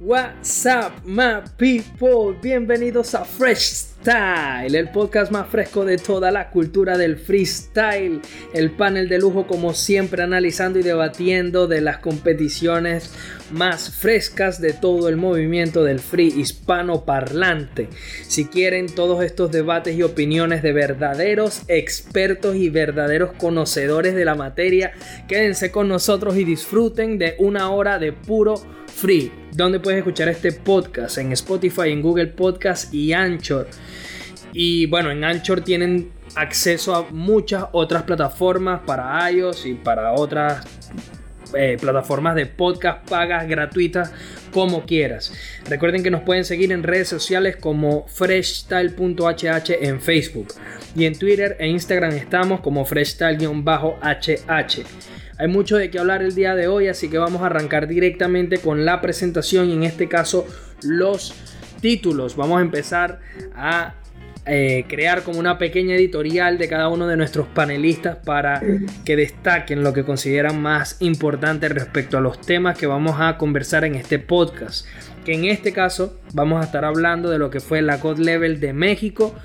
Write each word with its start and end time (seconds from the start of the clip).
What's 0.00 0.64
up, 0.64 0.92
my 1.04 1.42
people? 1.56 2.38
Bienvenidos 2.40 3.16
a 3.16 3.24
Fresh 3.24 3.88
Style, 4.00 4.78
el 4.78 4.90
podcast 4.90 5.32
más 5.32 5.48
fresco 5.48 5.84
de 5.84 5.98
toda 5.98 6.30
la 6.30 6.50
cultura 6.50 6.96
del 6.96 7.16
freestyle. 7.16 8.20
El 8.54 8.70
panel 8.70 9.08
de 9.08 9.18
lujo, 9.18 9.48
como 9.48 9.74
siempre, 9.74 10.22
analizando 10.22 10.78
y 10.78 10.84
debatiendo 10.84 11.66
de 11.66 11.80
las 11.80 11.98
competiciones 11.98 13.12
más 13.50 13.90
frescas 13.90 14.60
de 14.60 14.72
todo 14.72 15.08
el 15.08 15.16
movimiento 15.16 15.82
del 15.82 15.98
free 15.98 16.28
hispano 16.28 17.04
parlante. 17.04 17.88
Si 18.22 18.44
quieren 18.44 18.86
todos 18.86 19.24
estos 19.24 19.50
debates 19.50 19.96
y 19.96 20.04
opiniones 20.04 20.62
de 20.62 20.72
verdaderos 20.72 21.62
expertos 21.66 22.54
y 22.54 22.70
verdaderos 22.70 23.32
conocedores 23.32 24.14
de 24.14 24.24
la 24.24 24.36
materia, 24.36 24.92
quédense 25.26 25.72
con 25.72 25.88
nosotros 25.88 26.36
y 26.36 26.44
disfruten 26.44 27.18
de 27.18 27.34
una 27.40 27.72
hora 27.72 27.98
de 27.98 28.12
puro 28.12 28.62
free, 28.98 29.30
donde 29.52 29.78
puedes 29.78 29.98
escuchar 29.98 30.28
este 30.28 30.50
podcast 30.50 31.18
en 31.18 31.30
Spotify, 31.32 31.90
en 31.90 32.02
Google 32.02 32.26
Podcast 32.26 32.92
y 32.92 33.12
Anchor. 33.12 33.68
Y 34.52 34.86
bueno, 34.86 35.12
en 35.12 35.22
Anchor 35.22 35.60
tienen 35.60 36.10
acceso 36.34 36.96
a 36.96 37.06
muchas 37.10 37.66
otras 37.72 38.02
plataformas 38.02 38.80
para 38.84 39.30
iOS 39.30 39.66
y 39.66 39.74
para 39.74 40.12
otras 40.14 40.66
eh, 41.54 41.76
plataformas 41.80 42.34
de 42.34 42.46
podcast 42.46 43.08
pagas 43.08 43.46
gratuitas 43.46 44.12
como 44.52 44.84
quieras. 44.84 45.32
Recuerden 45.68 46.02
que 46.02 46.10
nos 46.10 46.22
pueden 46.22 46.44
seguir 46.44 46.72
en 46.72 46.82
redes 46.82 47.08
sociales 47.08 47.56
como 47.56 48.04
freshstyle.hh 48.08 49.70
en 49.80 50.00
Facebook 50.00 50.48
y 50.96 51.04
en 51.04 51.16
Twitter 51.16 51.56
e 51.60 51.68
Instagram 51.68 52.14
estamos 52.14 52.60
como 52.60 52.84
freshstyle-hh. 52.84 54.84
Hay 55.38 55.46
mucho 55.46 55.76
de 55.76 55.88
qué 55.88 56.00
hablar 56.00 56.22
el 56.22 56.34
día 56.34 56.56
de 56.56 56.66
hoy, 56.66 56.88
así 56.88 57.08
que 57.08 57.16
vamos 57.16 57.42
a 57.42 57.46
arrancar 57.46 57.86
directamente 57.86 58.58
con 58.58 58.84
la 58.84 59.00
presentación 59.00 59.70
y 59.70 59.74
en 59.74 59.84
este 59.84 60.08
caso 60.08 60.46
los 60.82 61.32
títulos. 61.80 62.34
Vamos 62.34 62.58
a 62.58 62.62
empezar 62.62 63.20
a 63.54 63.94
eh, 64.46 64.84
crear 64.88 65.22
como 65.22 65.38
una 65.38 65.56
pequeña 65.56 65.94
editorial 65.94 66.58
de 66.58 66.68
cada 66.68 66.88
uno 66.88 67.06
de 67.06 67.16
nuestros 67.16 67.46
panelistas 67.46 68.16
para 68.16 68.60
que 69.04 69.14
destaquen 69.14 69.84
lo 69.84 69.92
que 69.92 70.04
consideran 70.04 70.60
más 70.60 70.96
importante 71.00 71.68
respecto 71.68 72.18
a 72.18 72.20
los 72.20 72.40
temas 72.40 72.76
que 72.76 72.88
vamos 72.88 73.20
a 73.20 73.36
conversar 73.36 73.84
en 73.84 73.94
este 73.94 74.18
podcast. 74.18 74.86
Que 75.24 75.34
en 75.34 75.44
este 75.44 75.72
caso 75.72 76.18
vamos 76.32 76.60
a 76.60 76.64
estar 76.64 76.84
hablando 76.84 77.30
de 77.30 77.38
lo 77.38 77.50
que 77.50 77.60
fue 77.60 77.80
la 77.80 77.98
God 77.98 78.18
Level 78.18 78.58
de 78.58 78.72
México 78.72 79.36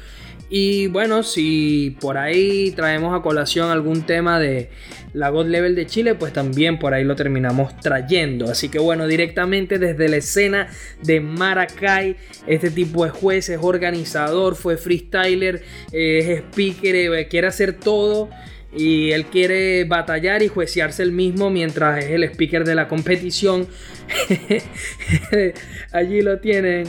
y 0.55 0.85
bueno, 0.85 1.23
si 1.23 1.97
por 1.99 2.15
ahí 2.15 2.69
traemos 2.75 3.19
a 3.19 3.23
colación 3.23 3.71
algún 3.71 4.03
tema 4.03 4.39
de 4.39 4.69
la 5.13 5.29
God 5.29 5.47
Level 5.47 5.73
de 5.73 5.87
Chile, 5.87 6.13
pues 6.13 6.31
también 6.31 6.77
por 6.77 6.93
ahí 6.93 7.03
lo 7.03 7.15
terminamos 7.15 7.75
trayendo. 7.79 8.51
Así 8.51 8.69
que 8.69 8.77
bueno, 8.77 9.07
directamente 9.07 9.79
desde 9.79 10.07
la 10.09 10.17
escena 10.17 10.67
de 11.01 11.21
Maracay, 11.21 12.17
este 12.45 12.69
tipo 12.69 13.03
de 13.03 13.09
juez 13.09 13.49
es 13.49 13.57
organizador, 13.59 14.55
fue 14.55 14.77
freestyler, 14.77 15.63
eh, 15.91 16.19
es 16.19 16.39
speaker, 16.51 16.95
eh, 16.97 17.27
quiere 17.27 17.47
hacer 17.47 17.73
todo 17.73 18.29
y 18.71 19.09
él 19.09 19.25
quiere 19.25 19.85
batallar 19.85 20.43
y 20.43 20.49
juecearse 20.49 21.01
el 21.01 21.13
mismo 21.13 21.49
mientras 21.49 22.03
es 22.03 22.11
el 22.11 22.25
speaker 22.25 22.63
de 22.63 22.75
la 22.75 22.87
competición. 22.87 23.65
Allí 25.91 26.21
lo 26.21 26.37
tienen 26.37 26.85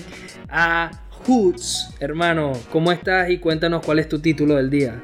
a 0.51 1.04
Hoods, 1.27 1.89
hermano, 2.01 2.53
¿cómo 2.71 2.93
estás? 2.93 3.31
Y 3.31 3.39
cuéntanos 3.39 3.85
cuál 3.85 3.99
es 3.99 4.09
tu 4.09 4.19
título 4.19 4.57
del 4.57 4.69
día. 4.69 5.03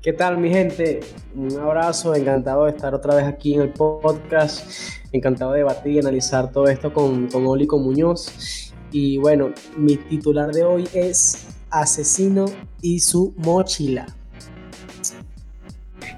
¿Qué 0.00 0.14
tal, 0.14 0.38
mi 0.38 0.48
gente? 0.48 1.00
Un 1.34 1.58
abrazo, 1.58 2.14
encantado 2.14 2.64
de 2.64 2.70
estar 2.70 2.94
otra 2.94 3.14
vez 3.14 3.24
aquí 3.24 3.54
en 3.54 3.60
el 3.60 3.68
podcast, 3.68 4.66
encantado 5.12 5.52
de 5.52 5.58
debatir 5.58 5.92
y 5.92 5.98
analizar 5.98 6.50
todo 6.50 6.68
esto 6.68 6.92
con, 6.92 7.26
con 7.26 7.46
Olico 7.46 7.78
Muñoz. 7.78 8.72
Y 8.92 9.18
bueno, 9.18 9.52
mi 9.76 9.96
titular 9.96 10.52
de 10.52 10.64
hoy 10.64 10.88
es 10.94 11.46
Asesino 11.70 12.46
y 12.80 13.00
su 13.00 13.34
mochila. 13.36 14.06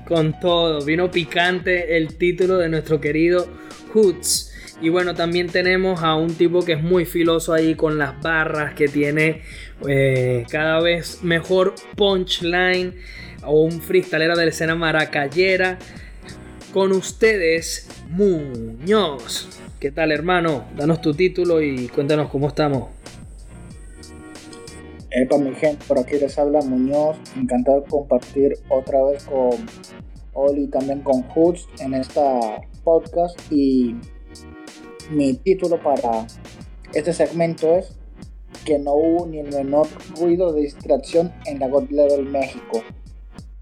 Con 0.07 0.39
todo, 0.39 0.85
vino 0.85 1.11
picante 1.11 1.97
el 1.97 2.17
título 2.17 2.59
de 2.59 2.69
nuestro 2.69 3.01
querido 3.01 3.49
Hoods. 3.93 4.48
Y 4.81 4.91
bueno, 4.91 5.15
también 5.15 5.49
tenemos 5.49 6.03
a 6.03 6.15
un 6.15 6.35
tipo 6.35 6.65
que 6.65 6.75
es 6.75 6.83
muy 6.83 7.05
filoso 7.05 7.53
ahí 7.53 7.75
con 7.75 7.99
las 7.99 8.21
barras, 8.23 8.75
que 8.75 8.87
tiene 8.87 9.43
eh, 9.89 10.47
cada 10.51 10.81
vez 10.81 11.23
mejor 11.23 11.75
punchline, 11.97 12.95
o 13.45 13.63
un 13.63 13.81
freestalero 13.81 14.37
de 14.37 14.45
la 14.45 14.51
escena 14.51 14.77
maracayera. 14.77 15.79
Con 16.73 16.93
ustedes, 16.93 17.89
Muñoz. 18.11 19.49
¿Qué 19.81 19.91
tal, 19.91 20.13
hermano? 20.13 20.67
Danos 20.77 21.01
tu 21.01 21.13
título 21.13 21.61
y 21.61 21.89
cuéntanos 21.89 22.29
cómo 22.31 22.49
estamos. 22.49 22.89
Epa, 25.11 25.39
mi 25.39 25.55
gente, 25.55 25.85
por 25.89 25.99
aquí 25.99 26.19
les 26.21 26.39
habla 26.39 26.61
Muñoz. 26.61 27.17
Encantado 27.37 27.81
de 27.81 27.89
compartir 27.89 28.59
otra 28.69 29.03
vez 29.05 29.25
con 29.25 29.57
Oli 30.35 30.65
y 30.65 30.69
también 30.69 31.01
con 31.01 31.23
Hoods 31.23 31.67
en 31.81 31.95
esta 31.95 32.61
podcast. 32.85 33.41
Y 33.51 33.97
mi 35.11 35.35
título 35.35 35.83
para 35.83 36.27
este 36.93 37.13
segmento 37.13 37.75
es 37.75 37.97
que 38.65 38.79
no 38.79 38.95
hubo 38.95 39.27
ni 39.27 39.41
el 39.41 39.53
menor 39.53 39.87
ruido 40.19 40.53
de 40.53 40.63
distracción 40.63 41.33
en 41.47 41.59
la 41.59 41.69
God 41.69 41.91
Level 41.91 42.25
México. 42.27 42.83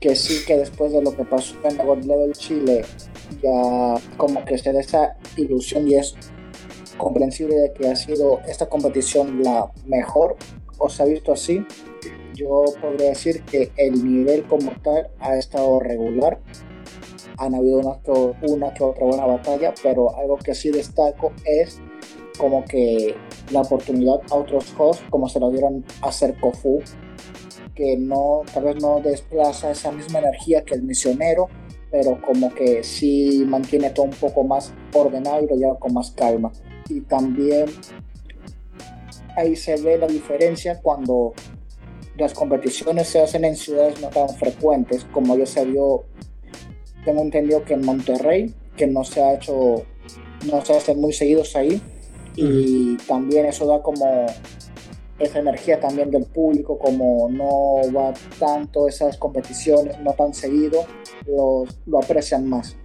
Que 0.01 0.15
sí 0.15 0.45
que 0.47 0.57
después 0.59 0.93
de 0.93 1.03
lo 1.03 1.17
que 1.17 1.25
pasó 1.25 1.57
en 1.65 1.77
la 1.77 1.85
God 1.85 2.05
Level 2.05 2.33
Chile, 2.33 2.85
ya 3.43 3.95
como 4.17 4.45
que 4.45 4.59
se 4.59 4.73
da 4.73 4.81
esa 4.81 5.17
ilusión 5.37 5.89
y 5.89 5.95
es 5.95 6.15
comprensible 6.99 7.57
de 7.57 7.73
que 7.73 7.89
ha 7.89 7.97
sido 7.97 8.41
esta 8.47 8.69
competición 8.69 9.43
la 9.43 9.71
mejor 9.87 10.37
o 10.79 10.89
se 10.89 11.03
ha 11.03 11.07
visto 11.07 11.33
así. 11.33 11.65
Yo 12.35 12.65
podría 12.81 13.11
decir 13.11 13.43
que 13.45 13.73
el 13.77 14.05
nivel 14.05 14.45
como 14.45 14.73
tal 14.83 15.09
ha 15.21 15.37
estado 15.37 15.81
regular 15.81 16.41
han 17.39 17.55
habido 17.55 17.79
una 17.79 18.01
que, 18.03 18.13
una 18.51 18.73
que 18.73 18.85
otra 18.85 19.07
buena 19.07 19.27
batalla, 19.27 19.75
pero 19.83 20.17
algo 20.17 20.37
que 20.37 20.55
sí 20.55 20.71
destaco 20.71 21.33
es 21.45 21.81
como 22.39 22.65
que 22.65 23.15
la 23.51 23.63
oportunidad 23.63 24.21
a 24.31 24.35
otros 24.35 24.75
hosts, 24.77 25.05
como 25.11 25.29
se 25.29 25.41
lo 25.41 25.51
dieron 25.51 25.85
a 26.03 26.09
hacer 26.09 26.39
Kofu, 26.41 26.81
que 27.75 27.97
no, 27.97 28.43
tal 28.53 28.65
vez 28.65 28.83
no 28.83 29.01
desplaza 29.01 29.71
esa 29.71 29.93
misma 29.93 30.19
energía 30.21 30.65
que 30.65 30.75
el 30.75 30.83
misionero, 30.83 31.49
pero 31.91 32.21
como 32.21 32.53
que 32.53 32.83
sí 32.83 33.45
mantiene 33.47 33.91
todo 33.91 34.07
un 34.07 34.13
poco 34.13 34.45
más 34.45 34.73
ordenado 34.93 35.43
y 35.43 35.47
lo 35.47 35.57
lleva 35.57 35.79
con 35.79 35.95
más 35.95 36.11
calma. 36.11 36.53
Y 36.89 37.03
también 37.03 37.67
ahí 39.37 39.55
se 39.57 39.81
ve 39.81 39.99
la 39.99 40.07
diferencia 40.07 40.81
cuando 40.81 41.35
las 42.17 42.33
competiciones 42.33 43.09
se 43.09 43.21
hacen 43.21 43.45
en 43.45 43.57
ciudades 43.57 44.01
no 44.01 44.09
tan 44.09 44.29
frecuentes, 44.31 45.07
como 45.13 45.37
ya 45.37 45.47
se 45.47 45.65
vio 45.67 46.05
tengo 47.07 47.23
entendido 47.23 47.65
que 47.65 47.75
en 47.75 47.87
Monterrey, 47.87 48.53
que 48.77 48.87
no 48.87 49.05
se 49.05 49.23
ha 49.23 49.35
hecho, 49.35 49.85
no 50.51 50.65
se 50.65 50.77
hacen 50.77 51.01
muy 51.01 51.13
seguidos 51.13 51.55
ahí, 51.57 51.81
y 52.35 52.97
también 53.09 53.47
eso 53.47 53.67
da 53.67 53.81
como 53.81 54.27
esa 55.19 55.39
energía 55.39 55.81
también 55.81 56.11
del 56.11 56.25
público, 56.25 56.79
como 56.79 57.31
no 57.31 57.91
va 57.97 58.13
tanto 58.39 58.89
esas 58.89 59.17
competiciones, 59.17 59.99
no 60.01 60.13
tan 60.13 60.35
seguido, 60.35 60.85
lo 61.27 61.99
aprecian 61.99 62.47
más. 62.49 62.77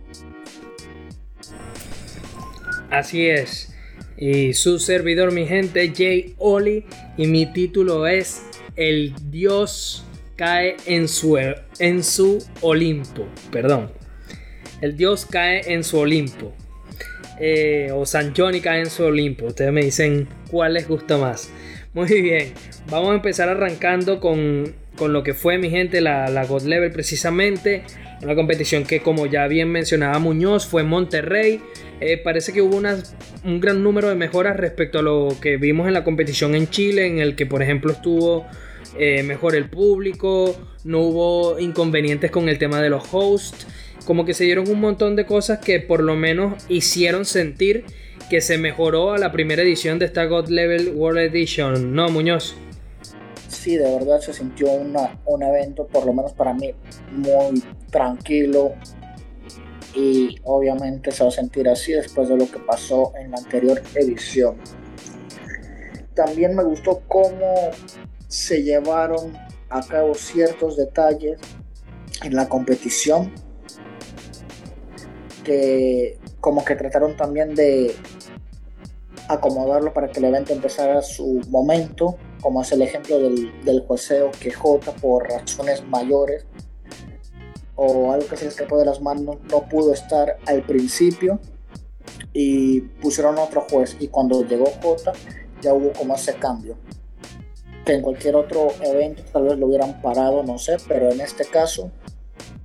Así 2.89 3.27
es. 3.27 3.73
Y 4.17 4.53
su 4.53 4.77
servidor, 4.77 5.31
mi 5.31 5.47
gente, 5.47 5.91
Jay 5.95 6.35
Oli, 6.37 6.85
y 7.17 7.25
mi 7.25 7.47
título 7.47 8.05
es 8.05 8.43
El 8.75 9.15
Dios 9.31 10.05
cae 10.35 10.77
en 10.85 11.07
su, 11.07 11.37
en 11.79 12.03
su 12.03 12.37
Olimpo. 12.61 13.25
Perdón 13.51 14.00
el 14.81 14.97
dios 14.97 15.25
cae 15.25 15.73
en 15.73 15.83
su 15.83 15.97
Olimpo. 15.97 16.53
Eh, 17.39 17.89
o 17.93 18.05
San 18.05 18.35
Johnny 18.35 18.61
cae 18.61 18.81
en 18.81 18.89
su 18.89 19.03
Olimpo. 19.03 19.45
Ustedes 19.45 19.71
me 19.71 19.81
dicen 19.81 20.27
cuál 20.49 20.73
les 20.73 20.87
gusta 20.87 21.17
más. 21.17 21.51
Muy 21.93 22.21
bien, 22.21 22.53
vamos 22.89 23.11
a 23.11 23.15
empezar 23.15 23.49
arrancando 23.49 24.19
con, 24.19 24.75
lo 24.99 25.23
que 25.23 25.33
fue 25.33 25.57
mi 25.57 25.69
gente 25.69 25.99
la, 25.99 26.29
la 26.29 26.45
God 26.45 26.63
Level 26.63 26.91
precisamente. 26.91 27.83
Una 28.21 28.35
competición 28.35 28.83
que 28.83 29.01
como 29.01 29.25
ya 29.25 29.47
bien 29.47 29.69
mencionaba 29.69 30.19
Muñoz 30.19 30.67
fue 30.67 30.83
en 30.83 30.89
Monterrey. 30.89 31.59
Eh, 31.99 32.17
parece 32.17 32.53
que 32.53 32.61
hubo 32.61 32.77
un 32.77 33.59
gran 33.59 33.83
número 33.83 34.09
de 34.09 34.15
mejoras 34.15 34.57
respecto 34.57 34.99
a 34.99 35.01
lo 35.01 35.35
que 35.41 35.57
vimos 35.57 35.87
en 35.87 35.93
la 35.93 36.03
competición 36.03 36.55
en 36.55 36.69
Chile, 36.69 37.07
en 37.07 37.19
el 37.19 37.35
que 37.35 37.45
por 37.45 37.61
ejemplo 37.61 37.91
estuvo 37.91 38.45
eh, 38.97 39.23
mejor 39.23 39.55
el 39.55 39.69
público, 39.69 40.55
no 40.83 40.99
hubo 40.99 41.59
inconvenientes 41.59 42.29
con 42.29 42.49
el 42.49 42.57
tema 42.57 42.81
de 42.81 42.89
los 42.89 43.03
hosts 43.11 43.67
como 44.05 44.25
que 44.25 44.33
se 44.33 44.43
dieron 44.43 44.69
un 44.69 44.79
montón 44.79 45.15
de 45.15 45.25
cosas 45.25 45.59
que 45.59 45.79
por 45.79 46.01
lo 46.01 46.15
menos 46.15 46.63
hicieron 46.69 47.25
sentir 47.25 47.85
que 48.29 48.41
se 48.41 48.57
mejoró 48.57 49.11
a 49.11 49.17
la 49.17 49.31
primera 49.31 49.61
edición 49.61 49.99
de 49.99 50.05
esta 50.05 50.25
God 50.25 50.47
Level 50.47 50.93
World 50.95 51.19
Edition, 51.19 51.93
¿no, 51.93 52.09
Muñoz? 52.09 52.55
Sí, 53.47 53.75
de 53.75 53.91
verdad 53.91 54.21
se 54.21 54.33
sintió 54.33 54.71
una, 54.71 55.19
un 55.25 55.43
evento, 55.43 55.85
por 55.85 56.05
lo 56.05 56.13
menos 56.13 56.31
para 56.33 56.53
mí, 56.53 56.71
muy 57.11 57.61
tranquilo. 57.91 58.73
Y 59.93 60.37
obviamente 60.43 61.11
se 61.11 61.23
va 61.23 61.29
a 61.29 61.33
sentir 61.33 61.67
así 61.67 61.91
después 61.91 62.29
de 62.29 62.37
lo 62.37 62.49
que 62.49 62.59
pasó 62.59 63.11
en 63.19 63.31
la 63.31 63.37
anterior 63.37 63.81
edición. 63.95 64.55
también 66.15 66.55
me 66.55 66.63
gustó 66.63 67.01
cómo 67.07 67.71
se 68.27 68.63
llevaron 68.63 69.33
a 69.69 69.85
cabo 69.85 70.15
ciertos 70.15 70.77
detalles 70.77 71.39
en 72.23 72.35
la 72.35 72.47
competición 72.47 73.33
que 75.43 76.19
como 76.39 76.63
que 76.63 76.75
trataron 76.75 77.15
también 77.15 77.55
de 77.55 77.95
acomodarlo 79.27 79.93
para 79.93 80.09
que 80.09 80.19
el 80.19 80.25
evento 80.25 80.53
empezara 80.53 81.01
su 81.01 81.41
momento, 81.49 82.17
como 82.41 82.61
es 82.61 82.71
el 82.71 82.81
ejemplo 82.81 83.19
del, 83.19 83.51
del 83.63 83.81
jueceo 83.81 84.31
que 84.39 84.51
J 84.51 84.91
por 84.93 85.29
razones 85.29 85.83
mayores 85.85 86.45
o 87.75 88.11
algo 88.11 88.27
que 88.27 88.37
se 88.37 88.43
le 88.43 88.49
escapó 88.49 88.77
de 88.77 88.85
las 88.85 89.01
manos 89.01 89.37
no 89.49 89.67
pudo 89.67 89.93
estar 89.93 90.37
al 90.45 90.63
principio 90.63 91.39
y 92.33 92.81
pusieron 92.81 93.37
otro 93.37 93.65
juez 93.69 93.97
y 93.99 94.07
cuando 94.07 94.45
llegó 94.45 94.65
J 94.65 95.13
ya 95.61 95.73
hubo 95.73 95.91
como 95.93 96.15
ese 96.15 96.35
cambio 96.35 96.77
que 97.85 97.93
en 97.93 98.01
cualquier 98.01 98.35
otro 98.35 98.67
evento 98.81 99.23
tal 99.31 99.43
vez 99.43 99.57
lo 99.57 99.67
hubieran 99.67 100.01
parado 100.01 100.43
no 100.43 100.57
sé 100.57 100.77
pero 100.87 101.09
en 101.09 101.21
este 101.21 101.45
caso 101.45 101.91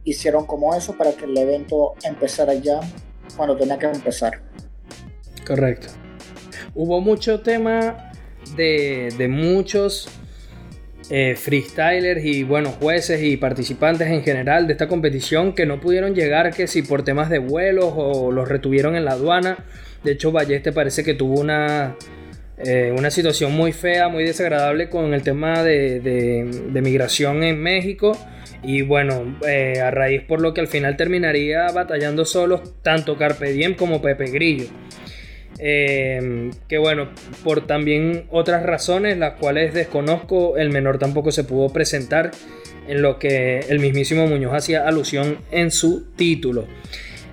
hicieron 0.06 0.46
como 0.46 0.74
eso 0.74 0.96
para 0.96 1.12
que 1.12 1.26
el 1.26 1.36
evento 1.36 1.94
empezara 2.02 2.54
ya 2.54 2.80
cuando 3.36 3.54
tenía 3.54 3.78
que 3.78 3.86
empezar 3.86 4.40
correcto 5.46 5.88
hubo 6.74 7.02
mucho 7.02 7.40
tema 7.40 8.12
de, 8.56 9.12
de 9.18 9.28
muchos 9.28 10.08
eh, 11.08 11.36
freestylers 11.36 12.24
y 12.24 12.42
bueno, 12.42 12.70
jueces 12.70 13.22
y 13.22 13.36
participantes 13.36 14.08
en 14.08 14.24
general 14.24 14.66
de 14.66 14.72
esta 14.72 14.88
competición 14.88 15.54
que 15.54 15.64
no 15.64 15.80
pudieron 15.80 16.16
llegar, 16.16 16.52
que 16.52 16.66
si 16.66 16.82
por 16.82 17.04
temas 17.04 17.30
de 17.30 17.38
vuelos 17.38 17.92
o 17.94 18.32
los 18.32 18.48
retuvieron 18.48 18.96
en 18.96 19.04
la 19.04 19.12
aduana. 19.12 19.64
De 20.02 20.12
hecho, 20.12 20.32
Balleste 20.32 20.72
parece 20.72 21.04
que 21.04 21.14
tuvo 21.14 21.40
una, 21.40 21.94
eh, 22.58 22.92
una 22.96 23.12
situación 23.12 23.52
muy 23.52 23.70
fea, 23.70 24.08
muy 24.08 24.24
desagradable 24.24 24.90
con 24.90 25.14
el 25.14 25.22
tema 25.22 25.62
de, 25.62 26.70
migración 26.72 27.44
en 27.44 27.62
México. 27.62 28.18
Y 28.62 28.82
bueno, 28.82 29.38
eh, 29.46 29.80
a 29.80 29.90
raíz 29.90 30.22
por 30.22 30.40
lo 30.40 30.54
que 30.54 30.60
al 30.60 30.68
final 30.68 30.96
terminaría 30.96 31.66
batallando 31.72 32.24
solos 32.24 32.82
tanto 32.82 33.16
Carpe 33.16 33.52
Diem 33.52 33.74
como 33.74 34.02
Pepe 34.02 34.30
Grillo. 34.30 34.66
Eh, 35.58 36.50
que 36.68 36.78
bueno, 36.78 37.08
por 37.42 37.66
también 37.66 38.26
otras 38.30 38.62
razones, 38.62 39.16
las 39.18 39.34
cuales 39.34 39.72
desconozco, 39.72 40.56
el 40.56 40.70
menor 40.70 40.98
tampoco 40.98 41.32
se 41.32 41.44
pudo 41.44 41.72
presentar 41.72 42.30
en 42.88 43.02
lo 43.02 43.18
que 43.18 43.60
el 43.68 43.80
mismísimo 43.80 44.26
Muñoz 44.26 44.54
hacía 44.54 44.86
alusión 44.86 45.38
en 45.50 45.70
su 45.70 46.12
título. 46.14 46.66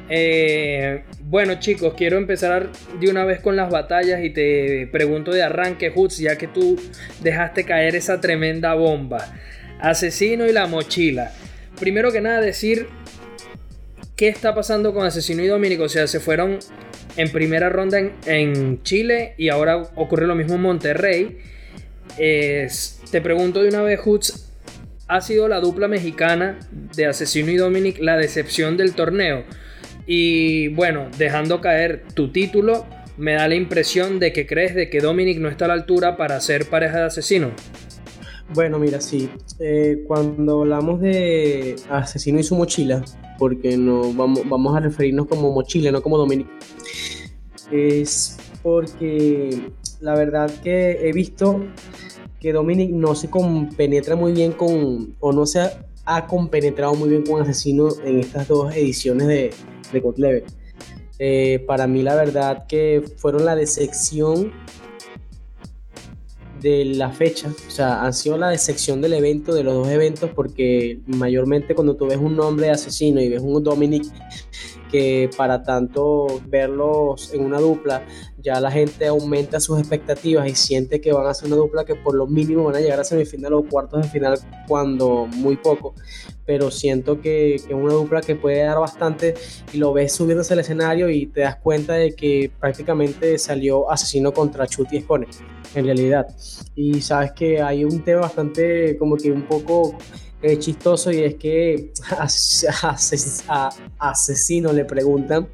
Eh, 0.10 1.04
bueno 1.22 1.60
chicos, 1.60 1.94
quiero 1.96 2.18
empezar 2.18 2.70
de 3.00 3.10
una 3.10 3.24
vez 3.24 3.40
con 3.40 3.56
las 3.56 3.70
batallas 3.70 4.24
y 4.24 4.30
te 4.30 4.88
pregunto 4.92 5.32
de 5.32 5.44
arranque, 5.44 5.92
Hutz, 5.96 6.18
ya 6.18 6.38
que 6.38 6.48
tú 6.48 6.80
dejaste 7.22 7.64
caer 7.64 7.96
esa 7.96 8.20
tremenda 8.20 8.74
bomba. 8.74 9.34
Asesino 9.84 10.48
y 10.48 10.54
la 10.54 10.66
mochila. 10.66 11.34
Primero 11.78 12.12
que 12.12 12.22
nada 12.22 12.40
decir 12.40 12.88
qué 14.16 14.30
está 14.30 14.56
pasando 14.56 14.94
con 14.94 15.06
Asesino 15.06 15.44
y 15.44 15.48
Dominico. 15.48 15.84
O 15.84 15.90
sea, 15.90 16.08
se 16.08 16.22
fueron 16.22 16.60
en 17.18 17.32
primera 17.34 17.68
ronda 17.68 18.00
en, 18.26 18.82
Chile 18.84 19.34
y 19.38 19.50
ahora 19.50 19.84
ocurre 19.96 20.26
lo 20.26 20.36
mismo 20.36 20.56
en 20.56 20.62
Monterrey. 20.62 21.38
te 22.16 23.22
pregunto 23.22 23.62
de 23.62 23.68
una 23.68 23.82
vez, 23.82 24.00
Hutz, 24.06 24.50
¿ha 25.10 25.20
sido 25.20 25.50
la 25.50 25.60
dupla 25.60 25.90
mexicana 25.90 26.60
de 26.96 27.06
Asesino 27.06 27.52
y 27.52 27.58
Dominic 27.58 28.00
la 28.00 28.16
decepción 28.16 28.78
del 28.78 28.94
torneo? 28.94 29.44
Y 30.06 30.70
bueno, 30.70 31.10
dejando 31.18 31.60
caer 31.60 32.04
tu 32.14 32.32
título, 32.32 32.86
me 33.18 33.34
da 33.34 33.50
la 33.50 33.56
impresión 33.56 34.20
de 34.20 34.32
que 34.32 34.48
crees 34.48 34.76
de 34.76 34.90
que 34.90 35.02
Dominic 35.02 35.40
no 35.40 35.50
está 35.50 35.66
a 35.66 35.68
la 35.68 35.74
altura 35.74 36.16
para 36.16 36.40
ser 36.40 36.68
pareja 36.68 37.00
de 37.00 37.06
asesino. 37.08 37.52
Bueno, 38.54 38.78
mira, 38.78 39.02
sí. 39.02 39.30
Eh, 39.60 40.04
cuando 40.08 40.62
hablamos 40.62 41.02
de 41.02 41.76
asesino 41.90 42.40
y 42.40 42.44
su 42.44 42.56
mochila, 42.56 43.04
porque 43.40 43.78
no 43.78 44.14
vamos, 44.14 44.76
a 44.76 44.80
referirnos 44.80 45.28
como 45.28 45.52
mochila, 45.52 45.92
no 45.92 46.04
como 46.04 46.18
Dominic, 46.18 46.48
es 47.72 48.38
porque 48.62 49.72
la 50.02 50.16
verdad 50.16 50.52
que 50.62 51.10
he 51.10 51.12
visto 51.14 51.66
que 52.40 52.54
Dominic 52.54 52.92
no 52.92 53.16
se 53.16 53.30
compenetra 53.30 54.16
muy 54.16 54.34
bien 54.34 54.52
con, 54.52 55.16
o 55.20 55.32
no 55.32 55.46
se 55.48 55.62
ha, 56.06 56.28
compenetrado 56.28 56.94
muy 56.94 57.10
bien 57.10 57.24
con 57.24 57.42
Asesino 57.42 57.90
en 58.06 58.20
estas 58.20 58.48
dos 58.48 58.76
ediciones 58.76 59.28
de, 59.28 59.52
de 59.92 60.14
Level. 60.18 60.44
Eh, 61.20 61.64
para 61.66 61.88
mí 61.88 62.04
la 62.04 62.16
verdad 62.16 62.66
que 62.68 63.04
fueron 63.18 63.46
la 63.46 63.56
decepción 63.56 64.52
de 66.64 66.86
la 66.86 67.12
fecha, 67.12 67.50
o 67.68 67.70
sea, 67.70 68.04
han 68.04 68.14
sido 68.14 68.38
la 68.38 68.50
decepción 68.50 69.02
del 69.02 69.14
evento, 69.14 69.54
de 69.54 69.64
los 69.64 69.74
dos 69.74 69.90
eventos, 69.90 70.30
porque 70.34 71.02
mayormente 71.06 71.76
cuando 71.76 71.96
tú 71.98 72.08
ves 72.08 72.18
un 72.18 72.38
nombre 72.38 72.68
de 72.68 72.72
asesino 72.72 73.22
y 73.22 73.28
ves 73.28 73.42
un 73.42 73.62
Dominic 73.62 74.06
que 74.90 75.30
para 75.36 75.64
tanto 75.64 76.28
verlos 76.48 77.34
en 77.34 77.44
una 77.44 77.60
dupla, 77.60 78.06
ya 78.38 78.62
la 78.62 78.72
gente 78.72 79.08
aumenta 79.08 79.60
sus 79.60 79.78
expectativas 79.80 80.48
y 80.48 80.56
siente 80.56 81.02
que 81.02 81.12
van 81.12 81.28
a 81.28 81.34
ser 81.34 81.48
una 81.48 81.58
dupla 81.58 81.84
que 81.84 81.96
por 81.96 82.16
lo 82.16 82.28
mínimo 82.28 82.64
van 82.64 82.76
a 82.76 82.80
llegar 82.80 83.00
a 83.00 83.04
semifinal 83.04 83.54
o 83.54 83.64
cuartos 83.64 84.04
de 84.04 84.08
final 84.08 84.40
cuando 84.68 85.26
muy 85.26 85.58
poco, 85.58 85.96
pero 86.46 86.72
siento 86.72 87.22
que 87.22 87.56
es 87.56 87.68
una 87.72 87.94
dupla 87.94 88.22
que 88.22 88.36
puede 88.36 88.64
dar 88.64 88.80
bastante 88.80 89.34
y 89.72 89.78
lo 89.78 89.94
ves 89.94 90.14
subiéndose 90.14 90.54
al 90.54 90.60
escenario 90.60 91.10
y 91.10 91.28
te 91.28 91.42
das 91.42 91.58
cuenta 91.58 91.94
de 91.94 92.14
que 92.14 92.52
prácticamente 92.60 93.38
salió 93.38 93.90
asesino 93.90 94.34
contra 94.34 94.68
Chuti 94.68 94.98
Escone 94.98 95.28
en 95.76 95.86
realidad. 95.86 96.28
Y 96.76 97.02
sabes 97.02 97.32
que 97.32 97.62
hay 97.62 97.84
un 97.84 98.04
tema 98.04 98.22
bastante 98.22 98.98
como 98.98 99.16
que 99.18 99.32
un 99.32 99.44
poco 99.44 99.98
es 100.44 100.60
chistoso 100.60 101.12
y 101.12 101.24
es 101.24 101.36
que 101.36 101.92
a, 103.48 103.70
Asesino 103.98 104.74
le 104.74 104.86
preguntan 104.86 105.48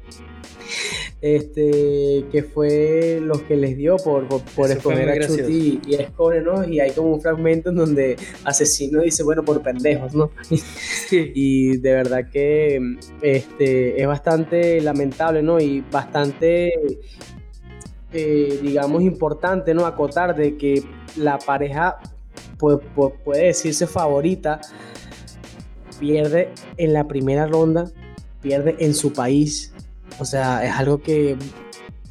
este 1.20 2.24
que 2.30 2.42
fue 2.42 3.20
lo 3.22 3.46
que 3.46 3.56
les 3.56 3.76
dio 3.76 3.96
por, 3.96 4.26
por, 4.28 4.70
escoger 4.70 5.08
a 5.10 5.26
Chuti 5.26 5.80
y, 5.86 5.94
Escone, 5.94 6.40
¿no? 6.40 6.66
Y 6.66 6.80
hay 6.80 6.92
como 6.92 7.12
un 7.14 7.20
fragmento 7.20 7.70
en 7.70 7.76
donde 7.76 8.16
Asesino 8.44 9.02
dice, 9.02 9.22
bueno, 9.22 9.44
por 9.44 9.62
pendejos, 9.62 10.14
¿no? 10.14 10.30
y 11.10 11.76
de 11.76 11.92
verdad 11.92 12.30
que 12.30 12.80
este, 13.22 14.00
es 14.00 14.06
bastante 14.06 14.80
lamentable, 14.80 15.42
¿no? 15.42 15.60
Y 15.60 15.84
bastante, 15.90 16.72
eh, 18.12 18.60
digamos, 18.62 19.02
importante, 19.02 19.74
¿no? 19.74 19.86
Acotar 19.86 20.34
de 20.34 20.56
que 20.56 20.82
la 21.16 21.38
pareja 21.38 21.98
puede, 22.58 23.46
decirse 23.46 23.86
favorita, 23.86 24.60
pierde 25.98 26.52
en 26.76 26.92
la 26.92 27.06
primera 27.06 27.46
ronda, 27.46 27.90
pierde 28.40 28.76
en 28.78 28.94
su 28.94 29.12
país. 29.12 29.72
O 30.20 30.24
sea, 30.24 30.64
es 30.64 30.72
algo 30.72 31.02
que 31.02 31.36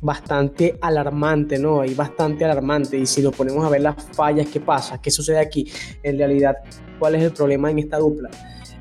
bastante 0.01 0.78
alarmante, 0.82 1.60
¿no? 1.60 1.86
Y 1.86 1.94
bastante 1.94 2.46
alarmante. 2.46 2.98
Y 2.98 3.06
si 3.06 3.22
lo 3.22 3.32
ponemos 3.32 3.63
a 3.66 3.70
ver 3.70 3.82
las 3.82 3.96
fallas 4.13 4.48
que 4.48 4.60
pasa, 4.60 5.01
qué 5.01 5.12
sucede 5.12 5.39
aquí, 5.39 5.72
en 6.04 6.18
realidad, 6.18 6.58
¿cuál 6.98 7.16
es 7.16 7.24
el 7.24 7.32
problema 7.32 7.70
en 7.72 7.80
esta 7.80 7.98
dupla? 7.98 8.30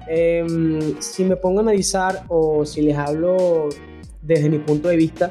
Em, 0.08 1.00
si 1.00 1.24
me 1.24 1.36
pongo 1.36 1.58
a 1.58 1.62
analizar 1.62 2.24
o 2.28 2.64
si 2.64 2.82
les 2.82 2.96
hablo 2.96 3.68
desde 4.22 4.48
mi 4.48 4.58
punto 4.58 4.88
de 4.88 4.96
vista, 4.96 5.30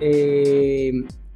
eh, 0.00 0.92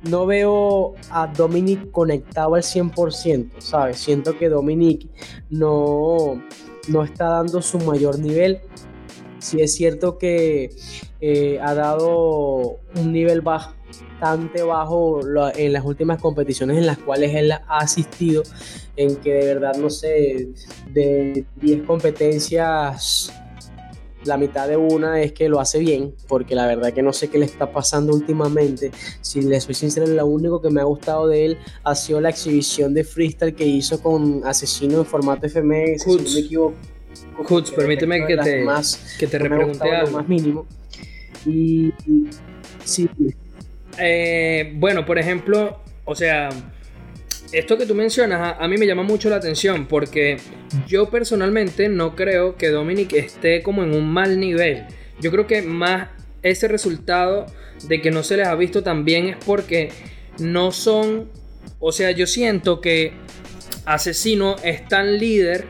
no 0.09 0.27
veo 0.27 0.95
a 1.11 1.27
Dominic 1.27 1.91
conectado 1.91 2.55
al 2.55 2.63
100%, 2.63 3.51
¿sabes? 3.59 3.99
Siento 3.99 4.39
que 4.39 4.49
Dominic 4.49 5.09
no, 5.51 6.43
no 6.89 7.05
está 7.05 7.27
dando 7.29 7.61
su 7.61 7.79
mayor 7.79 8.19
nivel. 8.19 8.61
Sí 9.39 9.61
es 9.61 9.75
cierto 9.75 10.19
que 10.19 10.71
eh, 11.21 11.59
ha 11.61 11.75
dado 11.75 12.79
un 12.97 13.13
nivel 13.13 13.41
bastante 13.41 14.63
bajo 14.63 15.21
en 15.55 15.73
las 15.73 15.85
últimas 15.85 16.21
competiciones 16.21 16.79
en 16.79 16.87
las 16.87 16.99
cuales 16.99 17.35
él 17.35 17.53
ha 17.53 17.63
asistido, 17.69 18.43
en 18.97 19.17
que 19.17 19.33
de 19.33 19.55
verdad, 19.55 19.75
no 19.77 19.91
sé, 19.91 20.49
de 20.93 21.45
10 21.57 21.83
competencias 21.83 23.33
la 24.25 24.37
mitad 24.37 24.69
de 24.69 24.77
una 24.77 25.21
es 25.21 25.33
que 25.33 25.49
lo 25.49 25.61
hace 25.61 25.79
bien, 25.79 26.15
porque 26.29 26.55
la 26.55 26.67
verdad 26.67 26.93
que 26.93 27.03
no 27.03 27.13
sé 27.13 27.29
qué 27.29 27.39
le 27.39 27.47
está 27.47 27.73
pasando 27.73 28.13
últimamente. 28.13 28.91
Si 29.21 29.43
le 29.43 29.61
soy 29.61 29.75
sincero, 29.75 30.07
lo 30.07 30.27
único 30.27 30.61
que 30.61 30.71
me 30.71 30.81
ha 30.81 30.85
gustado 30.85 31.27
de 31.27 31.47
él 31.47 31.59
ha 31.85 31.95
sido 31.95 32.21
la 32.21 32.31
exhibición 32.31 32.95
de 32.95 33.05
freestyle 33.05 33.55
que 33.55 33.65
hizo 33.65 34.03
con 34.03 34.43
Asesino 34.45 34.99
en 34.99 35.07
formato 35.07 35.49
FMS, 35.49 36.03
si 36.03 36.17
no 36.17 36.23
me 36.23 36.41
equivoco. 36.41 36.75
permíteme 37.77 38.27
que 38.27 38.37
te, 38.37 38.65
más, 38.65 39.17
que 39.19 39.27
te 39.27 39.39
repregunte 39.39 39.91
algo. 39.91 40.13
más 40.13 40.29
mínimo. 40.29 40.67
Y, 41.47 41.93
sí. 42.85 43.09
Eh, 43.99 44.73
bueno, 44.77 45.05
por 45.05 45.19
ejemplo, 45.19 45.81
o 46.05 46.15
sea, 46.15 46.51
esto 47.53 47.79
que 47.79 47.87
tú 47.87 47.95
mencionas 47.95 48.57
a, 48.59 48.69
mí 48.69 48.77
me 48.77 48.87
llama 48.87 49.03
mucho 49.03 49.31
la 49.31 49.37
atención 49.37 49.87
porque 49.87 50.37
yo 50.87 51.09
personalmente 51.09 51.89
no 51.89 52.15
creo 52.15 52.57
que 52.57 52.69
Dominic 52.69 53.15
esté 53.15 53.63
como 53.63 53.83
en 53.83 53.95
un 53.95 54.09
mal 54.09 54.39
nivel. 54.39 54.87
Yo 55.21 55.31
creo 55.31 55.47
que 55.47 55.63
más 55.63 56.09
ese 56.43 56.69
resultado 56.69 57.47
de 57.89 58.01
que 58.01 58.11
no 58.11 58.23
se 58.23 58.37
les 58.37 58.47
ha 58.47 58.55
visto 58.55 58.83
tan 58.83 59.05
bien 59.05 59.29
es 59.29 59.37
porque 59.45 59.91
no 60.39 60.73
son 60.73 61.31
O 61.81 61.93
sea, 61.93 62.11
yo 62.11 62.27
siento 62.27 62.81
que 62.81 63.13
Asesino 63.85 64.57
es 64.63 64.87
tan 64.87 65.19
líder 65.19 65.67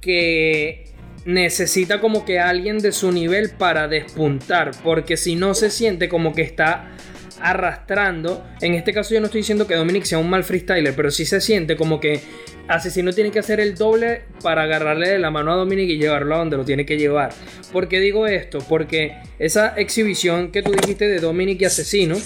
que 0.00 0.85
necesita 1.26 2.00
como 2.00 2.24
que 2.24 2.38
alguien 2.38 2.78
de 2.78 2.92
su 2.92 3.12
nivel 3.12 3.50
para 3.50 3.88
despuntar, 3.88 4.70
porque 4.82 5.16
si 5.16 5.36
no 5.36 5.54
se 5.54 5.70
siente 5.70 6.08
como 6.08 6.32
que 6.32 6.42
está 6.42 6.92
arrastrando. 7.40 8.44
En 8.60 8.74
este 8.74 8.92
caso 8.92 9.12
yo 9.12 9.20
no 9.20 9.26
estoy 9.26 9.40
diciendo 9.40 9.66
que 9.66 9.74
Dominic 9.74 10.04
sea 10.04 10.18
un 10.18 10.30
mal 10.30 10.44
freestyler, 10.44 10.94
pero 10.94 11.10
sí 11.10 11.26
se 11.26 11.40
siente 11.40 11.76
como 11.76 12.00
que 12.00 12.20
Asesino 12.68 13.12
tiene 13.12 13.30
que 13.30 13.38
hacer 13.38 13.60
el 13.60 13.74
doble 13.74 14.22
para 14.42 14.62
agarrarle 14.62 15.08
de 15.08 15.18
la 15.18 15.30
mano 15.30 15.52
a 15.52 15.56
Dominic 15.56 15.90
y 15.90 15.98
llevarlo 15.98 16.34
a 16.34 16.38
donde 16.38 16.56
lo 16.56 16.64
tiene 16.64 16.86
que 16.86 16.96
llevar. 16.96 17.32
¿Por 17.72 17.88
qué 17.88 18.00
digo 18.00 18.26
esto? 18.26 18.58
Porque 18.68 19.16
esa 19.38 19.74
exhibición 19.76 20.50
que 20.50 20.62
tú 20.62 20.72
dijiste 20.72 21.08
de 21.08 21.20
Dominic 21.20 21.60
y 21.60 21.64
Asesino 21.66 22.16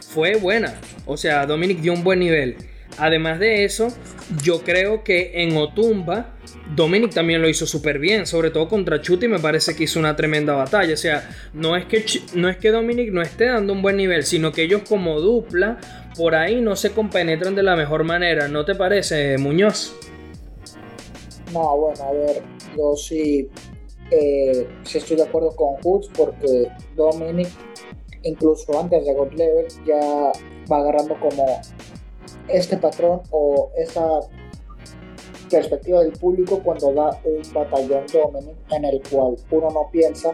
fue 0.00 0.36
buena. 0.36 0.74
O 1.06 1.16
sea, 1.16 1.46
Dominic 1.46 1.80
dio 1.80 1.92
un 1.92 2.04
buen 2.04 2.18
nivel. 2.18 2.56
Además 2.98 3.38
de 3.40 3.64
eso, 3.64 3.88
yo 4.42 4.62
creo 4.62 5.02
que 5.02 5.42
en 5.42 5.56
Otumba 5.56 6.34
Dominic 6.74 7.12
también 7.12 7.42
lo 7.42 7.48
hizo 7.48 7.66
súper 7.66 7.98
bien, 7.98 8.26
sobre 8.26 8.50
todo 8.50 8.68
contra 8.68 9.00
Chuti 9.00 9.28
me 9.28 9.38
parece 9.38 9.76
que 9.76 9.84
hizo 9.84 9.98
una 9.98 10.16
tremenda 10.16 10.54
batalla. 10.54 10.94
O 10.94 10.96
sea, 10.96 11.28
no 11.52 11.76
es, 11.76 11.84
que, 11.84 12.04
no 12.34 12.48
es 12.48 12.56
que 12.56 12.70
Dominic 12.70 13.12
no 13.12 13.22
esté 13.22 13.46
dando 13.46 13.72
un 13.72 13.82
buen 13.82 13.96
nivel, 13.96 14.24
sino 14.24 14.52
que 14.52 14.62
ellos 14.62 14.82
como 14.88 15.20
dupla 15.20 15.78
por 16.16 16.34
ahí 16.34 16.60
no 16.60 16.76
se 16.76 16.92
compenetran 16.92 17.54
de 17.54 17.62
la 17.62 17.76
mejor 17.76 18.04
manera. 18.04 18.48
¿No 18.48 18.64
te 18.64 18.74
parece, 18.74 19.36
Muñoz? 19.38 19.94
No, 21.52 21.76
bueno, 21.76 22.02
a 22.02 22.12
ver, 22.12 22.42
yo 22.76 22.96
sí, 22.96 23.48
eh, 24.10 24.66
sí 24.84 24.98
estoy 24.98 25.16
de 25.16 25.24
acuerdo 25.24 25.54
con 25.54 25.76
Hoods 25.82 26.08
porque 26.16 26.68
Dominic, 26.96 27.48
incluso 28.22 28.80
antes 28.80 29.04
de 29.04 29.12
God 29.12 29.32
Level, 29.34 29.66
ya 29.86 30.32
va 30.70 30.78
agarrando 30.78 31.14
como 31.20 31.60
este 32.48 32.76
patrón 32.76 33.22
o 33.30 33.70
esa 33.76 34.20
perspectiva 35.50 36.00
del 36.00 36.12
público 36.12 36.60
cuando 36.62 36.92
da 36.92 37.10
un 37.24 37.52
batallón 37.52 38.04
Dominic 38.12 38.56
en 38.72 38.84
el 38.84 39.02
cual 39.08 39.36
uno 39.50 39.70
no 39.70 39.88
piensa, 39.90 40.32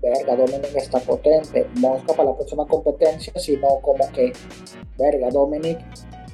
verga, 0.00 0.36
Dominic 0.36 0.74
está 0.76 0.98
potente, 1.00 1.66
mosca 1.76 2.12
para 2.14 2.30
la 2.30 2.36
próxima 2.36 2.66
competencia, 2.66 3.32
sino 3.36 3.80
como 3.80 4.10
que, 4.12 4.32
verga, 4.96 5.30
Dominic 5.30 5.78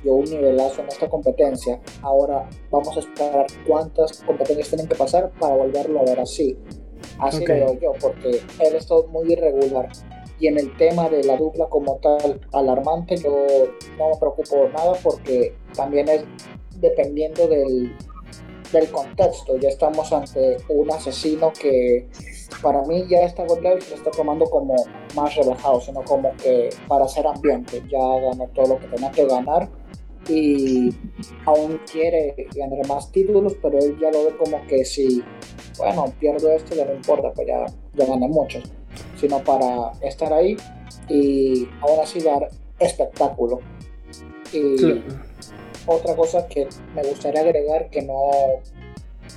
dio 0.03 0.15
un 0.15 0.25
nivelazo 0.25 0.83
en 0.83 0.89
esta 0.89 1.09
competencia, 1.09 1.81
ahora 2.03 2.49
vamos 2.71 2.95
a 2.97 3.01
esperar 3.01 3.47
cuántas 3.67 4.23
competencias 4.23 4.69
tienen 4.69 4.87
que 4.87 4.95
pasar 4.95 5.31
para 5.41 5.57
volverlo 5.57 6.01
a 6.01 6.05
ver 6.05 6.21
así. 6.21 6.59
Así 7.19 7.47
lo 7.47 7.55
veo 7.55 7.81
yo, 7.81 7.93
porque 8.01 8.41
él 8.61 8.75
está 8.75 8.95
muy 9.09 9.33
irregular. 9.33 9.89
Y 10.41 10.49
en 10.49 10.59
el 10.59 10.77
tema 10.77 11.09
de 11.09 11.23
la 11.25 11.37
dupla 11.37 11.67
como 11.67 11.97
tal, 11.97 12.41
alarmante, 12.53 13.17
yo 13.17 13.47
no 13.99 14.11
me 14.11 14.17
preocupo 14.17 14.69
nada 14.73 14.95
porque 15.03 15.55
también 15.75 16.09
es 16.09 16.25
dependiendo 16.77 17.47
del, 17.47 17.97
del 18.73 18.91
contexto. 18.91 19.57
Ya 19.59 19.69
estamos 19.69 20.13
ante 20.13 20.57
un 20.69 20.91
asesino 20.91 21.53
que 21.53 22.09
para 22.63 22.83
mí 22.83 23.07
ya 23.09 23.21
está 23.21 23.45
God 23.45 23.61
Level 23.61 23.83
se 23.83 23.95
está 23.95 24.11
tomando 24.11 24.47
como 24.47 24.75
más 25.15 25.35
relajado, 25.37 25.81
sino 25.81 26.03
como 26.03 26.33
que 26.37 26.71
para 26.89 27.05
hacer 27.05 27.27
ambiente. 27.27 27.83
Ya 27.89 27.99
ganó 27.99 28.49
todo 28.55 28.75
lo 28.75 28.79
que 28.81 28.89
tenía 28.89 29.11
que 29.13 29.27
ganar 29.27 29.69
y 30.29 30.91
aún 31.45 31.81
quiere 31.91 32.35
ganar 32.55 32.87
más 32.89 33.11
títulos, 33.13 33.55
pero 33.61 33.79
él 33.79 33.97
ya 34.01 34.11
lo 34.11 34.25
ve 34.25 34.37
como 34.37 34.67
que 34.67 34.85
si, 34.85 35.23
bueno, 35.79 36.07
pierdo 36.19 36.51
esto 36.53 36.75
ya 36.75 36.85
no 36.85 36.95
importa, 36.95 37.33
pues 37.35 37.47
ya, 37.47 37.67
ya 37.95 38.07
gané 38.07 38.29
muchos, 38.29 38.65
sino 39.17 39.43
para 39.43 39.93
estar 40.03 40.33
ahí 40.33 40.57
y 41.09 41.69
aún 41.81 42.01
así 42.01 42.21
dar 42.21 42.49
espectáculo. 42.79 43.61
Y 44.53 45.03
otra 45.87 46.15
cosa 46.17 46.47
que 46.47 46.69
me 46.95 47.03
gustaría 47.03 47.41
agregar 47.41 47.91
que 47.91 48.03
no, 48.03 48.31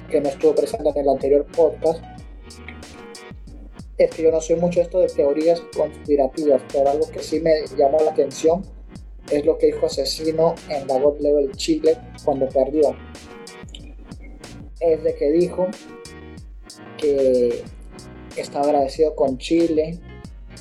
que 0.10 0.22
no 0.22 0.30
estuvo 0.30 0.56
presente 0.56 0.90
en 0.90 0.98
el 0.98 1.10
anterior 1.10 1.46
podcast 1.46 2.04
es 3.98 4.12
que 4.12 4.24
yo 4.24 4.32
no 4.32 4.40
soy 4.40 4.58
mucho 4.58 4.82
esto 4.82 5.00
de 5.00 5.08
teorías 5.08 5.60
conspirativas, 5.76 6.62
pero 6.72 6.90
algo 6.90 7.10
que 7.10 7.20
sí 7.20 7.40
me 7.40 7.66
llamó 7.76 7.98
la 8.00 8.12
atención 8.12 8.64
es 9.32 9.46
lo 9.46 9.58
que 9.58 9.68
dijo 9.68 9.88
Asesino 9.88 10.56
en 10.70 10.88
la 10.88 11.00
God 11.00 11.20
Level 11.20 11.52
Chile 11.54 11.98
cuando 12.24 12.48
perdió. 12.48 12.96
Es 14.80 15.04
de 15.04 15.16
que 15.16 15.32
dijo 15.32 15.68
que 16.98 17.64
estaba 18.42 18.66
agradecido 18.66 19.16
con 19.16 19.38
Chile, 19.38 20.00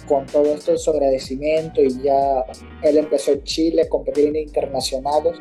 con 0.07 0.27
todo 0.27 0.55
esto 0.55 0.73
de 0.73 0.79
su 0.79 0.91
agradecimiento 0.91 1.83
y 1.83 2.03
ya 2.03 2.45
él 2.83 2.99
empezó 2.99 3.33
en 3.33 3.43
Chile 3.45 3.83
a 3.83 3.89
competir 3.89 4.29
en 4.29 4.37
internacionales 4.37 5.37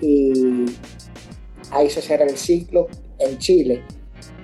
y 0.00 0.66
ahí 1.70 1.90
se 1.90 2.00
cierra 2.00 2.24
el 2.24 2.36
ciclo 2.36 2.88
en 3.18 3.38
Chile, 3.38 3.84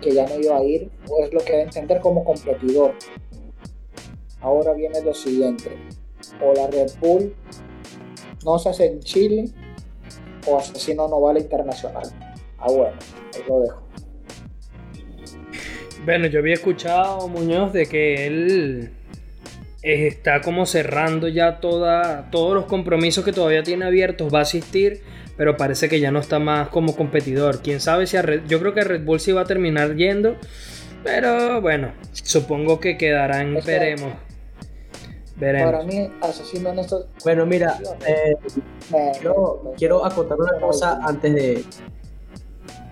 que 0.00 0.12
ya 0.12 0.26
no 0.26 0.38
iba 0.38 0.56
a 0.56 0.64
ir, 0.64 0.90
o 1.08 1.22
es 1.24 1.32
lo 1.32 1.40
que 1.40 1.52
debe 1.52 1.64
entender 1.64 2.00
como 2.00 2.24
competidor. 2.24 2.94
Ahora 4.40 4.74
viene 4.74 5.00
lo 5.00 5.14
siguiente, 5.14 5.70
o 6.42 6.52
la 6.52 6.66
Red 6.68 6.92
Bull 7.00 7.34
no 8.44 8.58
se 8.58 8.68
hace 8.68 8.86
en 8.86 9.00
Chile, 9.00 9.46
o 10.46 10.58
Asesino 10.58 11.08
no 11.08 11.20
vale 11.20 11.40
internacional. 11.40 12.08
Ah, 12.58 12.70
bueno, 12.70 12.96
ahí 13.34 13.42
lo 13.48 13.60
dejo. 13.60 13.85
Bueno, 16.06 16.26
yo 16.28 16.38
había 16.38 16.54
escuchado, 16.54 17.28
Muñoz, 17.28 17.74
de 17.74 17.84
que 17.84 18.26
él 18.26 18.92
está 19.82 20.40
como 20.40 20.64
cerrando 20.64 21.28
ya 21.28 21.60
toda, 21.60 22.30
todos 22.30 22.54
los 22.54 22.64
compromisos 22.64 23.24
que 23.24 23.32
todavía 23.32 23.62
tiene 23.62 23.84
abiertos, 23.84 24.32
va 24.32 24.38
a 24.38 24.42
asistir 24.42 25.02
pero 25.36 25.56
parece 25.56 25.88
que 25.88 26.00
ya 26.00 26.10
no 26.10 26.18
está 26.18 26.38
más 26.38 26.68
como 26.68 26.96
competidor. 26.96 27.60
Quién 27.60 27.80
sabe 27.80 28.06
si 28.06 28.16
a 28.16 28.22
Red, 28.22 28.46
yo 28.48 28.58
creo 28.58 28.74
que 28.74 28.82
Red 28.82 29.04
Bull 29.04 29.20
sí 29.20 29.32
va 29.32 29.42
a 29.42 29.44
terminar 29.44 29.94
yendo, 29.94 30.36
pero 31.04 31.60
bueno, 31.60 31.92
supongo 32.12 32.80
que 32.80 32.96
quedarán, 32.96 33.58
veremos. 33.64 34.14
Veremos. 35.36 35.70
Para 35.70 35.84
mí, 35.84 36.10
asesino 36.22 36.70
en 36.70 36.78
estos. 36.78 37.06
Bueno, 37.22 37.44
mira, 37.44 37.78
eh, 38.06 38.36
quiero, 39.76 40.06
acotar 40.06 40.38
una 40.38 40.58
cosa 40.58 40.98
antes 41.02 41.34
de. 41.34 41.64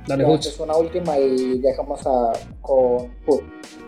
Dale, 0.06 0.34
es 0.34 0.60
una 0.60 0.76
última 0.76 1.18
y 1.18 1.58
dejamos 1.60 2.06
a, 2.06 2.32
con 2.60 3.10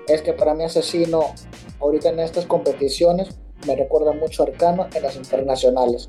Es 0.09 0.23
que 0.23 0.33
para 0.33 0.55
mí, 0.55 0.65
asesino, 0.65 1.35
ahorita 1.81 2.09
en 2.09 2.21
estas 2.21 2.47
competiciones, 2.47 3.29
me 3.67 3.77
recuerda 3.77 4.13
mucho 4.13 4.43
a 4.43 4.47
Arcano 4.47 4.87
en 4.95 5.03
las 5.03 5.17
internacionales 5.17 6.09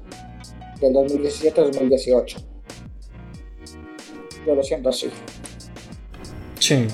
del 0.80 0.94
2017-2018. 0.94 2.44
Yo 4.46 4.56
lo 4.56 4.64
siento 4.64 4.90
así. 4.90 5.10
Sí. 6.60 6.88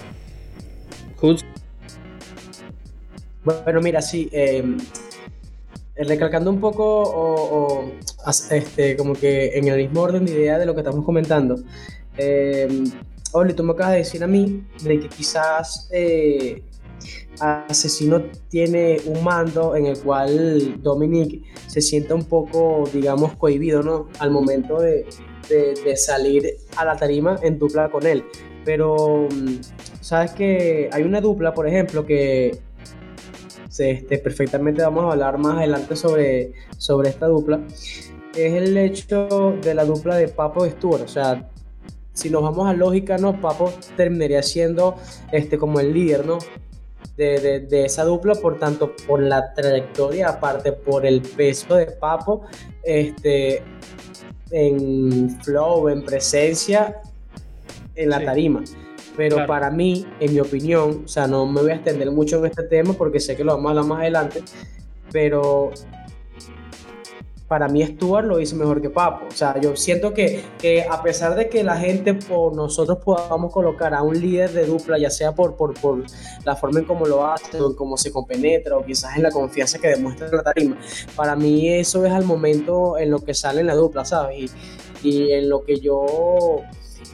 Bueno, 3.43 3.82
mira, 3.82 4.01
sí. 4.01 4.29
Em, 4.32 4.77
recalcando 5.96 6.50
un 6.50 6.60
poco 6.60 6.84
o, 6.84 7.91
este, 8.50 8.98
como 8.98 9.13
que 9.13 9.58
en 9.58 9.67
el 9.67 9.77
mismo 9.77 10.01
orden 10.01 10.25
de 10.25 10.32
idea 10.32 10.58
de 10.58 10.65
lo 10.65 10.74
que 10.74 10.82
estamos 10.82 11.05
comentando. 11.05 11.58
Eh, 12.17 12.84
Oli, 13.34 13.53
tú 13.53 13.63
me 13.63 13.74
acabas 13.74 13.93
de 13.93 13.98
decir 14.00 14.24
a 14.24 14.27
mí 14.27 14.63
de 14.84 15.00
que 15.00 15.10
quizás 15.10 15.89
eh, 15.91 16.63
Asesino 17.39 18.22
tiene 18.50 18.98
un 19.05 19.24
mando 19.24 19.75
en 19.75 19.88
el 19.88 19.98
cual 20.00 20.82
Dominic 20.82 21.43
se 21.67 21.82
siente 21.82 22.13
un 22.13 22.25
poco, 22.25 22.84
digamos, 22.93 23.36
cohibido, 23.36 23.82
¿no? 23.82 24.08
Al 24.20 24.32
momento 24.32 24.79
de, 24.79 25.05
salir 25.96 26.58
a 26.77 26.86
la 26.86 26.96
tarima 26.96 27.38
en 27.41 27.60
dupla 27.60 27.89
con 27.89 28.05
él. 28.05 28.24
Pero, 28.65 29.27
mm, 29.29 29.62
¿sabes 30.00 30.32
que 30.32 30.89
Hay 30.91 31.03
una 31.03 31.20
dupla, 31.20 31.53
por 31.53 31.67
ejemplo, 31.67 32.05
que 32.05 32.60
este, 33.70 34.20
perfectamente 34.20 34.84
vamos 34.84 35.05
a 35.05 35.13
hablar 35.13 35.38
más 35.38 35.58
adelante 35.58 35.96
sobre, 35.96 36.53
sobre 36.77 37.10
esta 37.10 37.27
dupla. 37.27 37.62
Es 38.36 38.53
el 38.53 38.77
hecho 38.77 39.58
de 39.62 39.74
la 39.74 39.86
dupla 39.86 40.15
de 40.15 40.27
Papo 40.27 40.65
y 40.65 40.70
Stuart. 40.70 41.03
O 41.03 41.08
sea, 41.08 41.50
si 42.13 42.29
nos 42.29 42.43
vamos 42.43 42.67
a 42.67 42.74
lógica, 42.74 43.17
¿no? 43.17 43.39
Papo 43.41 43.74
terminaría 43.98 44.43
siendo 44.43 44.96
este, 45.32 45.58
como 45.58 45.79
el 45.79 45.93
líder, 45.93 46.25
¿no? 46.25 46.39
de, 47.17 47.86
esa 47.86 48.03
dupla, 48.03 48.36
por 48.36 48.58
tanto, 48.60 48.96
por 49.08 49.22
la 49.22 49.53
trayectoria, 49.53 50.29
aparte 50.29 50.72
por 50.72 51.05
el 51.05 51.22
peso 51.22 51.75
de 51.75 51.88
Papo, 51.88 52.43
este, 52.84 53.62
en 54.51 55.38
flow, 55.41 55.89
en 55.89 56.03
presencia, 56.03 57.01
en 57.96 58.10
la 58.10 58.24
tarima. 58.24 58.63
Pero 59.15 59.46
para 59.46 59.70
mí, 59.70 60.08
en 60.20 60.34
mi 60.34 60.39
opinión, 60.39 61.03
o 61.05 61.08
sea, 61.08 61.27
no 61.27 61.46
me 61.46 61.62
voy 61.62 61.72
a 61.72 61.75
extender 61.75 62.10
mucho 62.10 62.39
en 62.39 62.48
este 62.48 62.63
tema 62.63 62.93
porque 62.93 63.20
sé 63.20 63.36
que 63.36 63.43
lo 63.43 63.53
vamos 63.53 63.67
a 63.67 63.70
hablar 63.70 63.86
más 63.86 64.00
adelante, 64.01 64.43
pero 65.12 65.72
para 67.53 67.67
mí 67.67 67.86
Stuart 67.86 68.25
lo 68.25 68.39
hizo 68.39 68.55
mejor 68.55 68.81
que 68.81 68.89
Papo. 68.89 69.27
O 69.27 69.31
sea, 69.31 69.62
yo 69.62 69.75
siento 69.75 70.12
que, 70.12 70.43
a 70.89 71.03
pesar 71.03 71.36
de 71.36 71.50
que 71.50 71.63
la 71.63 71.77
gente 71.77 72.15
por 72.15 72.55
nosotros 72.55 72.98
podamos 73.05 73.53
colocar 73.53 73.93
a 73.93 74.01
un 74.01 74.19
líder 74.19 74.51
de 74.53 74.65
dupla, 74.65 74.98
ya 74.98 75.12
sea 75.12 75.36
por, 75.36 75.55
por, 75.55 75.79
por 75.79 76.03
la 76.45 76.55
forma 76.55 76.79
en 76.79 76.86
cómo 76.86 77.05
lo 77.05 77.27
hace, 77.27 77.62
o 77.62 77.69
en 77.69 77.75
cómo 77.75 77.95
se 77.95 78.12
compenetra, 78.12 78.75
o 78.75 78.83
quizás 78.83 79.17
en 79.17 79.22
la 79.22 79.29
confianza 79.29 79.77
que 79.77 79.89
demuestra 79.89 80.29
en 80.29 80.36
la 80.36 80.41
tarima, 80.41 80.77
para 81.15 81.36
mí 81.36 81.69
eso 81.69 82.03
es 82.07 82.12
al 82.12 82.25
momento 82.25 82.98
en 82.98 83.12
lo 83.12 83.19
que 83.19 83.36
sale 83.36 83.62
en 83.62 83.67
la 83.67 83.75
dupla, 83.75 84.03
¿sabes? 84.03 84.51
Y, 85.03 85.07
y 85.07 85.31
en 85.33 85.48
lo 85.48 85.63
que 85.63 85.79
yo, 85.79 86.63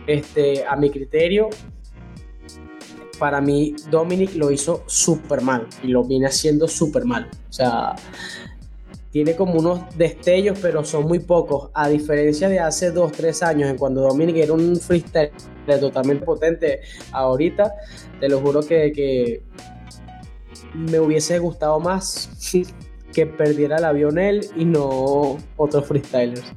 este, 0.07 0.65
a 0.65 0.77
mi 0.77 0.89
criterio, 0.89 1.49
para 3.19 3.41
mí 3.41 3.75
Dominic 3.91 4.35
lo 4.35 4.51
hizo 4.51 4.83
súper 4.87 5.41
mal 5.41 5.67
y 5.83 5.87
lo 5.87 6.05
viene 6.05 6.27
haciendo 6.27 6.69
súper 6.69 7.03
mal. 7.03 7.29
O 7.49 7.51
sea, 7.51 7.97
tiene 9.11 9.35
como 9.35 9.53
unos 9.55 9.81
destellos, 9.97 10.59
pero 10.61 10.83
son 10.83 11.05
muy 11.07 11.19
pocos. 11.19 11.71
A 11.73 11.89
diferencia 11.89 12.47
de 12.49 12.59
hace 12.59 12.91
dos, 12.91 13.11
tres 13.11 13.41
años, 13.41 13.69
en 13.69 13.77
cuando 13.77 14.01
Dominic 14.01 14.37
era 14.37 14.53
un 14.53 14.75
freestyle 14.75 15.31
totalmente 15.79 16.25
potente, 16.25 16.81
ahorita 17.11 17.73
te 18.19 18.29
lo 18.29 18.39
juro 18.39 18.61
que, 18.61 18.91
que 18.91 19.41
me 20.73 20.99
hubiese 20.99 21.39
gustado 21.39 21.79
más 21.79 22.29
que 23.13 23.25
perdiera 23.25 23.77
el 23.77 23.85
avión 23.85 24.19
él 24.19 24.45
y 24.55 24.65
no 24.65 25.37
otros 25.57 25.85
freestylers. 25.87 26.53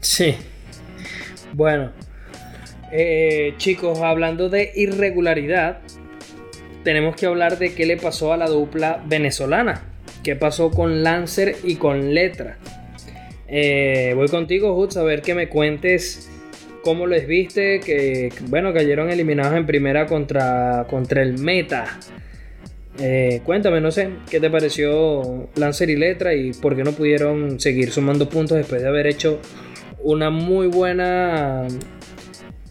Sí. 0.00 0.34
Bueno, 1.52 1.92
eh, 2.90 3.54
chicos, 3.58 4.00
hablando 4.00 4.48
de 4.48 4.72
irregularidad, 4.74 5.80
tenemos 6.82 7.14
que 7.14 7.26
hablar 7.26 7.58
de 7.58 7.74
qué 7.74 7.86
le 7.86 7.96
pasó 7.96 8.32
a 8.32 8.36
la 8.36 8.48
dupla 8.48 9.02
venezolana. 9.06 9.91
¿Qué 10.22 10.36
pasó 10.36 10.70
con 10.70 11.02
Lancer 11.02 11.56
y 11.64 11.76
con 11.76 12.14
Letra? 12.14 12.58
Eh, 13.48 14.12
voy 14.14 14.28
contigo, 14.28 14.74
Hutz, 14.78 14.96
a 14.96 15.02
ver 15.02 15.20
que 15.20 15.34
me 15.34 15.48
cuentes 15.48 16.30
cómo 16.82 17.06
les 17.06 17.26
viste. 17.26 17.80
Que, 17.80 18.32
bueno, 18.48 18.72
cayeron 18.72 19.10
eliminados 19.10 19.56
en 19.56 19.66
primera 19.66 20.06
contra, 20.06 20.86
contra 20.88 21.22
el 21.22 21.38
Meta. 21.38 21.98
Eh, 22.98 23.40
cuéntame, 23.44 23.80
no 23.80 23.90
sé, 23.90 24.10
¿qué 24.30 24.38
te 24.38 24.50
pareció 24.50 25.48
Lancer 25.56 25.90
y 25.90 25.96
Letra 25.96 26.34
y 26.34 26.52
por 26.52 26.76
qué 26.76 26.84
no 26.84 26.92
pudieron 26.92 27.58
seguir 27.58 27.90
sumando 27.90 28.28
puntos 28.28 28.58
después 28.58 28.82
de 28.82 28.88
haber 28.88 29.06
hecho 29.06 29.40
una 30.02 30.30
muy 30.30 30.66
buena, 30.66 31.66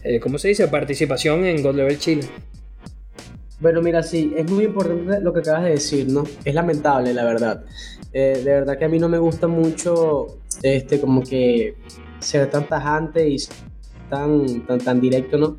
eh, 0.04 0.20
¿cómo 0.20 0.38
se 0.38 0.48
dice?, 0.48 0.68
participación 0.68 1.44
en 1.44 1.62
God 1.62 1.74
Level 1.74 1.98
Chile. 1.98 2.22
Bueno, 3.62 3.80
mira, 3.80 4.02
sí, 4.02 4.34
es 4.36 4.50
muy 4.50 4.64
importante 4.64 5.20
lo 5.20 5.32
que 5.32 5.38
acabas 5.38 5.62
de 5.62 5.70
decir, 5.70 6.10
¿no? 6.10 6.24
Es 6.44 6.52
lamentable, 6.52 7.14
la 7.14 7.22
verdad. 7.22 7.64
Eh, 8.12 8.42
de 8.44 8.50
verdad 8.50 8.76
que 8.76 8.86
a 8.86 8.88
mí 8.88 8.98
no 8.98 9.08
me 9.08 9.18
gusta 9.18 9.46
mucho, 9.46 10.38
este, 10.64 11.00
como 11.00 11.22
que 11.22 11.76
ser 12.18 12.50
tan 12.50 12.66
tajante 12.66 13.28
y 13.28 13.36
tan, 14.10 14.66
tan, 14.66 14.80
tan 14.80 15.00
directo, 15.00 15.38
¿no? 15.38 15.58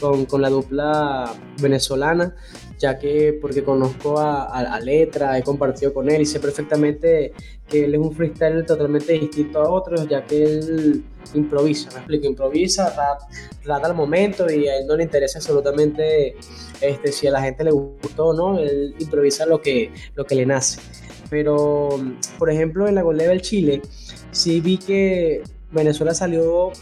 Con, 0.00 0.26
con 0.26 0.40
la 0.42 0.48
dupla 0.48 1.34
venezolana 1.60 2.36
ya 2.80 2.98
que 2.98 3.38
porque 3.40 3.62
conozco 3.62 4.18
a, 4.18 4.80
Letra, 4.80 5.38
he 5.38 5.42
compartido 5.42 5.92
con 5.92 6.10
él 6.10 6.22
y 6.22 6.26
sé 6.26 6.40
perfectamente 6.40 7.32
que 7.68 7.84
él 7.84 7.94
es 7.94 8.00
un 8.00 8.12
freestyler 8.12 8.64
totalmente 8.64 9.12
distinto 9.12 9.60
a 9.60 9.70
otros, 9.70 10.08
ya 10.08 10.24
que 10.24 10.42
él 10.42 11.04
improvisa, 11.34 11.90
me 11.90 11.98
explico, 11.98 12.26
improvisa, 12.26 12.94
rata 13.64 13.86
al 13.86 13.94
momento 13.94 14.50
y 14.50 14.66
a 14.66 14.78
él 14.78 14.86
no 14.86 14.96
le 14.96 15.04
interesa 15.04 15.38
absolutamente 15.38 16.36
este, 16.80 17.12
si 17.12 17.26
a 17.26 17.32
la 17.32 17.42
gente 17.42 17.64
le 17.64 17.70
gustó 17.70 18.28
o 18.28 18.34
no, 18.34 18.58
él 18.58 18.94
improvisa 18.98 19.44
lo 19.44 19.60
que, 19.60 19.92
lo 20.14 20.24
que 20.24 20.34
le 20.34 20.46
nace. 20.46 20.80
Pero, 21.28 22.00
por 22.38 22.50
ejemplo, 22.50 22.88
en 22.88 22.94
la 22.94 23.02
Gold 23.02 23.18
Level 23.18 23.42
Chile, 23.42 23.82
sí 24.32 24.60
vi 24.60 24.78
que 24.78 25.42
Venezuela 25.70 26.14
salió 26.14 26.72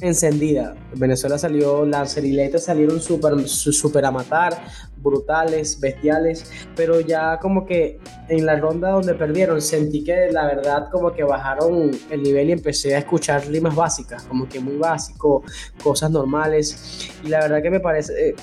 encendida. 0.00 0.74
Venezuela 0.94 1.38
salió, 1.38 1.84
las 1.84 2.12
seriletas 2.12 2.64
salieron 2.64 3.00
súper 3.00 3.48
super 3.48 4.04
a 4.04 4.10
matar, 4.10 4.62
brutales, 4.98 5.78
bestiales, 5.80 6.50
pero 6.74 7.00
ya 7.00 7.38
como 7.38 7.64
que 7.64 7.98
en 8.28 8.44
la 8.44 8.56
ronda 8.56 8.90
donde 8.90 9.14
perdieron 9.14 9.60
sentí 9.60 10.04
que 10.04 10.30
la 10.30 10.46
verdad 10.46 10.88
como 10.90 11.12
que 11.12 11.24
bajaron 11.24 11.90
el 12.10 12.22
nivel 12.22 12.50
y 12.50 12.52
empecé 12.52 12.94
a 12.94 12.98
escuchar 12.98 13.46
rimas 13.46 13.74
básicas, 13.74 14.24
como 14.24 14.48
que 14.48 14.60
muy 14.60 14.76
básico, 14.76 15.42
cosas 15.82 16.10
normales, 16.10 17.10
y 17.24 17.28
la 17.28 17.40
verdad 17.40 17.62
que 17.62 17.70
me 17.70 17.80
parece... 17.80 18.30
Eh, 18.30 18.36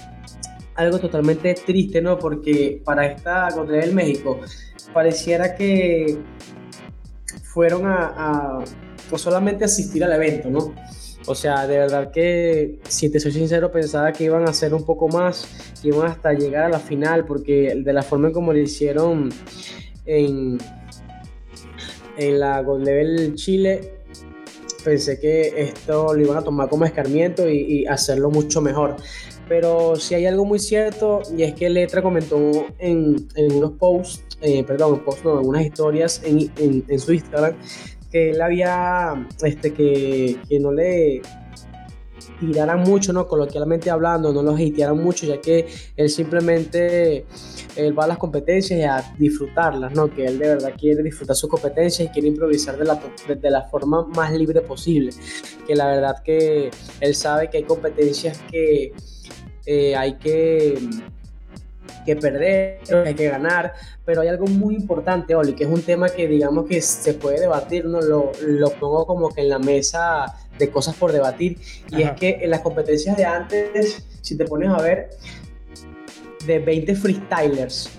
algo 0.76 0.98
totalmente 0.98 1.54
triste, 1.54 2.02
¿no? 2.02 2.18
Porque 2.18 2.82
para 2.84 3.06
esta 3.06 3.48
contra 3.54 3.80
el 3.84 3.94
México 3.94 4.40
pareciera 4.92 5.54
que 5.54 6.18
fueron 7.44 7.86
a, 7.86 8.08
a 8.16 8.64
no 9.12 9.18
solamente 9.20 9.66
asistir 9.66 10.04
al 10.04 10.14
evento, 10.14 10.50
¿no? 10.50 10.74
O 11.26 11.36
sea, 11.36 11.66
de 11.68 11.78
verdad 11.78 12.12
que, 12.12 12.80
si 12.88 13.10
te 13.10 13.20
soy 13.20 13.32
sincero, 13.32 13.72
pensaba 13.72 14.12
que 14.12 14.26
iban 14.26 14.46
a 14.46 14.50
hacer 14.50 14.74
un 14.74 14.84
poco 14.84 15.08
más, 15.08 15.48
que 15.82 15.88
iban 15.88 16.08
hasta 16.08 16.34
llegar 16.34 16.66
a 16.66 16.70
la 16.70 16.80
final, 16.80 17.26
porque 17.26 17.76
de 17.76 17.94
la 17.94 18.02
forma 18.02 18.28
en 18.28 18.34
como 18.34 18.52
lo 18.52 18.60
hicieron 18.60 19.30
en, 20.06 20.58
en 22.18 22.40
la 22.40 22.62
Gold 22.62 22.86
Level 22.86 23.36
Chile, 23.36 24.00
pensé 24.84 25.18
que 25.18 25.54
esto 25.62 26.14
lo 26.14 26.22
iban 26.22 26.38
a 26.38 26.42
tomar 26.42 26.68
como 26.68 26.84
escarmiento 26.84 27.50
y, 27.50 27.86
hacerlo 27.86 28.30
mucho 28.30 28.60
mejor. 28.60 28.98
Pero 29.48 29.96
si 29.96 30.16
hay 30.16 30.26
algo 30.26 30.44
muy 30.46 30.60
cierto, 30.60 31.22
y 31.38 31.44
es 31.44 31.54
que 31.54 31.70
Letra 31.70 32.02
comentó 32.02 32.68
en, 32.80 33.28
unos 33.36 33.72
posts, 33.74 34.26
eh, 34.42 34.64
perdón, 34.66 35.02
en 35.06 35.24
no, 35.24 35.40
en 35.40 35.48
unas 35.48 35.66
historias 35.66 36.22
en, 36.26 36.52
en 36.58 37.00
su 37.00 37.14
Instagram, 37.14 37.56
que 38.14 38.30
él 38.30 38.42
había, 38.42 39.28
este, 39.42 39.74
que, 39.74 40.38
que 40.48 40.60
no 40.60 40.72
le 40.72 41.24
tiraran 42.40 42.82
mucho, 42.82 43.12
¿no? 43.12 43.28
Coloquialmente 43.28 43.90
hablando, 43.90 44.32
no 44.32 44.44
los 44.44 44.60
hatearan 44.60 44.98
mucho, 44.98 45.26
ya 45.26 45.42
que 45.42 45.66
él 45.98 46.10
simplemente 46.10 47.26
va 47.98 48.04
a 48.04 48.08
las 48.08 48.20
competencias 48.20 48.80
y 48.80 48.84
a 48.84 49.16
disfrutarlas, 49.18 49.94
¿no? 49.96 50.14
Que 50.14 50.26
él 50.26 50.38
de 50.38 50.48
verdad 50.50 50.74
quiere 50.78 51.02
disfrutar 51.02 51.36
sus 51.36 51.50
competencias 51.50 52.08
y 52.08 52.12
quiere 52.12 52.28
improvisar 52.28 52.78
de 52.78 52.86
la, 52.86 53.02
de, 53.28 53.50
la 53.50 53.64
forma 53.64 54.06
más 54.16 54.32
libre 54.32 54.62
posible. 54.62 55.12
Que 55.66 55.76
la 55.76 55.88
verdad 55.88 56.22
que 56.24 56.70
él 57.00 57.16
sabe 57.16 57.50
que 57.50 57.58
hay 57.58 57.64
competencias 57.64 58.40
que 58.52 58.94
eh, 59.66 59.96
hay 59.96 60.14
que 60.20 60.78
que 62.04 62.16
perder, 62.16 62.80
hay 63.06 63.16
que 63.16 63.30
ganar, 63.30 63.74
pero 64.06 64.22
hay 64.22 64.28
algo 64.28 64.48
muy 64.48 64.76
importante, 64.76 65.36
Oli, 65.36 65.54
que 65.54 65.64
es 65.64 65.70
un 65.70 65.82
tema 65.82 66.10
que 66.10 66.28
digamos 66.28 66.66
que 66.68 66.82
se 66.82 67.14
puede 67.14 67.40
debatir, 67.40 67.86
¿no? 67.86 68.02
lo, 68.02 68.32
lo 68.42 68.70
pongo 68.72 69.06
como 69.06 69.34
que 69.34 69.42
en 69.42 69.50
la 69.50 69.60
mesa 69.60 70.34
de 70.58 70.70
cosas 70.70 70.96
por 70.96 71.12
debatir, 71.12 71.58
y 71.90 72.04
es 72.04 72.12
que 72.12 72.40
en 72.42 72.50
las 72.50 72.62
competencias 72.62 73.18
de 73.18 73.26
antes, 73.26 74.06
si 74.22 74.38
te 74.38 74.46
pones 74.46 74.70
a 74.70 74.82
ver, 74.82 75.10
de 76.46 76.60
20 76.60 76.96
freestylers, 76.96 77.90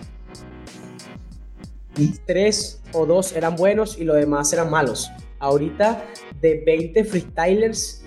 tres 2.27 2.81
o 2.93 3.07
dos 3.07 3.35
eran 3.35 3.57
buenos 3.57 3.99
y 3.99 4.05
los 4.05 4.17
demás 4.17 4.53
eran 4.53 4.71
malos. 4.71 5.11
Ahorita 5.39 6.05
de 6.41 6.63
20 6.65 7.05
freestylers 7.05 8.03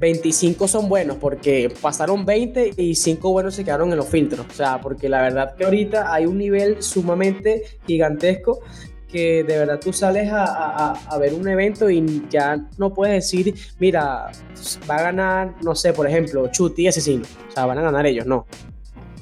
25 0.00 0.66
son 0.66 0.88
buenos 0.88 1.18
porque 1.18 1.72
pasaron 1.80 2.24
20 2.24 2.72
y 2.76 2.94
5 2.94 3.30
buenos 3.30 3.54
se 3.54 3.64
quedaron 3.64 3.92
en 3.92 3.98
los 3.98 4.08
filtros. 4.08 4.46
O 4.48 4.52
sea, 4.52 4.80
porque 4.80 5.08
la 5.08 5.20
verdad 5.20 5.54
que 5.54 5.64
ahorita 5.64 6.12
hay 6.12 6.26
un 6.26 6.38
nivel 6.38 6.82
sumamente 6.82 7.62
gigantesco 7.86 8.60
que 9.06 9.44
de 9.44 9.58
verdad 9.58 9.78
tú 9.80 9.92
sales 9.92 10.30
a, 10.32 10.92
a, 10.92 11.18
ver 11.18 11.34
un 11.34 11.46
evento 11.48 11.90
y 11.90 12.24
ya 12.30 12.64
no 12.78 12.94
puedes 12.94 13.24
decir, 13.24 13.54
mira, 13.80 14.30
va 14.88 14.96
a 14.96 15.02
ganar, 15.02 15.56
no 15.62 15.74
sé, 15.74 15.92
por 15.92 16.06
ejemplo, 16.06 16.46
Chuti 16.48 16.82
y 16.82 16.88
Asesino. 16.88 17.24
O 17.48 17.52
sea, 17.52 17.66
van 17.66 17.78
a 17.78 17.82
ganar 17.82 18.06
ellos, 18.06 18.24
no 18.24 18.46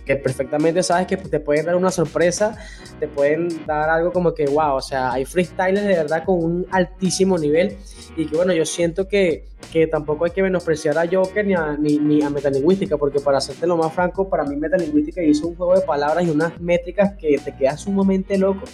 que 0.09 0.17
perfectamente 0.17 0.83
sabes 0.83 1.07
que 1.07 1.19
te 1.19 1.39
pueden 1.39 1.67
dar 1.67 1.77
una 1.77 1.91
sorpresa, 1.91 2.57
te 2.99 3.07
pueden 3.07 3.67
dar 3.67 3.91
algo 3.91 4.11
como 4.11 4.33
que, 4.33 4.47
wow, 4.47 4.77
o 4.77 4.81
sea, 4.81 5.13
hay 5.13 5.27
freestylers 5.27 5.87
de 5.87 5.97
verdad 5.97 6.25
con 6.25 6.43
un 6.43 6.67
altísimo 6.71 7.37
nivel. 7.37 7.77
Y 8.17 8.25
que 8.25 8.35
bueno, 8.35 8.55
yo 8.55 8.65
siento 8.65 9.07
que, 9.07 9.45
que 9.71 9.87
tampoco 9.87 10.25
hay 10.25 10.31
que 10.31 10.43
menospreciar 10.43 10.97
a 10.97 11.07
Joker 11.07 11.47
ni 11.47 11.53
a, 11.53 11.77
ni, 11.79 11.99
ni 11.99 12.23
a 12.23 12.31
Metalingüística, 12.31 12.97
porque 12.97 13.21
para 13.21 13.37
hacerte 13.37 13.67
lo 13.67 13.77
más 13.77 13.93
franco, 13.93 14.31
para 14.31 14.45
mí 14.45 14.57
Metalingüística 14.57 15.23
hizo 15.23 15.47
un 15.47 15.57
juego 15.57 15.75
de 15.75 15.83
palabras 15.83 16.25
y 16.27 16.31
unas 16.31 16.59
métricas 16.59 17.13
que 17.19 17.37
te 17.37 17.55
quedas 17.55 17.83
sumamente 17.83 18.39
loco, 18.39 18.65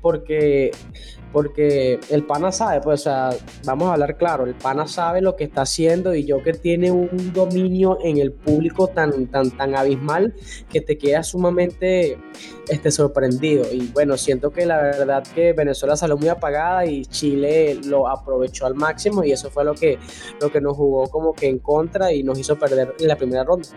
porque 0.00 0.70
porque 1.32 2.00
el 2.10 2.24
pana 2.24 2.52
sabe, 2.52 2.80
pues, 2.80 3.00
o 3.00 3.04
sea, 3.04 3.30
vamos 3.64 3.88
a 3.88 3.94
hablar 3.94 4.16
claro, 4.16 4.44
el 4.44 4.54
pana 4.54 4.86
sabe 4.86 5.20
lo 5.20 5.36
que 5.36 5.44
está 5.44 5.62
haciendo 5.62 6.14
y 6.14 6.28
Joker 6.28 6.56
tiene 6.56 6.90
un 6.90 7.32
dominio 7.32 7.98
en 8.02 8.18
el 8.18 8.32
público 8.32 8.88
tan, 8.88 9.26
tan, 9.26 9.50
tan 9.50 9.74
abismal 9.74 10.34
que 10.70 10.80
te 10.80 10.96
queda 10.96 11.22
sumamente 11.22 12.18
este, 12.68 12.90
sorprendido. 12.90 13.64
Y 13.72 13.88
bueno, 13.92 14.16
siento 14.16 14.50
que 14.50 14.66
la 14.66 14.80
verdad 14.80 15.24
que 15.34 15.52
Venezuela 15.52 15.96
salió 15.96 16.16
muy 16.16 16.28
apagada 16.28 16.86
y 16.86 17.04
Chile 17.04 17.78
lo 17.84 18.08
aprovechó 18.08 18.66
al 18.66 18.74
máximo 18.74 19.24
y 19.24 19.32
eso 19.32 19.50
fue 19.50 19.64
lo 19.64 19.74
que, 19.74 19.98
lo 20.40 20.50
que 20.50 20.60
nos 20.60 20.76
jugó 20.76 21.08
como 21.08 21.34
que 21.34 21.48
en 21.48 21.58
contra 21.58 22.12
y 22.12 22.22
nos 22.22 22.38
hizo 22.38 22.58
perder 22.58 22.94
en 22.98 23.08
la 23.08 23.16
primera 23.16 23.44
ronda. 23.44 23.68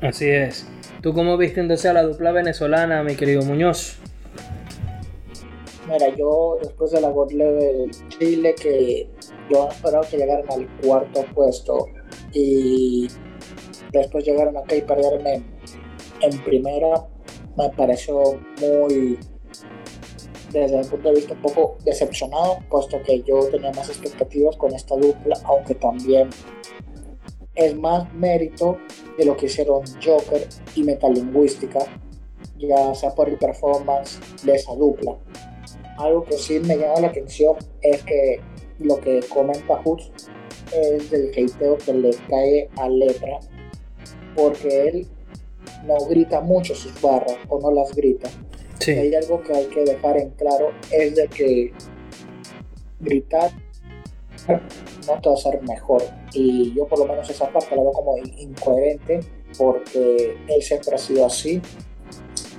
Así 0.00 0.28
es. 0.28 0.66
¿Tú 1.00 1.12
cómo 1.12 1.36
viste 1.36 1.60
entonces 1.60 1.86
a 1.86 1.92
la 1.92 2.02
dupla 2.02 2.32
venezolana, 2.32 3.02
mi 3.02 3.16
querido 3.16 3.42
Muñoz? 3.42 3.98
Mira, 5.92 6.08
yo 6.16 6.56
después 6.62 6.90
de 6.90 7.02
la 7.02 7.10
God 7.10 7.32
Level 7.32 7.90
Chile, 8.08 8.54
que 8.54 9.10
yo 9.50 9.68
esperaba 9.68 10.06
que 10.06 10.16
llegaran 10.16 10.50
al 10.50 10.66
cuarto 10.80 11.22
puesto 11.34 11.86
y 12.32 13.08
después 13.92 14.24
llegaron 14.24 14.56
acá 14.56 14.74
y 14.74 14.80
perdieron 14.80 15.26
en, 15.26 15.44
en 16.22 16.44
primera, 16.44 17.06
me 17.58 17.68
pareció 17.76 18.40
muy, 18.58 19.18
desde 20.50 20.80
el 20.80 20.86
punto 20.86 21.10
de 21.10 21.14
vista 21.16 21.34
un 21.34 21.42
poco 21.42 21.76
decepcionado, 21.84 22.60
puesto 22.70 23.02
que 23.02 23.22
yo 23.24 23.48
tenía 23.50 23.72
más 23.72 23.90
expectativas 23.90 24.56
con 24.56 24.74
esta 24.74 24.96
dupla, 24.96 25.36
aunque 25.44 25.74
también 25.74 26.30
es 27.54 27.76
más 27.76 28.10
mérito 28.14 28.78
de 29.18 29.26
lo 29.26 29.36
que 29.36 29.44
hicieron 29.44 29.82
Joker 30.02 30.48
y 30.74 30.84
Metalingüística, 30.84 31.80
ya 32.56 32.94
sea 32.94 33.10
por 33.10 33.28
el 33.28 33.36
performance 33.36 34.18
de 34.42 34.54
esa 34.54 34.74
dupla. 34.74 35.18
Algo 35.98 36.24
que 36.24 36.36
sí 36.38 36.58
me 36.60 36.76
llama 36.76 37.00
la 37.00 37.08
atención 37.08 37.56
es 37.82 38.02
que 38.02 38.40
lo 38.78 38.98
que 39.00 39.20
comenta 39.28 39.80
Hoods 39.84 40.10
es 40.74 41.10
del 41.10 41.30
hateo 41.30 41.78
que 41.78 41.92
le 41.92 42.10
cae 42.28 42.68
a 42.76 42.88
Letra, 42.88 43.38
porque 44.34 44.88
él 44.88 45.06
no 45.86 45.96
grita 46.06 46.40
mucho 46.40 46.74
sus 46.74 47.00
barras 47.00 47.36
o 47.48 47.60
no 47.60 47.70
las 47.70 47.94
grita. 47.94 48.30
Sí. 48.78 48.92
Hay 48.92 49.14
algo 49.14 49.42
que 49.42 49.54
hay 49.54 49.66
que 49.66 49.84
dejar 49.84 50.16
en 50.18 50.30
claro, 50.30 50.70
es 50.90 51.14
de 51.14 51.28
que 51.28 51.72
gritar 53.00 53.52
no 54.48 55.20
te 55.20 55.28
va 55.28 55.34
a 55.34 55.38
hacer 55.38 55.62
mejor. 55.62 56.02
Y 56.32 56.74
yo 56.74 56.86
por 56.86 56.98
lo 56.98 57.06
menos 57.06 57.28
esa 57.28 57.48
parte 57.50 57.76
la 57.76 57.82
veo 57.82 57.92
como 57.92 58.16
incoherente 58.18 59.20
porque 59.56 60.36
él 60.48 60.62
siempre 60.62 60.94
ha 60.94 60.98
sido 60.98 61.26
así. 61.26 61.60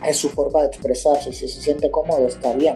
Es 0.05 0.17
su 0.17 0.29
forma 0.29 0.61
de 0.61 0.67
expresarse. 0.67 1.31
Si 1.31 1.47
se 1.47 1.61
siente 1.61 1.89
cómodo, 1.89 2.27
está 2.27 2.53
bien. 2.53 2.73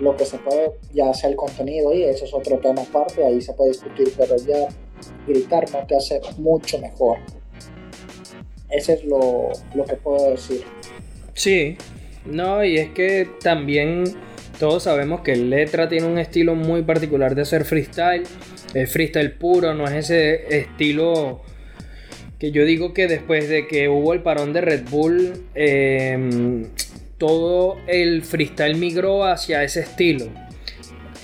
Lo 0.00 0.16
que 0.16 0.24
se 0.24 0.38
puede, 0.38 0.72
ya 0.92 1.12
sea 1.12 1.30
el 1.30 1.36
contenido 1.36 1.92
y 1.92 2.04
eso 2.04 2.24
es 2.24 2.32
otro 2.32 2.58
tema 2.58 2.82
aparte, 2.82 3.24
ahí 3.24 3.40
se 3.40 3.52
puede 3.52 3.70
discutir, 3.70 4.12
pero 4.16 4.36
ya 4.36 4.68
gritar 5.26 5.70
no 5.72 5.86
te 5.86 5.96
hace 5.96 6.20
mucho 6.38 6.78
mejor. 6.78 7.18
Ese 8.70 8.94
es 8.94 9.04
lo, 9.04 9.50
lo 9.74 9.84
que 9.84 9.96
puedo 9.96 10.30
decir. 10.30 10.62
Sí, 11.34 11.76
no, 12.24 12.64
y 12.64 12.78
es 12.78 12.90
que 12.90 13.28
también 13.42 14.04
todos 14.58 14.82
sabemos 14.82 15.22
que 15.22 15.36
Letra 15.36 15.88
tiene 15.88 16.06
un 16.06 16.18
estilo 16.18 16.54
muy 16.54 16.82
particular 16.82 17.34
de 17.34 17.42
hacer 17.42 17.64
freestyle. 17.64 18.24
Es 18.74 18.92
freestyle 18.92 19.32
puro, 19.32 19.74
no 19.74 19.86
es 19.86 20.10
ese 20.10 20.58
estilo 20.58 21.40
que 22.38 22.52
yo 22.52 22.64
digo 22.64 22.94
que 22.94 23.06
después 23.06 23.48
de 23.48 23.66
que 23.66 23.88
hubo 23.88 24.12
el 24.12 24.22
parón 24.22 24.52
de 24.52 24.60
Red 24.62 24.88
Bull, 24.90 25.44
em, 25.54 26.66
todo 27.20 27.76
el 27.86 28.22
freestyle 28.22 28.76
migró 28.76 29.24
hacia 29.24 29.62
ese 29.62 29.80
estilo. 29.80 30.28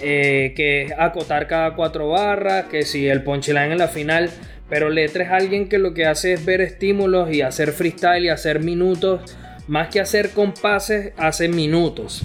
Eh, 0.02 0.52
que 0.54 0.82
es 0.82 0.92
acotar 0.92 1.46
cada 1.48 1.74
cuatro 1.74 2.10
barras, 2.10 2.66
que 2.66 2.82
si 2.82 3.08
el 3.08 3.24
punchline 3.24 3.72
en 3.72 3.78
la 3.78 3.88
final. 3.88 4.30
Pero 4.68 4.90
Letra 4.90 5.24
es 5.24 5.30
alguien 5.30 5.70
que 5.70 5.78
lo 5.78 5.94
que 5.94 6.04
hace 6.04 6.34
es 6.34 6.44
ver 6.44 6.60
estímulos 6.60 7.32
y 7.32 7.40
hacer 7.40 7.72
freestyle 7.72 8.26
y 8.26 8.28
hacer 8.28 8.60
minutos. 8.60 9.34
Más 9.68 9.88
que 9.88 9.98
hacer 10.00 10.30
compases, 10.30 11.12
hace 11.16 11.48
minutos. 11.48 12.22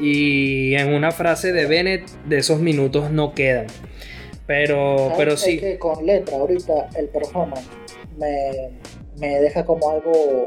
Y 0.00 0.74
en 0.74 0.94
una 0.94 1.10
frase 1.10 1.52
de 1.52 1.66
Bennett, 1.66 2.08
de 2.24 2.38
esos 2.38 2.60
minutos 2.60 3.10
no 3.10 3.34
quedan. 3.34 3.66
Pero, 4.46 5.12
pero 5.18 5.36
sí. 5.36 5.58
que 5.58 5.78
con 5.78 6.06
letra, 6.06 6.36
ahorita 6.36 6.88
el 6.96 7.08
performance 7.08 7.68
me, 8.16 8.70
me 9.18 9.40
deja 9.40 9.64
como 9.66 9.90
algo 9.90 10.44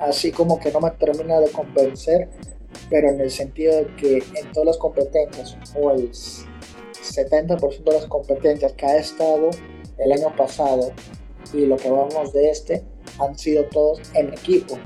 así 0.00 0.32
como 0.32 0.58
que 0.58 0.72
no 0.72 0.80
me 0.80 0.90
termina 0.92 1.40
de 1.40 1.50
convencer, 1.50 2.28
pero 2.88 3.10
en 3.10 3.20
el 3.20 3.30
sentido 3.30 3.76
de 3.76 3.86
que 3.96 4.22
en 4.34 4.52
todas 4.52 4.66
las 4.66 4.76
competencias, 4.78 5.56
o 5.74 5.90
el 5.90 6.10
70% 6.10 7.84
de 7.84 7.92
las 7.92 8.06
competencias 8.06 8.72
que 8.72 8.86
ha 8.86 8.96
estado 8.96 9.50
el 9.98 10.12
año 10.12 10.34
pasado 10.36 10.92
y 11.52 11.66
lo 11.66 11.76
que 11.76 11.90
vamos 11.90 12.32
de 12.32 12.50
este, 12.50 12.82
han 13.18 13.38
sido 13.38 13.64
todos 13.64 14.00
en 14.14 14.32
equipo. 14.32 14.78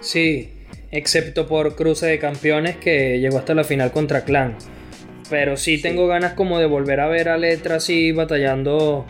Sí, 0.00 0.52
excepto 0.90 1.46
por 1.46 1.76
Cruce 1.76 2.06
de 2.06 2.18
Campeones 2.18 2.76
que 2.76 3.20
llegó 3.20 3.38
hasta 3.38 3.54
la 3.54 3.64
final 3.64 3.92
contra 3.92 4.24
Clan. 4.24 4.56
Pero 5.30 5.56
sí, 5.56 5.80
tengo 5.80 6.06
ganas 6.06 6.34
como 6.34 6.58
de 6.58 6.66
volver 6.66 7.00
a 7.00 7.08
ver 7.08 7.28
a 7.28 7.38
Letra 7.38 7.76
así 7.76 8.12
batallando 8.12 9.06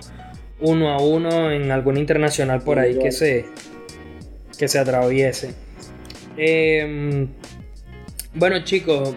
uno 0.62 0.90
a 0.90 1.02
uno 1.02 1.50
en 1.50 1.70
algún 1.70 1.96
internacional 1.96 2.62
por 2.62 2.78
ahí 2.78 2.98
que 2.98 3.12
se, 3.12 3.44
que 4.58 4.68
se 4.68 4.78
atraviese. 4.78 5.54
Em, 6.36 7.28
bueno 8.34 8.64
chicos, 8.64 9.14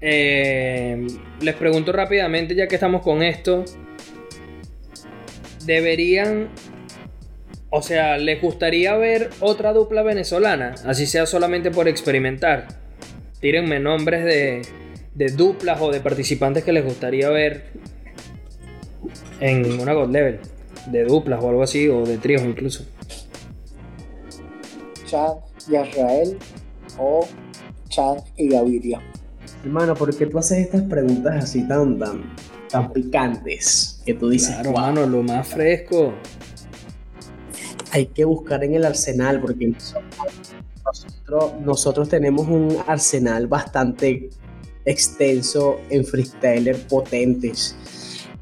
em, 0.00 1.06
les 1.40 1.54
pregunto 1.54 1.92
rápidamente 1.92 2.54
ya 2.54 2.66
que 2.66 2.74
estamos 2.74 3.02
con 3.02 3.22
esto. 3.22 3.64
¿Deberían 5.64 6.48
o 7.74 7.80
sea, 7.80 8.18
¿les 8.18 8.42
gustaría 8.42 8.94
ver 8.96 9.30
otra 9.40 9.72
dupla 9.72 10.02
venezolana? 10.02 10.74
Así 10.84 11.06
sea 11.06 11.24
solamente 11.24 11.70
por 11.70 11.88
experimentar. 11.88 12.68
Tírenme 13.40 13.80
nombres 13.80 14.24
de, 14.24 14.60
de 15.14 15.26
duplas 15.28 15.80
o 15.80 15.90
de 15.90 16.00
participantes 16.00 16.64
que 16.64 16.72
les 16.72 16.84
gustaría 16.84 17.30
ver 17.30 17.64
en 19.40 19.80
una 19.80 19.94
God 19.94 20.10
Level. 20.10 20.40
De 20.86 21.04
duplas 21.04 21.42
o 21.42 21.48
algo 21.48 21.62
así, 21.62 21.88
o 21.88 22.04
de 22.04 22.18
tríos 22.18 22.42
incluso. 22.42 22.84
Chad 25.06 25.36
y 25.68 25.76
Israel 25.76 26.38
o 26.98 27.26
Chad 27.88 28.18
y 28.36 28.48
Gaviria. 28.48 29.00
Hermano, 29.64 29.94
¿por 29.94 30.16
qué 30.16 30.26
tú 30.26 30.38
haces 30.38 30.58
estas 30.58 30.82
preguntas 30.82 31.44
así 31.44 31.66
tan, 31.68 31.98
tan, 31.98 32.34
tan 32.68 32.92
picantes? 32.92 34.02
Que 34.04 34.14
tú 34.14 34.28
dices, 34.28 34.54
claro, 34.54 34.70
hermano, 34.70 35.06
lo 35.06 35.22
más 35.22 35.46
fresco 35.46 36.14
hay 37.92 38.06
que 38.06 38.24
buscar 38.24 38.64
en 38.64 38.74
el 38.74 38.84
arsenal, 38.84 39.40
porque 39.40 39.74
nosotros, 41.64 42.08
tenemos 42.08 42.48
un 42.48 42.76
arsenal 42.86 43.46
bastante 43.46 44.30
extenso 44.84 45.78
en 45.90 46.04
freestyler 46.04 46.76
potentes, 46.88 47.76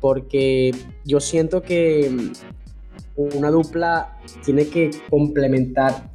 porque 0.00 0.74
yo 1.04 1.20
siento 1.20 1.62
que 1.62 2.32
una 3.16 3.50
dupla 3.50 4.18
tiene 4.44 4.66
que 4.66 4.90
complementar 5.08 6.10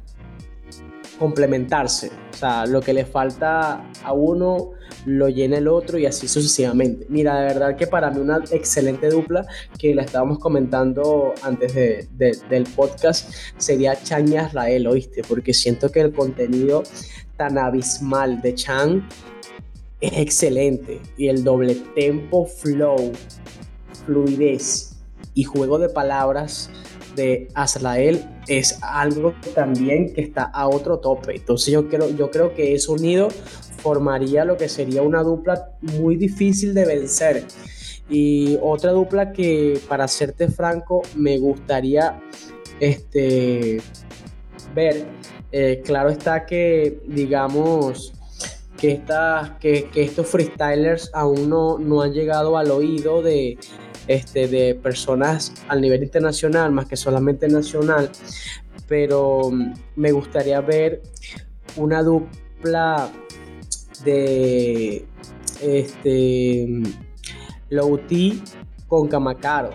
complementarse. 1.18 2.10
O 2.32 2.36
sea, 2.36 2.66
lo 2.66 2.80
que 2.80 2.92
le 2.92 3.04
falta 3.04 3.90
a 4.02 4.12
uno 4.12 4.72
lo 5.06 5.28
llena 5.28 5.58
el 5.58 5.68
otro 5.68 5.98
y 5.98 6.06
así 6.06 6.28
sucesivamente. 6.28 7.06
Mira, 7.08 7.40
de 7.40 7.46
verdad 7.46 7.76
que 7.76 7.86
para 7.86 8.10
mí 8.10 8.20
una 8.20 8.42
excelente 8.50 9.08
dupla 9.08 9.46
que 9.78 9.94
la 9.94 10.02
estábamos 10.02 10.38
comentando 10.38 11.32
antes 11.42 11.74
del 11.74 12.64
podcast 12.74 13.32
sería 13.56 14.00
Chan 14.02 14.32
y 14.32 14.36
Israel, 14.36 14.86
¿oíste? 14.86 15.22
Porque 15.26 15.54
siento 15.54 15.90
que 15.90 16.00
el 16.00 16.12
contenido 16.12 16.82
tan 17.36 17.58
abismal 17.58 18.42
de 18.42 18.54
Chan 18.54 19.08
es 20.00 20.12
excelente 20.18 21.00
y 21.16 21.28
el 21.28 21.42
doble 21.42 21.76
tempo, 21.94 22.46
flow, 22.46 23.12
fluidez 24.06 24.96
y 25.34 25.44
juego 25.44 25.78
de 25.78 25.88
palabras 25.88 26.70
de 27.16 27.48
Azrael 27.54 28.24
es 28.46 28.78
algo 28.82 29.34
también 29.54 30.14
que 30.14 30.20
está 30.20 30.44
a 30.44 30.68
otro 30.68 30.98
tope. 30.98 31.36
Entonces 31.36 31.72
yo 31.72 31.88
creo, 31.88 32.08
yo 32.10 32.30
creo 32.30 32.54
que 32.54 32.74
ese 32.74 32.92
unido 32.92 33.28
formaría 33.82 34.44
lo 34.44 34.56
que 34.56 34.68
sería 34.68 35.02
una 35.02 35.22
dupla 35.22 35.72
muy 35.80 36.16
difícil 36.16 36.74
de 36.74 36.84
vencer. 36.84 37.44
Y 38.08 38.56
otra 38.62 38.92
dupla 38.92 39.32
que, 39.32 39.80
para 39.88 40.06
serte 40.06 40.48
franco, 40.48 41.02
me 41.16 41.38
gustaría 41.38 42.20
este, 42.78 43.80
ver. 44.74 45.06
Eh, 45.52 45.82
claro 45.84 46.10
está 46.10 46.44
que, 46.44 47.00
digamos, 47.06 48.12
que, 48.76 49.02
que, 49.60 49.88
que, 49.92 50.02
estos 50.02 50.26
freestylers 50.26 51.10
aún 51.14 51.48
no, 51.48 51.78
no 51.78 52.02
han 52.02 52.12
llegado 52.12 52.58
al 52.58 52.70
oído 52.70 53.22
de, 53.22 53.58
este, 54.08 54.48
de 54.48 54.74
personas 54.74 55.52
al 55.68 55.80
nivel 55.80 56.02
internacional 56.02 56.72
más 56.72 56.86
que 56.86 56.96
solamente 56.96 57.48
nacional, 57.48 58.10
pero 58.88 59.50
mm, 59.50 59.72
me 59.96 60.12
gustaría 60.12 60.60
ver 60.60 61.02
una 61.76 62.02
dupla 62.02 63.10
de 64.04 65.04
este 65.62 66.68
Louti 67.70 68.42
con 68.86 69.08
Kamakaro 69.08 69.72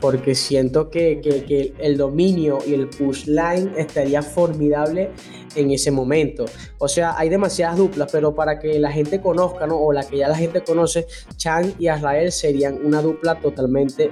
porque 0.00 0.34
siento 0.34 0.90
que, 0.90 1.20
que, 1.20 1.74
el 1.78 1.96
dominio 1.96 2.58
y 2.66 2.74
el 2.74 2.88
push 2.88 3.26
line 3.26 3.72
estaría 3.76 4.22
formidable 4.22 5.10
en 5.56 5.70
ese 5.70 5.90
momento. 5.90 6.44
O 6.78 6.88
sea, 6.88 7.18
hay 7.18 7.28
demasiadas 7.28 7.76
duplas, 7.76 8.10
pero 8.12 8.34
para 8.34 8.58
que 8.58 8.78
la 8.78 8.92
gente 8.92 9.20
conozca, 9.20 9.66
¿no? 9.66 9.76
o 9.76 9.92
la 9.92 10.06
que 10.06 10.18
ya 10.18 10.28
la 10.28 10.36
gente 10.36 10.62
conoce, 10.62 11.06
Chan 11.36 11.74
y 11.78 11.88
Azrael 11.88 12.30
serían 12.30 12.78
una 12.84 13.02
dupla 13.02 13.36
totalmente 13.40 14.10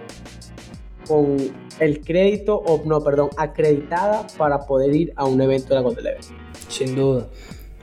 con 1.06 1.36
el 1.80 2.00
crédito, 2.00 2.56
o 2.56 2.82
no, 2.86 3.02
perdón, 3.02 3.30
acreditada 3.36 4.26
para 4.38 4.60
poder 4.60 4.94
ir 4.94 5.12
a 5.16 5.24
un 5.26 5.40
evento 5.40 5.68
de 5.68 5.74
la 5.74 5.80
God 5.80 5.98
Sin 6.68 6.94
duda. 6.94 7.26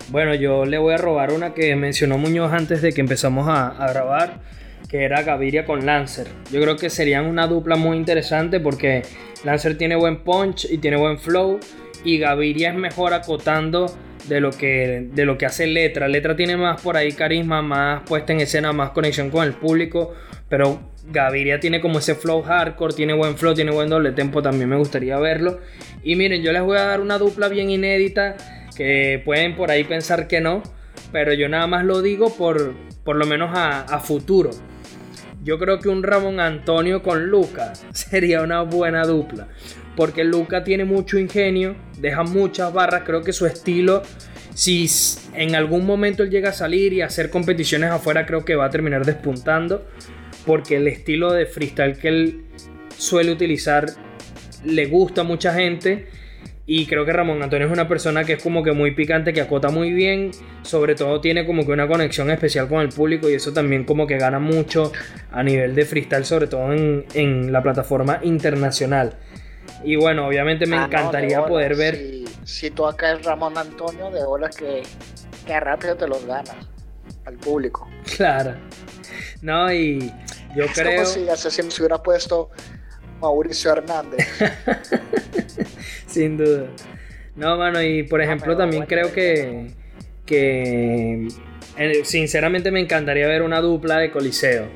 Bueno, 0.09 0.33
yo 0.33 0.65
le 0.65 0.77
voy 0.77 0.93
a 0.93 0.97
robar 0.97 1.31
una 1.31 1.53
que 1.53 1.75
mencionó 1.75 2.17
Muñoz 2.17 2.51
antes 2.51 2.81
de 2.81 2.91
que 2.91 3.01
empezamos 3.01 3.47
a, 3.47 3.67
a 3.67 3.91
grabar, 3.91 4.41
que 4.89 5.03
era 5.03 5.21
Gaviria 5.21 5.65
con 5.65 5.85
Lancer. 5.85 6.27
Yo 6.51 6.59
creo 6.61 6.75
que 6.75 6.89
serían 6.89 7.27
una 7.27 7.47
dupla 7.47 7.75
muy 7.75 7.95
interesante 7.95 8.59
porque 8.59 9.03
Lancer 9.43 9.77
tiene 9.77 9.95
buen 9.95 10.23
punch 10.23 10.65
y 10.69 10.79
tiene 10.79 10.97
buen 10.97 11.17
flow 11.17 11.59
y 12.03 12.17
Gaviria 12.17 12.69
es 12.69 12.75
mejor 12.75 13.13
acotando 13.13 13.93
de 14.27 14.39
lo 14.39 14.51
que, 14.51 15.07
de 15.11 15.25
lo 15.25 15.37
que 15.37 15.45
hace 15.45 15.67
Letra. 15.67 16.07
Letra 16.07 16.35
tiene 16.35 16.57
más 16.57 16.81
por 16.81 16.97
ahí 16.97 17.11
carisma, 17.11 17.61
más 17.61 18.03
puesta 18.03 18.33
en 18.33 18.41
escena, 18.41 18.73
más 18.73 18.91
conexión 18.91 19.29
con 19.29 19.45
el 19.45 19.53
público, 19.53 20.13
pero 20.49 20.91
Gaviria 21.05 21.59
tiene 21.59 21.81
como 21.81 21.99
ese 21.99 22.15
flow 22.15 22.41
hardcore, 22.41 22.93
tiene 22.93 23.13
buen 23.13 23.37
flow, 23.37 23.53
tiene 23.53 23.71
buen 23.71 23.89
doble 23.89 24.11
tempo, 24.11 24.41
también 24.41 24.69
me 24.69 24.77
gustaría 24.77 25.17
verlo. 25.17 25.59
Y 26.03 26.15
miren, 26.15 26.41
yo 26.41 26.51
les 26.51 26.61
voy 26.61 26.77
a 26.77 26.85
dar 26.85 27.01
una 27.01 27.17
dupla 27.17 27.47
bien 27.47 27.69
inédita, 27.69 28.37
que 28.75 29.21
pueden 29.23 29.55
por 29.55 29.71
ahí 29.71 29.83
pensar 29.83 30.27
que 30.27 30.41
no, 30.41 30.63
pero 31.11 31.33
yo 31.33 31.49
nada 31.49 31.67
más 31.67 31.83
lo 31.83 32.01
digo 32.01 32.35
por, 32.35 32.73
por 33.03 33.15
lo 33.15 33.25
menos 33.25 33.51
a, 33.55 33.81
a 33.81 33.99
futuro. 33.99 34.51
Yo 35.43 35.57
creo 35.57 35.79
que 35.79 35.89
un 35.89 36.03
Ramón 36.03 36.39
Antonio 36.39 37.01
con 37.01 37.27
Luca 37.27 37.73
sería 37.91 38.41
una 38.41 38.61
buena 38.61 39.03
dupla 39.05 39.47
porque 39.95 40.23
Luca 40.23 40.63
tiene 40.63 40.85
mucho 40.85 41.17
ingenio, 41.17 41.75
deja 41.99 42.23
muchas 42.23 42.71
barras, 42.73 43.03
creo 43.05 43.21
que 43.21 43.33
su 43.33 43.45
estilo, 43.45 44.03
si 44.53 44.89
en 45.33 45.55
algún 45.55 45.85
momento 45.85 46.23
él 46.23 46.29
llega 46.29 46.49
a 46.49 46.53
salir 46.53 46.93
y 46.93 47.01
hacer 47.01 47.29
competiciones 47.29 47.91
afuera, 47.91 48.25
creo 48.25 48.45
que 48.45 48.55
va 48.55 48.65
a 48.65 48.69
terminar 48.69 49.05
despuntando, 49.05 49.85
porque 50.45 50.77
el 50.77 50.87
estilo 50.87 51.31
de 51.31 51.45
freestyle 51.45 51.97
que 51.97 52.07
él 52.07 52.45
suele 52.97 53.31
utilizar 53.31 53.87
le 54.63 54.85
gusta 54.85 55.21
a 55.21 55.23
mucha 55.23 55.53
gente. 55.53 56.07
Y 56.67 56.85
creo 56.85 57.05
que 57.05 57.11
Ramón 57.11 57.41
Antonio 57.41 57.67
es 57.67 57.73
una 57.73 57.87
persona 57.87 58.23
que 58.23 58.33
es 58.33 58.43
como 58.43 58.63
que 58.63 58.71
muy 58.71 58.91
picante, 58.91 59.33
que 59.33 59.41
acota 59.41 59.69
muy 59.69 59.91
bien. 59.91 60.31
Sobre 60.61 60.95
todo 60.95 61.19
tiene 61.19 61.45
como 61.45 61.65
que 61.65 61.71
una 61.71 61.87
conexión 61.87 62.29
especial 62.29 62.69
con 62.69 62.81
el 62.81 62.89
público 62.89 63.29
y 63.29 63.33
eso 63.33 63.51
también 63.51 63.83
como 63.83 64.07
que 64.07 64.17
gana 64.17 64.39
mucho 64.39 64.91
a 65.31 65.43
nivel 65.43 65.75
de 65.75 65.85
freestyle, 65.85 66.23
sobre 66.23 66.47
todo 66.47 66.71
en, 66.71 67.05
en 67.13 67.51
la 67.51 67.61
plataforma 67.61 68.19
internacional. 68.23 69.17
Y 69.83 69.95
bueno, 69.95 70.27
obviamente 70.27 70.65
me 70.65 70.77
Ah, 70.77 70.85
encantaría 70.85 71.43
poder 71.45 71.75
ver. 71.75 71.95
Si, 71.95 72.25
si 72.43 72.69
tú 72.71 72.85
acá 72.85 73.13
es 73.13 73.23
Ramón 73.23 73.57
Antonio, 73.57 74.11
de 74.11 74.23
bolas 74.23 74.55
que, 74.55 74.83
que 75.45 75.59
rápido 75.59 75.95
te 75.95 76.07
los 76.07 76.25
ganas 76.25 76.55
al 77.25 77.35
público. 77.37 77.87
Claro. 78.15 78.55
No, 79.41 79.71
y 79.73 80.11
yo 80.55 80.65
Es 80.65 80.71
creo. 80.73 81.03
como 81.03 81.05
si 81.05 81.27
Asesino 81.29 81.71
se 81.71 81.81
hubiera 81.81 82.01
puesto 82.01 82.51
Mauricio 83.19 83.71
Hernández. 83.71 84.27
Sin 86.07 86.37
duda. 86.37 86.67
No, 87.35 87.57
mano, 87.57 87.81
y 87.81 88.03
por 88.03 88.21
ejemplo, 88.21 88.45
pero 88.47 88.57
también 88.57 88.85
bueno, 88.85 88.89
creo 88.89 89.13
que. 89.13 89.71
Que. 90.25 91.27
eh, 91.77 92.01
Sinceramente 92.05 92.71
me 92.71 92.79
encantaría 92.81 93.27
ver 93.27 93.41
una 93.41 93.61
dupla 93.61 93.97
de 93.97 94.11
Coliseo. 94.11 94.67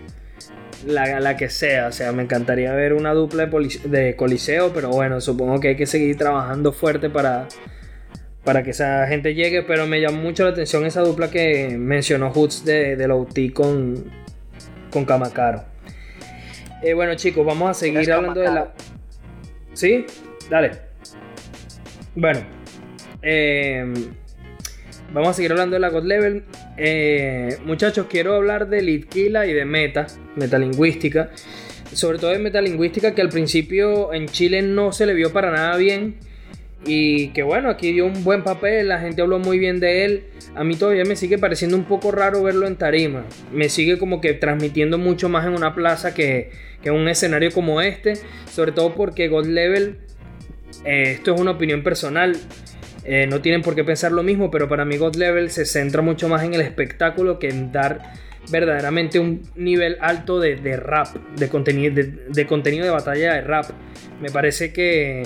La, 0.85 1.19
la 1.19 1.35
que 1.35 1.49
sea, 1.49 1.87
o 1.87 1.91
sea, 1.91 2.11
me 2.11 2.21
encantaría 2.21 2.71
ver 2.73 2.93
una 2.93 3.11
dupla 3.13 3.47
de, 3.47 3.79
de 3.85 4.15
Coliseo, 4.15 4.71
pero 4.71 4.89
bueno, 4.89 5.19
supongo 5.19 5.59
que 5.59 5.69
hay 5.69 5.75
que 5.75 5.87
seguir 5.87 6.15
trabajando 6.15 6.71
fuerte 6.71 7.09
para, 7.09 7.47
para 8.43 8.61
que 8.61 8.69
esa 8.69 9.07
gente 9.07 9.33
llegue, 9.33 9.63
pero 9.63 9.87
me 9.87 9.99
llamó 9.99 10.21
mucho 10.21 10.43
la 10.43 10.51
atención 10.51 10.85
esa 10.85 11.01
dupla 11.01 11.31
que 11.31 11.75
mencionó 11.75 12.29
Hoots 12.31 12.65
de, 12.65 12.95
de 12.95 13.07
Lauti 13.07 13.49
con, 13.49 14.11
con 14.91 15.05
Kamakaro. 15.05 15.63
Eh, 16.83 16.93
bueno 16.93 17.15
chicos, 17.15 17.43
vamos 17.43 17.71
a 17.71 17.73
seguir 17.73 18.11
hablando 18.11 18.39
de 18.39 18.51
la... 18.51 18.71
¿Sí? 19.73 20.05
Dale. 20.51 20.71
Bueno. 22.13 22.41
eh, 23.23 23.91
vamos 25.13 25.29
a 25.29 25.33
seguir 25.33 25.51
hablando 25.51 25.75
de 25.75 25.79
la 25.79 25.89
God 25.89 26.03
Level. 26.03 26.43
Eh, 26.77 27.57
muchachos, 27.65 28.07
quiero 28.09 28.35
hablar 28.35 28.67
de 28.69 28.81
Litquila 28.81 29.45
y 29.45 29.53
de 29.53 29.65
meta, 29.65 30.07
metalingüística. 30.35 31.31
Sobre 31.91 32.17
todo 32.17 32.31
de 32.31 32.39
metalingüística 32.39 33.15
que 33.15 33.21
al 33.21 33.29
principio 33.29 34.13
en 34.13 34.27
Chile 34.27 34.61
no 34.61 34.91
se 34.91 35.05
le 35.05 35.13
vio 35.13 35.31
para 35.31 35.51
nada 35.51 35.77
bien. 35.77 36.15
Y 36.85 37.29
que 37.29 37.41
bueno, 37.41 37.69
aquí 37.69 37.93
dio 37.93 38.05
un 38.05 38.23
buen 38.23 38.43
papel, 38.43 38.89
la 38.89 38.99
gente 38.99 39.21
habló 39.21 39.39
muy 39.39 39.57
bien 39.57 39.79
de 39.79 40.05
él. 40.05 40.23
A 40.55 40.63
mí 40.63 40.75
todavía 40.75 41.03
me 41.03 41.15
sigue 41.15 41.37
pareciendo 41.37 41.75
un 41.77 41.85
poco 41.85 42.11
raro 42.11 42.43
verlo 42.43 42.67
en 42.67 42.75
tarima. 42.75 43.25
Me 43.51 43.69
sigue 43.69 43.97
como 43.97 44.21
que 44.21 44.33
transmitiendo 44.33 44.97
mucho 44.97 45.27
más 45.27 45.45
en 45.47 45.53
una 45.53 45.73
plaza 45.73 46.13
que, 46.13 46.51
que 46.83 46.89
en 46.89 46.95
un 46.95 47.07
escenario 47.07 47.51
como 47.51 47.81
este. 47.81 48.13
Sobre 48.51 48.71
todo 48.71 48.93
porque 48.93 49.29
God 49.29 49.47
Level, 49.47 49.97
eh, 50.83 51.11
esto 51.11 51.33
es 51.33 51.41
una 51.41 51.51
opinión 51.51 51.83
personal. 51.83 52.35
eh, 53.05 53.27
no 53.27 53.39
tienen 53.39 53.61
por 53.61 53.75
qué 53.75 53.83
pensar 53.83 54.11
lo 54.11 54.23
mismo, 54.23 54.49
pero 54.49 54.67
para 54.67 54.83
mí 54.83 54.97
God 54.97 55.15
Level 55.15 55.51
se 55.51 55.65
centra 55.65 56.01
mucho 56.01 56.27
más 56.27 56.43
en 56.43 56.55
el 56.55 56.61
espectáculo 56.61 57.37
que 57.37 57.49
en 57.49 57.71
dar 57.71 58.13
verdaderamente 58.49 59.19
un 59.19 59.43
nivel 59.55 59.97
alto 60.01 60.39
de, 60.39 60.55
de 60.55 60.77
rap, 60.77 61.15
de 61.35 61.49
contenido 61.49 61.93
de, 61.93 62.03
de 62.03 62.47
contenido 62.47 62.83
de 62.83 62.91
batalla 62.91 63.33
de 63.35 63.41
rap. 63.41 63.65
Me 64.19 64.29
parece 64.29 64.73
que, 64.73 65.23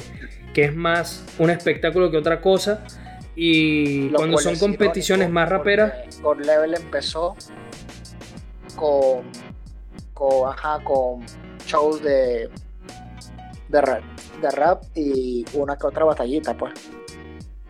que 0.53 0.65
es 0.65 0.75
más 0.75 1.25
un 1.37 1.49
espectáculo 1.49 2.11
que 2.11 2.17
otra 2.17 2.41
cosa. 2.41 2.83
Y 3.35 4.09
Lo 4.09 4.17
cuando 4.17 4.37
son 4.39 4.53
es 4.53 4.59
competiciones 4.59 5.27
irónico 5.27 5.33
más 5.35 5.49
raperas, 5.49 5.93
God 6.21 6.41
Level 6.41 6.73
empezó 6.73 7.37
con, 8.75 9.23
con, 10.13 10.49
ajá, 10.49 10.83
con 10.83 11.25
shows 11.65 12.03
de, 12.03 12.49
de, 13.69 13.81
rap, 13.81 14.03
de 14.41 14.51
rap 14.51 14.83
y 14.95 15.45
una 15.53 15.77
que 15.77 15.87
otra 15.87 16.03
batallita, 16.03 16.57
pues. 16.57 16.73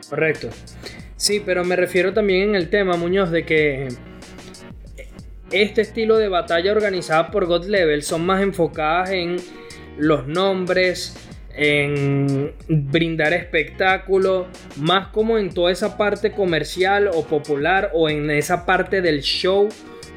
Correcto. 0.10 0.50
Sí, 1.16 1.42
pero 1.46 1.64
me 1.64 1.76
refiero 1.76 2.14
también 2.14 2.50
en 2.50 2.56
el 2.56 2.70
tema, 2.70 2.96
Muñoz, 2.96 3.30
de 3.30 3.46
que 3.46 3.90
este 5.52 5.82
estilo 5.82 6.18
de 6.18 6.30
batalla 6.30 6.72
organizada 6.72 7.30
por 7.32 7.46
God 7.46 7.66
Level 7.66 8.04
son 8.04 8.26
más 8.26 8.42
enfocadas 8.42 9.12
en 9.12 9.38
los 9.98 10.28
nombres, 10.28 11.16
en 11.54 12.54
brindar 12.68 13.34
espectáculo, 13.34 14.48
más 14.78 15.08
como 15.08 15.38
en 15.38 15.54
toda 15.54 15.72
esa 15.72 15.98
parte 15.98 16.32
comercial 16.32 17.10
o 17.14 17.26
popular 17.26 17.92
o 17.94 18.10
en 18.10 18.30
esa 18.32 18.66
parte 18.66 19.02
del 19.02 19.22
show, 19.22 19.68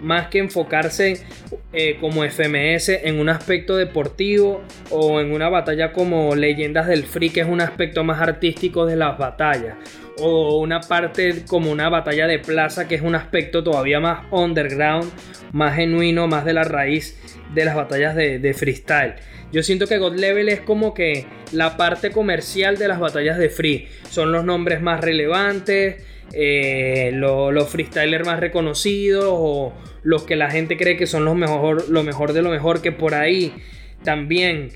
más 0.02 0.28
que 0.28 0.38
enfocarse 0.38 1.24
eh, 1.72 1.96
como 2.00 2.24
FMS 2.24 2.90
en 2.90 3.18
un 3.18 3.28
aspecto 3.28 3.76
deportivo 3.76 4.62
o 4.90 5.20
en 5.20 5.32
una 5.32 5.48
batalla 5.48 5.92
como 5.92 6.34
Leyendas 6.34 6.88
del 6.88 7.04
Free, 7.04 7.30
que 7.30 7.40
es 7.40 7.46
un 7.46 7.60
aspecto 7.60 8.04
más 8.04 8.20
artístico 8.20 8.84
de 8.84 8.96
las 8.96 9.16
batallas. 9.16 9.76
O 10.18 10.58
una 10.58 10.80
parte 10.80 11.44
como 11.46 11.70
una 11.70 11.88
batalla 11.88 12.26
de 12.26 12.38
plaza, 12.38 12.86
que 12.86 12.96
es 12.96 13.02
un 13.02 13.14
aspecto 13.14 13.64
todavía 13.64 14.00
más 14.00 14.26
underground, 14.30 15.10
más 15.52 15.76
genuino, 15.76 16.26
más 16.26 16.44
de 16.44 16.52
la 16.52 16.64
raíz 16.64 17.18
de 17.54 17.64
las 17.64 17.74
batallas 17.74 18.14
de, 18.14 18.38
de 18.38 18.54
freestyle. 18.54 19.14
Yo 19.52 19.62
siento 19.62 19.86
que 19.86 19.98
God 19.98 20.16
Level 20.16 20.48
es 20.48 20.60
como 20.60 20.94
que 20.94 21.26
la 21.52 21.76
parte 21.76 22.10
comercial 22.10 22.78
de 22.78 22.88
las 22.88 22.98
batallas 22.98 23.38
de 23.38 23.50
free. 23.50 23.88
Son 24.08 24.32
los 24.32 24.44
nombres 24.44 24.80
más 24.80 25.00
relevantes, 25.00 26.02
eh, 26.32 27.10
lo- 27.14 27.52
los 27.52 27.68
freestylers 27.68 28.26
más 28.26 28.40
reconocidos 28.40 29.24
o 29.28 29.72
los 30.02 30.24
que 30.24 30.36
la 30.36 30.50
gente 30.50 30.76
cree 30.76 30.96
que 30.96 31.06
son 31.06 31.24
los 31.24 31.34
mejor, 31.36 31.88
lo 31.88 32.02
mejor 32.02 32.32
de 32.32 32.42
lo 32.42 32.50
mejor 32.50 32.80
que 32.82 32.92
por 32.92 33.14
ahí 33.14 33.54
también. 34.02 34.70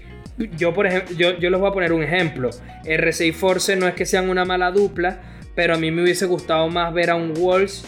Yo, 0.57 0.75
por 0.75 0.87
ejemplo, 0.87 1.16
yo, 1.16 1.38
yo 1.38 1.49
les 1.51 1.59
voy 1.59 1.71
a 1.71 1.73
poner 1.73 1.92
un 1.92 2.03
ejemplo. 2.03 2.51
RC 2.85 3.27
y 3.27 3.33
Force 3.33 3.75
no 3.77 3.88
es 3.88 3.95
que 3.95 4.05
sean 4.05 4.29
una 4.29 4.45
mala 4.45 4.71
dupla, 4.71 5.21
pero 5.55 5.75
a 5.75 5.79
mí 5.79 5.90
me 5.90 6.03
hubiese 6.03 6.27
gustado 6.27 6.69
más 6.69 6.92
ver 6.92 7.09
a 7.11 7.14
un 7.14 7.33
Walls 7.38 7.85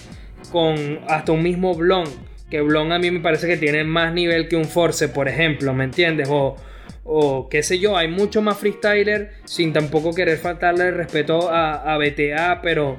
con 0.50 1.00
hasta 1.08 1.32
un 1.32 1.42
mismo 1.42 1.74
Blon. 1.74 2.04
Que 2.50 2.62
Blon 2.62 2.92
a 2.92 2.98
mí 2.98 3.10
me 3.10 3.20
parece 3.20 3.46
que 3.46 3.58
tiene 3.58 3.84
más 3.84 4.14
nivel 4.14 4.48
que 4.48 4.56
un 4.56 4.64
Force, 4.64 5.08
por 5.08 5.28
ejemplo, 5.28 5.74
¿me 5.74 5.84
entiendes? 5.84 6.28
O, 6.30 6.56
o 7.04 7.48
qué 7.50 7.62
sé 7.62 7.78
yo, 7.78 7.98
hay 7.98 8.08
mucho 8.08 8.40
más 8.40 8.56
freestyler 8.58 9.32
sin 9.44 9.74
tampoco 9.74 10.14
querer 10.14 10.38
faltarle 10.38 10.88
el 10.88 10.94
respeto 10.94 11.50
a, 11.50 11.74
a 11.92 11.98
BTA, 11.98 12.60
pero 12.62 12.98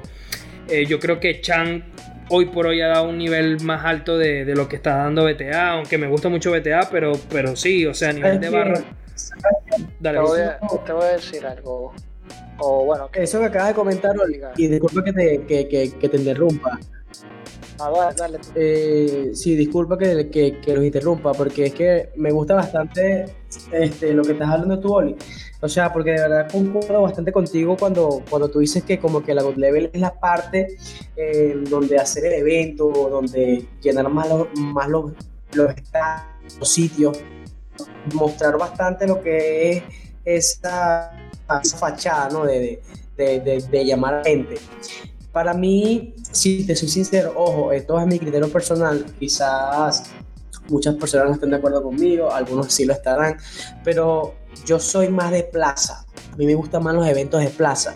eh, 0.70 0.86
yo 0.86 0.98
creo 0.98 1.20
que 1.20 1.40
Chan 1.40 1.84
hoy 2.30 2.46
por 2.46 2.66
hoy 2.66 2.80
ha 2.80 2.88
dado 2.88 3.08
un 3.08 3.18
nivel 3.18 3.60
más 3.62 3.84
alto 3.84 4.16
de, 4.16 4.44
de 4.44 4.54
lo 4.54 4.68
que 4.68 4.76
está 4.76 4.96
dando 4.98 5.24
BTA, 5.24 5.70
aunque 5.72 5.98
me 5.98 6.06
gusta 6.06 6.28
mucho 6.28 6.50
BTA, 6.52 6.88
pero, 6.90 7.12
pero 7.28 7.56
sí, 7.56 7.86
o 7.86 7.94
sea, 7.94 8.10
a 8.10 8.12
nivel 8.12 8.38
de 8.40 8.48
barra. 8.50 8.80
Dale, 9.98 10.18
Te 10.18 10.24
voy, 10.24 10.40
a, 10.40 10.58
te 10.86 10.92
voy 10.92 11.04
a 11.04 11.08
decir 11.12 11.44
algo. 11.46 11.92
O 12.58 12.84
bueno, 12.84 13.10
que, 13.10 13.22
Eso 13.22 13.40
que 13.40 13.46
acabas 13.46 13.68
de 13.68 13.74
comentar, 13.74 14.16
Oli, 14.18 14.40
y 14.56 14.66
disculpa 14.68 15.02
que 15.02 15.12
te, 15.12 15.42
que, 15.46 15.68
que- 15.68 15.92
que 15.98 16.08
te 16.08 16.16
interrumpa. 16.18 16.78
Dale. 18.16 18.38
Eh, 18.54 19.30
sí, 19.34 19.54
disculpa 19.56 19.96
que, 19.98 20.28
que, 20.30 20.74
los 20.74 20.84
interrumpa, 20.84 21.32
porque 21.32 21.66
es 21.66 21.74
que 21.74 22.10
me 22.16 22.30
gusta 22.30 22.54
bastante 22.54 23.26
este, 23.72 24.12
lo 24.12 24.22
que 24.22 24.32
estás 24.32 24.48
hablando 24.50 24.78
tú, 24.80 24.94
Oli. 24.94 25.16
O 25.62 25.68
sea, 25.68 25.92
porque 25.92 26.12
de 26.12 26.20
verdad 26.20 26.50
concuerdo 26.50 27.02
bastante 27.02 27.32
contigo 27.32 27.76
cuando, 27.78 28.22
cuando 28.30 28.48
tú 28.48 28.60
dices 28.60 28.82
que 28.84 28.98
como 28.98 29.22
que 29.22 29.34
la 29.34 29.42
God 29.42 29.56
Level 29.56 29.90
es 29.92 30.00
la 30.00 30.18
parte 30.18 30.76
eh, 31.16 31.54
donde 31.68 31.98
hacer 31.98 32.24
el 32.26 32.32
evento, 32.34 32.90
donde 33.10 33.66
llenar 33.82 34.08
más 34.08 34.28
los, 34.28 34.48
más 34.56 34.88
los, 34.88 35.12
los, 35.52 35.74
los 36.58 36.68
sitios, 36.68 37.18
mostrar 38.14 38.56
bastante 38.58 39.06
lo 39.06 39.20
que 39.22 39.70
es 39.72 39.82
esa, 40.24 41.12
esa 41.62 41.76
fachada, 41.78 42.28
¿no? 42.30 42.44
De, 42.44 42.80
de, 43.16 43.40
de- 43.40 43.60
de 43.70 43.84
llamar 43.84 44.14
a 44.14 44.24
gente. 44.24 44.56
Para 45.32 45.54
mí, 45.54 46.14
si 46.32 46.66
te 46.66 46.74
soy 46.74 46.88
sincero, 46.88 47.32
ojo, 47.36 47.72
esto 47.72 48.00
es 48.00 48.06
mi 48.06 48.18
criterio 48.18 48.50
personal, 48.50 49.04
quizás 49.18 50.10
muchas 50.68 50.94
personas 50.96 51.28
no 51.28 51.34
estén 51.34 51.50
de 51.50 51.56
acuerdo 51.56 51.82
conmigo, 51.82 52.32
algunos 52.32 52.72
sí 52.72 52.84
lo 52.84 52.92
estarán, 52.92 53.36
pero 53.84 54.34
yo 54.66 54.78
soy 54.78 55.08
más 55.08 55.30
de 55.30 55.44
plaza, 55.44 56.04
a 56.32 56.36
mí 56.36 56.46
me 56.46 56.54
gustan 56.54 56.82
más 56.82 56.94
los 56.94 57.06
eventos 57.06 57.40
de 57.40 57.50
plaza, 57.50 57.94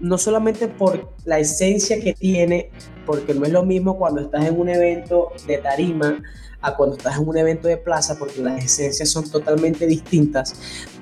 no 0.00 0.18
solamente 0.18 0.68
por 0.68 1.14
la 1.24 1.38
esencia 1.38 2.00
que 2.00 2.14
tiene, 2.14 2.70
porque 3.06 3.32
no 3.34 3.44
es 3.44 3.52
lo 3.52 3.64
mismo 3.64 3.96
cuando 3.96 4.20
estás 4.20 4.44
en 4.44 4.58
un 4.58 4.68
evento 4.68 5.32
de 5.46 5.58
tarima 5.58 6.22
a 6.60 6.76
cuando 6.76 6.96
estás 6.96 7.16
en 7.18 7.26
un 7.26 7.36
evento 7.38 7.68
de 7.68 7.78
plaza, 7.78 8.18
porque 8.18 8.42
las 8.42 8.62
esencias 8.62 9.08
son 9.08 9.30
totalmente 9.30 9.86
distintas, 9.86 10.54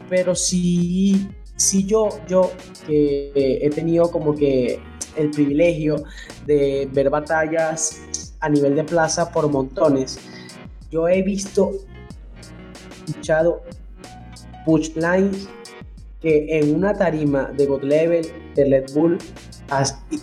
pero 0.08 0.34
sí, 0.34 1.28
sí 1.58 1.84
yo, 1.84 2.08
yo 2.26 2.50
que 2.86 3.30
he 3.34 3.68
tenido 3.70 4.10
como 4.10 4.34
que 4.34 4.80
el 5.16 5.30
privilegio 5.30 6.04
de 6.46 6.88
ver 6.92 7.10
batallas 7.10 8.00
a 8.40 8.48
nivel 8.48 8.76
de 8.76 8.84
plaza 8.84 9.30
por 9.30 9.50
montones, 9.50 10.18
yo 10.90 11.08
he 11.08 11.20
visto, 11.22 11.72
escuchado 13.06 13.62
punchlines 14.64 15.48
que 16.20 16.58
en 16.58 16.74
una 16.74 16.94
tarima 16.94 17.50
de 17.56 17.66
God 17.66 17.82
Level, 17.82 18.26
de 18.54 18.64
Red 18.64 18.94
Bull, 18.94 19.18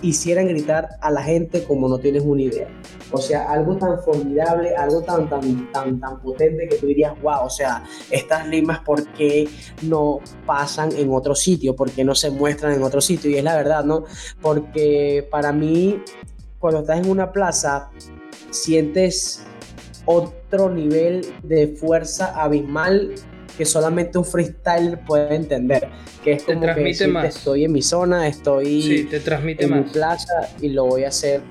hicieran 0.02 0.48
gritar 0.48 0.90
a 1.02 1.12
la 1.12 1.22
gente 1.22 1.64
como 1.64 1.88
no 1.88 2.00
tienes 2.00 2.24
una 2.24 2.42
idea. 2.42 2.68
O 3.16 3.22
sea, 3.22 3.50
algo 3.50 3.78
tan 3.78 4.00
formidable, 4.04 4.76
algo 4.76 5.02
tan, 5.02 5.30
tan, 5.30 5.72
tan, 5.72 6.00
tan 6.00 6.22
potente 6.22 6.68
que 6.68 6.76
tú 6.76 6.88
dirías, 6.88 7.14
wow, 7.22 7.46
o 7.46 7.50
sea, 7.50 7.84
estas 8.12 8.48
rimas, 8.48 8.80
¿por 8.80 9.08
qué 9.14 9.48
no 9.84 10.20
pasan 10.46 10.92
en 10.96 11.12
otro 11.14 11.34
sitio? 11.34 11.76
¿Por 11.76 11.90
qué 11.92 12.04
no 12.04 12.14
se 12.14 12.30
muestran 12.30 12.74
en 12.74 12.84
otro 12.84 13.02
sitio? 13.02 13.30
Y 13.32 13.38
es 13.38 13.44
la 13.44 13.56
verdad, 13.56 13.84
¿no? 13.84 14.06
Porque 14.42 15.28
para 15.32 15.52
mí, 15.52 16.02
cuando 16.60 16.82
estás 16.82 17.00
en 17.00 17.10
una 17.10 17.32
plaza, 17.32 17.90
sientes 18.50 19.44
otro 20.06 20.70
nivel 20.70 21.26
de 21.44 21.68
fuerza 21.68 22.42
abismal 22.42 23.16
que 23.58 23.66
solamente 23.66 24.18
un 24.18 24.26
freestyle 24.26 24.98
puede 25.00 25.36
entender. 25.36 25.90
Que 26.24 26.34
es 26.34 26.44
como 26.44 26.62
que 26.62 26.90
estoy 27.28 27.66
en 27.66 27.72
mi 27.72 27.82
zona, 27.82 28.28
estoy 28.28 29.08
te 29.10 29.20
transmite 29.20 29.66
en 29.66 29.78
mi 29.78 29.84
plaza 29.84 30.50
y 30.62 30.70
lo 30.70 30.86
voy 30.86 31.04
a 31.04 31.10
hacer. 31.10 31.42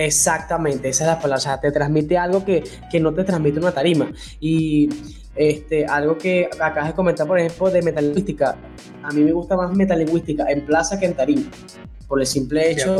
Exactamente, 0.00 0.90
esa 0.90 1.02
es 1.02 1.08
la 1.08 1.16
palabra. 1.16 1.38
O 1.38 1.40
sea, 1.40 1.60
te 1.60 1.72
transmite 1.72 2.16
algo 2.16 2.44
que, 2.44 2.62
que 2.88 3.00
no 3.00 3.12
te 3.12 3.24
transmite 3.24 3.58
una 3.58 3.72
tarima. 3.72 4.12
Y 4.38 4.88
este, 5.34 5.86
algo 5.86 6.16
que 6.16 6.48
acabas 6.60 6.90
de 6.90 6.94
comentar, 6.94 7.26
por 7.26 7.36
ejemplo, 7.36 7.68
de 7.68 7.82
metalingüística. 7.82 8.56
A 9.02 9.10
mí 9.10 9.22
me 9.22 9.32
gusta 9.32 9.56
más 9.56 9.74
metalingüística 9.74 10.46
en 10.50 10.64
plaza 10.64 11.00
que 11.00 11.06
en 11.06 11.14
tarima. 11.14 11.50
Por 12.06 12.20
el 12.20 12.28
simple 12.28 12.70
hecho 12.70 12.96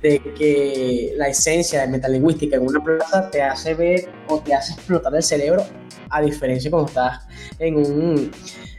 de, 0.00 0.22
que 0.38 1.14
la 1.16 1.26
esencia 1.26 1.80
de 1.80 1.88
metalingüística 1.88 2.54
en 2.54 2.62
una 2.62 2.82
plaza 2.82 3.28
te 3.28 3.42
hace 3.42 3.74
ver 3.74 4.08
o 4.28 4.38
te 4.38 4.54
hace 4.54 4.74
explotar 4.74 5.16
el 5.16 5.24
cerebro, 5.24 5.64
a 6.10 6.22
diferencia 6.22 6.70
cuando 6.70 6.86
estás 6.86 7.26
en 7.58 7.74
un 7.74 8.30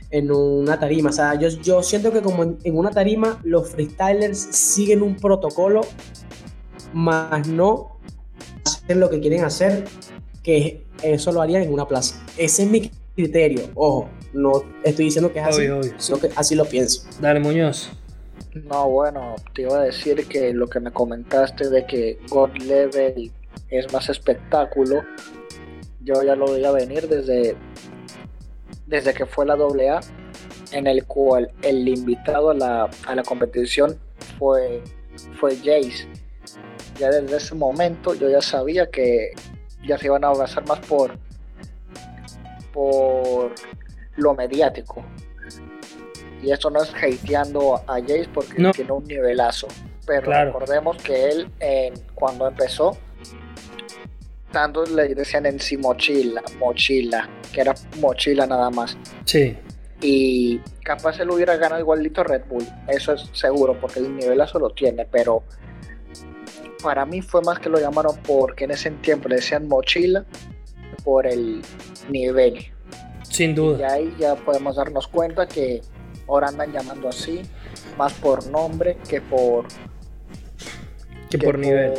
en 0.10 0.32
una 0.32 0.80
tarima. 0.80 1.10
O 1.10 1.14
sea, 1.14 1.36
yo, 1.36 1.50
yo 1.50 1.84
siento 1.84 2.14
que 2.14 2.22
como 2.22 2.44
en, 2.44 2.58
en 2.64 2.78
una 2.78 2.92
tarima 2.92 3.42
los 3.44 3.70
freestylers 3.70 4.40
siguen 4.40 5.02
un 5.02 5.18
protocolo, 5.18 5.82
más 6.94 7.48
no 7.48 7.98
hacen 8.66 9.00
lo 9.00 9.10
que 9.10 9.20
quieren 9.20 9.44
hacer 9.44 9.86
que 10.44 10.86
eso 11.04 11.32
lo 11.32 11.42
harían 11.42 11.64
en 11.64 11.74
una 11.74 11.88
plaza. 11.88 12.24
Ese 12.38 12.64
es 12.64 12.70
mi 12.70 12.92
criterio. 13.16 13.70
Ojo, 13.76 14.10
no 14.34 14.64
estoy 14.84 15.06
diciendo 15.06 15.32
que 15.34 15.40
es 15.40 15.46
así, 15.46 15.68
sino 15.98 16.20
que 16.20 16.30
así 16.36 16.56
lo 16.56 16.66
pienso. 16.66 17.08
Dale, 17.20 17.40
Muñoz. 17.40 17.92
No, 18.54 18.90
bueno, 18.90 19.36
te 19.54 19.64
iba 19.64 19.80
a 19.80 19.84
decir 19.84 20.26
que 20.28 20.54
lo 20.54 20.68
que 20.68 20.80
me 20.80 20.92
comentaste 20.92 21.70
de 21.70 21.86
que 21.86 22.20
God 22.30 22.52
Level 22.58 23.32
es 23.70 23.92
más 23.92 24.10
espectáculo, 24.10 25.04
yo 26.02 26.24
ya 26.24 26.36
lo 26.36 26.52
veía 26.52 26.72
venir 26.72 27.08
desde, 27.08 27.56
desde 28.86 29.14
que 29.14 29.26
fue 29.26 29.46
la 29.46 29.54
AA, 29.54 30.00
en 30.72 30.88
el 30.88 31.06
cual 31.06 31.52
el 31.62 31.88
invitado 31.88 32.52
a 32.52 32.54
la, 32.54 32.90
a 33.06 33.16
la 33.16 33.24
competición 33.24 33.98
fue, 34.40 34.82
fue 35.40 35.56
Jace. 35.58 36.08
Ya 37.00 37.10
desde 37.10 37.38
ese 37.38 37.56
momento 37.56 38.14
yo 38.16 38.30
ya 38.30 38.42
sabía 38.42 38.90
que 38.90 39.32
ya 39.88 39.98
se 39.98 40.08
iban 40.08 40.24
a 40.24 40.30
basar 40.30 40.68
más 40.68 40.80
por, 40.80 41.18
por 42.74 43.54
lo 44.16 44.34
mediático. 44.34 45.04
Y 46.42 46.52
esto 46.52 46.70
no 46.70 46.82
es 46.84 46.94
hateando 46.94 47.76
a 47.88 48.00
Jace 48.00 48.30
porque 48.34 48.72
tiene 48.72 48.92
un 48.92 49.04
nivelazo. 49.06 49.68
Pero 50.06 50.32
recordemos 50.32 50.98
que 50.98 51.30
él 51.30 51.52
cuando 52.16 52.48
empezó, 52.48 52.98
tanto 54.52 54.86
le 54.86 55.14
decían 55.14 55.46
en 55.46 55.60
sí 55.60 55.78
mochila, 55.78 56.42
mochila, 56.60 57.30
que 57.52 57.62
era 57.62 57.76
mochila 58.00 58.46
nada 58.46 58.70
más. 58.70 58.98
Sí. 59.26 59.58
Y 60.00 60.60
capaz 60.84 61.20
él 61.20 61.32
hubiera 61.32 61.58
ganado 61.58 61.82
igualito 61.82 62.24
Red 62.24 62.44
Bull, 62.48 62.66
eso 62.88 63.14
es 63.14 63.30
seguro, 63.34 63.78
porque 63.82 64.00
el 64.00 64.16
nivelazo 64.16 64.60
lo 64.60 64.70
tiene, 64.70 65.06
pero 65.06 65.44
para 66.82 67.06
mí 67.06 67.22
fue 67.22 67.42
más 67.42 67.60
que 67.60 67.70
lo 67.70 67.80
llamaron 67.80 68.16
porque 68.26 68.66
en 68.66 68.72
ese 68.72 68.92
tiempo 68.92 69.30
le 69.30 69.36
decían 69.36 69.68
mochila 69.68 70.26
por 71.04 71.26
el 71.26 71.62
nivel. 72.10 72.66
Sin 73.24 73.56
duda. 73.56 73.80
Y 73.80 73.92
ahí 73.92 74.16
ya 74.20 74.36
podemos 74.36 74.76
darnos 74.76 75.08
cuenta 75.08 75.48
que 75.48 75.82
ahora 76.28 76.48
andan 76.50 76.72
llamando 76.72 77.10
así, 77.10 77.42
más 77.98 78.14
por 78.14 78.46
nombre 78.48 78.98
que 79.08 79.22
por. 79.22 79.66
Que, 81.30 81.38
por 81.38 81.60
nivel. 81.60 81.94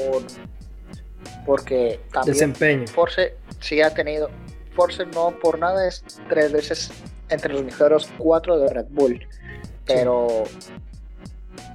porque 1.45 2.01
también. 2.12 2.35
Desempeño. 2.35 2.87
Force 2.88 3.35
sí 3.61 3.81
ha 3.81 3.93
tenido. 3.93 4.31
Force 4.75 5.05
no 5.07 5.33
por 5.38 5.59
nada 5.59 5.87
es 5.87 6.05
tres 6.29 6.53
veces 6.53 6.91
entre 7.29 7.53
los 7.53 7.64
mejores 7.64 8.09
cuatro 8.17 8.59
de 8.59 8.73
Red 8.73 8.87
Bull. 8.91 9.27
Pero 9.85 10.45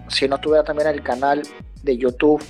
si 0.07 0.27
no 0.27 0.39
tuviera 0.39 0.63
también 0.63 0.87
el 0.89 1.03
canal 1.03 1.43
de 1.83 1.97
YouTube 1.97 2.43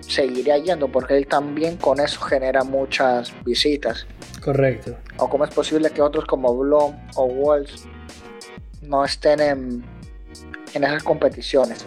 seguiría 0.00 0.58
yendo 0.58 0.88
porque 0.88 1.16
él 1.16 1.26
también 1.26 1.76
con 1.76 2.00
eso 2.00 2.20
genera 2.20 2.64
muchas 2.64 3.32
visitas. 3.44 4.06
Correcto. 4.40 4.96
O 5.18 5.28
cómo 5.28 5.44
es 5.44 5.54
posible 5.54 5.90
que 5.90 6.00
otros 6.00 6.24
como 6.24 6.56
Blom 6.56 6.94
o 7.16 7.24
Walls 7.24 7.86
no 8.82 9.04
estén 9.04 9.40
en, 9.40 9.84
en 10.74 10.84
esas 10.84 11.02
competiciones. 11.02 11.84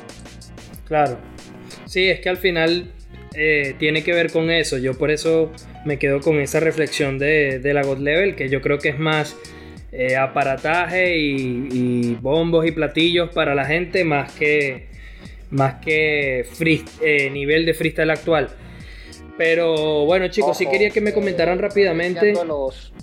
Claro. 0.88 1.17
Sí, 1.86 2.10
es 2.10 2.19
que 2.19 2.30
al 2.30 2.38
final 2.38 2.91
eh, 3.34 3.76
tiene 3.80 4.04
que 4.04 4.13
ver 4.13 4.32
con 4.32 4.52
eso. 4.52 4.78
Yo 4.78 4.97
por 4.97 5.10
eso 5.10 5.52
me 5.86 5.97
quedo 5.97 6.21
con 6.21 6.39
esa 6.39 6.60
reflexión 6.60 7.17
de, 7.17 7.60
la 7.63 7.84
God 7.84 8.00
Level, 8.00 8.36
que 8.36 8.50
yo 8.50 8.62
creo 8.62 8.78
que 8.78 8.89
es 8.89 9.00
más 9.00 9.36
eh, 9.91 10.15
aparataje 10.15 11.17
y, 11.17 11.67
y, 11.71 12.15
bombos 12.21 12.65
y 12.65 12.71
platillos 12.71 13.30
para 13.30 13.56
la 13.56 13.65
gente, 13.65 14.04
más 14.04 14.34
que 14.34 14.90
más 15.52 15.76
que 15.76 16.48
free, 16.54 16.84
eh, 17.02 17.30
nivel 17.30 17.66
de 17.66 17.74
freestyle 17.74 18.10
actual. 18.10 18.50
Pero 19.38 20.06
bueno, 20.06 20.28
chicos, 20.28 20.58
sí 20.58 20.66
quería 20.66 20.90
que 20.90 21.02
me 21.02 21.14
comentaran 21.14 21.60
rápidamente. 21.60 22.34
Los... 22.46 22.94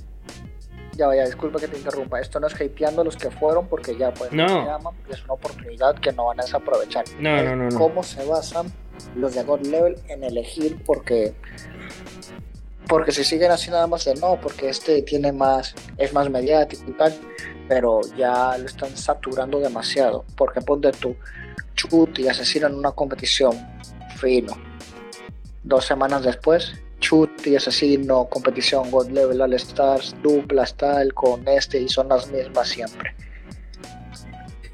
Ya 0.93 1.07
vaya, 1.07 1.25
disculpa 1.25 1.61
que 1.61 1.69
te 1.69 1.79
interrumpa. 1.79 2.21
Esto 2.21 2.41
no 2.41 2.49
es 2.49 2.55
hateando 2.55 3.03
a 3.03 3.05
los 3.05 3.17
que 3.17 3.31
fueron 3.31 3.69
porque 3.69 3.97
ya 3.97 4.13
pues 4.13 4.33
no. 4.33 4.67
llaman, 4.67 4.95
es 5.09 5.23
una 5.25 5.35
oportunidad 5.35 5.97
que 5.97 6.13
no 6.13 6.27
van 6.27 6.41
a 6.41 6.43
desaprovechar. 6.43 7.05
No, 7.21 7.43
no, 7.43 7.57
no, 7.57 7.79
¿Cómo 7.79 8.03
se 8.03 8.25
basan 8.25 8.73
los 9.15 9.35
de 9.35 9.45
God 9.45 9.67
Level 9.67 9.97
en 10.09 10.25
elegir? 10.25 10.77
Porque 10.85 11.35
porque 12.89 13.13
si 13.13 13.23
siguen 13.23 13.51
así 13.51 13.71
nada 13.71 13.87
más 13.87 14.05
de 14.07 14.15
no, 14.15 14.41
porque 14.41 14.71
este 14.71 15.03
tiene 15.03 15.31
más, 15.31 15.75
es 15.99 16.13
más 16.15 16.31
mediático 16.31 16.85
y 16.89 16.95
tal, 16.95 17.15
pero 17.69 18.01
ya 18.17 18.57
lo 18.57 18.65
están 18.65 18.97
saturando 18.97 19.61
demasiado. 19.61 20.25
Porque 20.37 20.63
ponte 20.63 20.91
tú, 20.93 21.15
Chut 21.79 22.19
y 22.19 22.29
asesinan 22.29 22.75
una 22.75 22.91
competición. 22.91 23.57
Fino. 24.17 24.59
Dos 25.63 25.85
semanas 25.85 26.25
después, 26.25 26.73
Chut 26.99 27.47
y 27.47 27.55
asesino, 27.55 28.29
competición 28.29 28.91
God 28.91 29.11
Level 29.11 29.41
All 29.41 29.55
Stars, 29.55 30.17
dupla 30.21 30.67
tal 30.67 31.15
con 31.15 31.47
este 31.47 31.81
y 31.81 31.89
son 31.89 32.09
las 32.09 32.31
mismas 32.33 32.69
siempre. 32.69 33.15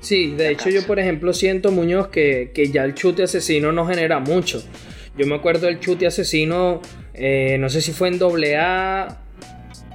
Sí, 0.00 0.34
de 0.34 0.50
hecho 0.50 0.70
yo 0.70 0.86
por 0.86 0.98
ejemplo 0.98 1.32
siento 1.34 1.70
Muñoz 1.70 2.08
que, 2.08 2.70
ya 2.72 2.84
el 2.84 2.94
chute 2.94 3.24
asesino 3.24 3.72
no 3.72 3.86
genera 3.86 4.18
mucho. 4.18 4.62
Yo 5.16 5.26
me 5.26 5.34
acuerdo 5.34 5.66
del 5.66 5.80
chute 5.80 6.06
asesino, 6.06 6.80
eh, 7.12 7.56
no 7.58 7.68
sé 7.68 7.82
si 7.82 7.92
fue 7.92 8.08
en 8.08 8.18
AA 8.22 9.22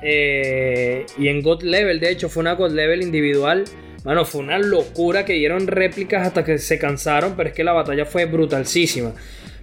eh, 0.04 1.06
y 1.18 1.28
en 1.28 1.42
God 1.42 1.64
Level, 1.64 2.00
de 2.00 2.12
hecho 2.12 2.30
fue 2.30 2.42
una 2.42 2.54
God 2.54 2.72
Level 2.72 3.02
individual 3.02 3.66
bueno, 4.04 4.26
fue 4.26 4.42
una 4.42 4.58
locura 4.58 5.26
que 5.26 5.34
dieron 5.34 5.68
réplicas 5.68 6.26
hasta 6.26 6.44
que 6.44 6.58
se 6.58 6.80
cansaron, 6.80 7.36
pero 7.36 7.50
es 7.50 7.56
que 7.56 7.64
la 7.64 7.74
batalla 7.74 8.06
fue 8.06 8.26
brutalísima. 8.26 9.14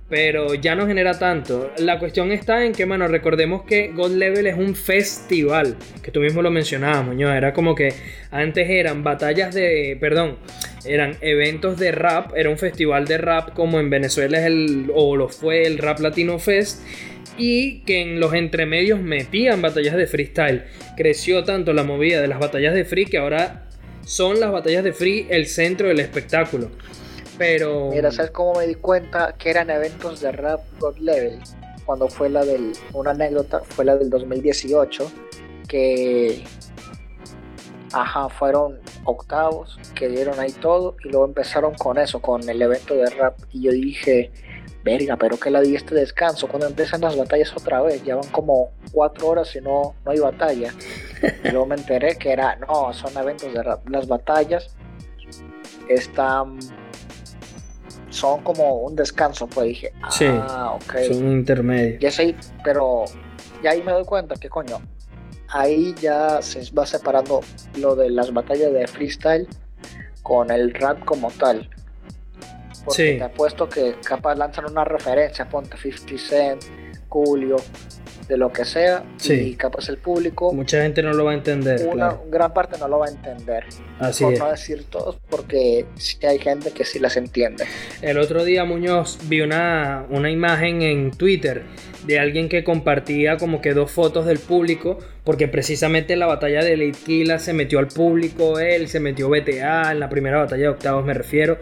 pero 0.08 0.54
ya 0.54 0.76
no 0.76 0.86
genera 0.86 1.18
tanto. 1.18 1.72
La 1.78 1.98
cuestión 1.98 2.30
está 2.30 2.64
en 2.64 2.72
que, 2.72 2.86
mano, 2.86 3.08
recordemos 3.08 3.64
que 3.64 3.88
God 3.88 4.12
Level 4.12 4.46
es 4.46 4.56
un 4.56 4.76
festival, 4.76 5.76
que 6.02 6.12
tú 6.12 6.20
mismo 6.20 6.42
lo 6.42 6.50
mencionabas, 6.50 7.04
Muñoz, 7.04 7.34
era 7.34 7.52
como 7.52 7.74
que 7.74 7.92
antes 8.30 8.70
eran 8.70 9.02
batallas 9.02 9.52
de, 9.54 9.96
perdón, 10.00 10.36
eran 10.84 11.16
eventos 11.22 11.78
de 11.78 11.90
rap, 11.90 12.32
era 12.36 12.50
un 12.50 12.58
festival 12.58 13.06
de 13.06 13.18
rap 13.18 13.52
como 13.54 13.80
en 13.80 13.90
Venezuela 13.90 14.38
es 14.38 14.46
el, 14.46 14.90
o 14.94 15.16
lo 15.16 15.28
fue 15.28 15.66
el 15.66 15.78
Rap 15.78 15.98
Latino 15.98 16.38
Fest, 16.38 16.82
y 17.38 17.80
que 17.80 18.00
en 18.00 18.20
los 18.20 18.32
entremedios 18.32 19.00
metían 19.00 19.60
batallas 19.60 19.96
de 19.96 20.06
freestyle. 20.06 20.64
Creció 20.96 21.44
tanto 21.44 21.72
la 21.72 21.82
movida 21.82 22.22
de 22.22 22.28
las 22.28 22.38
batallas 22.38 22.74
de 22.74 22.84
free 22.84 23.06
que 23.06 23.18
ahora 23.18 23.65
son 24.06 24.38
las 24.38 24.52
batallas 24.52 24.84
de 24.84 24.92
free 24.92 25.26
el 25.28 25.46
centro 25.46 25.88
del 25.88 25.98
espectáculo. 25.98 26.70
Pero. 27.36 27.90
Mira, 27.90 28.10
¿sabes 28.12 28.30
cómo 28.30 28.54
me 28.54 28.66
di 28.66 28.76
cuenta 28.76 29.34
que 29.36 29.50
eran 29.50 29.68
eventos 29.68 30.20
de 30.20 30.32
rap 30.32 30.60
God 30.78 30.96
Level? 30.98 31.40
Cuando 31.84 32.08
fue 32.08 32.30
la 32.30 32.44
del. 32.44 32.72
Una 32.94 33.10
anécdota, 33.10 33.60
fue 33.60 33.84
la 33.84 33.96
del 33.96 34.08
2018. 34.08 35.10
Que. 35.68 36.44
Ajá, 37.92 38.28
fueron 38.28 38.78
octavos 39.04 39.78
que 39.94 40.08
dieron 40.08 40.38
ahí 40.38 40.52
todo. 40.52 40.96
Y 41.04 41.08
luego 41.08 41.26
empezaron 41.26 41.74
con 41.74 41.98
eso, 41.98 42.22
con 42.22 42.48
el 42.48 42.62
evento 42.62 42.94
de 42.94 43.10
rap. 43.10 43.36
Y 43.52 43.62
yo 43.62 43.72
dije. 43.72 44.30
Verga, 44.86 45.16
pero 45.16 45.36
que 45.36 45.50
la 45.50 45.60
di 45.60 45.74
este 45.74 45.96
descanso. 45.96 46.46
Cuando 46.46 46.68
empiezan 46.68 47.00
las 47.00 47.16
batallas 47.16 47.52
otra 47.56 47.82
vez, 47.82 48.04
ya 48.04 48.14
van 48.14 48.28
como 48.28 48.70
cuatro 48.92 49.26
horas 49.26 49.54
y 49.56 49.60
no, 49.60 49.96
no 50.04 50.10
hay 50.12 50.20
batalla. 50.20 50.72
Y 51.42 51.48
luego 51.48 51.66
me 51.66 51.74
enteré 51.74 52.16
que 52.16 52.30
era, 52.30 52.54
no, 52.54 52.92
son 52.92 53.16
eventos 53.18 53.52
de 53.52 53.64
rap. 53.64 53.88
Las 53.88 54.06
batallas 54.06 54.76
están 55.88 56.58
son 58.10 58.42
como 58.44 58.76
un 58.76 58.94
descanso, 58.94 59.48
pues 59.48 59.66
dije, 59.66 59.92
ah, 60.02 60.10
sí, 60.10 60.26
Son 61.08 61.32
intermedios. 61.32 62.00
Ya 62.00 62.10
sé, 62.12 62.36
pero 62.62 63.06
ya 63.64 63.70
ahí 63.70 63.82
me 63.82 63.90
doy 63.90 64.04
cuenta 64.04 64.36
que 64.36 64.48
coño, 64.48 64.80
ahí 65.48 65.94
ya 66.00 66.40
se 66.40 66.70
va 66.72 66.86
separando 66.86 67.40
lo 67.78 67.96
de 67.96 68.10
las 68.10 68.32
batallas 68.32 68.72
de 68.72 68.86
freestyle 68.86 69.48
con 70.22 70.52
el 70.52 70.72
rap 70.74 71.04
como 71.04 71.30
tal. 71.32 71.68
Porque 72.86 73.12
sí. 73.12 73.18
te 73.18 73.24
apuesto 73.24 73.68
que 73.68 73.96
capaz 74.02 74.36
lanzan 74.36 74.64
una 74.70 74.84
referencia, 74.84 75.48
ponte 75.48 75.76
50 75.76 76.18
Cent, 76.18 76.62
Julio, 77.08 77.56
de 78.28 78.36
lo 78.36 78.52
que 78.52 78.64
sea 78.64 79.04
y 79.22 79.54
capaz 79.54 79.88
el 79.88 79.98
público 79.98 80.52
mucha 80.52 80.82
gente 80.82 81.02
no 81.02 81.12
lo 81.12 81.24
va 81.24 81.30
a 81.30 81.34
entender 81.34 81.86
una 81.86 82.16
gran 82.28 82.52
parte 82.52 82.76
no 82.78 82.88
lo 82.88 82.98
va 82.98 83.06
a 83.06 83.10
entender 83.10 83.64
así 84.00 84.24
por 84.24 84.38
no 84.38 84.50
decir 84.50 84.84
todos 84.90 85.16
porque 85.30 85.86
sí 85.94 86.18
hay 86.26 86.38
gente 86.38 86.72
que 86.72 86.84
sí 86.84 86.98
las 86.98 87.16
entiende. 87.16 87.64
El 88.02 88.18
otro 88.18 88.44
día 88.44 88.64
Muñoz 88.64 89.18
vi 89.28 89.40
una, 89.42 90.06
una 90.10 90.30
imagen 90.30 90.82
en 90.82 91.10
Twitter 91.12 91.62
de 92.04 92.18
alguien 92.18 92.48
que 92.48 92.64
compartía 92.64 93.36
como 93.36 93.60
que 93.60 93.74
dos 93.74 93.90
fotos 93.90 94.26
del 94.26 94.38
público 94.38 94.98
porque 95.24 95.46
precisamente 95.46 96.14
en 96.14 96.20
la 96.20 96.26
batalla 96.26 96.64
de 96.64 96.76
Leitquila 96.76 97.38
se 97.38 97.52
metió 97.52 97.78
al 97.78 97.88
público 97.88 98.58
él 98.58 98.88
se 98.88 98.98
metió 98.98 99.28
BTA 99.28 99.92
en 99.92 100.00
la 100.00 100.08
primera 100.08 100.38
batalla 100.38 100.62
de 100.62 100.68
octavos 100.68 101.04
me 101.04 101.14
refiero 101.14 101.58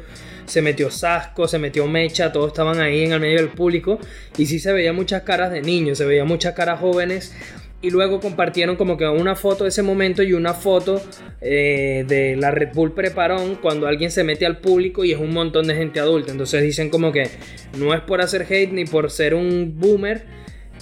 se 0.46 0.62
metió 0.62 0.90
Sasco, 0.90 1.48
se 1.48 1.58
metió 1.58 1.86
Mecha, 1.86 2.32
todos 2.32 2.48
estaban 2.48 2.80
ahí 2.80 3.04
en 3.04 3.12
el 3.12 3.20
medio 3.20 3.38
del 3.38 3.48
público 3.48 3.98
y 4.36 4.46
sí 4.46 4.58
se 4.58 4.72
veía 4.72 4.92
muchas 4.92 5.22
caras 5.22 5.50
de 5.50 5.62
niños, 5.62 5.98
se 5.98 6.04
veía 6.04 6.24
muchas 6.24 6.54
caras 6.54 6.80
jóvenes 6.80 7.34
y 7.84 7.90
luego 7.90 8.18
compartieron 8.18 8.76
como 8.76 8.96
que 8.96 9.06
una 9.06 9.36
foto 9.36 9.64
de 9.64 9.68
ese 9.68 9.82
momento 9.82 10.22
y 10.22 10.32
una 10.32 10.54
foto 10.54 11.02
eh, 11.42 12.04
de 12.08 12.34
la 12.34 12.50
Red 12.50 12.70
Bull 12.72 12.94
Preparón 12.94 13.56
cuando 13.56 13.86
alguien 13.86 14.10
se 14.10 14.24
mete 14.24 14.46
al 14.46 14.56
público 14.56 15.04
y 15.04 15.12
es 15.12 15.18
un 15.18 15.34
montón 15.34 15.66
de 15.66 15.74
gente 15.74 16.00
adulta. 16.00 16.32
Entonces 16.32 16.62
dicen 16.62 16.88
como 16.88 17.12
que 17.12 17.28
no 17.78 17.92
es 17.92 18.00
por 18.00 18.22
hacer 18.22 18.46
hate 18.48 18.72
ni 18.72 18.86
por 18.86 19.10
ser 19.10 19.34
un 19.34 19.78
boomer, 19.78 20.24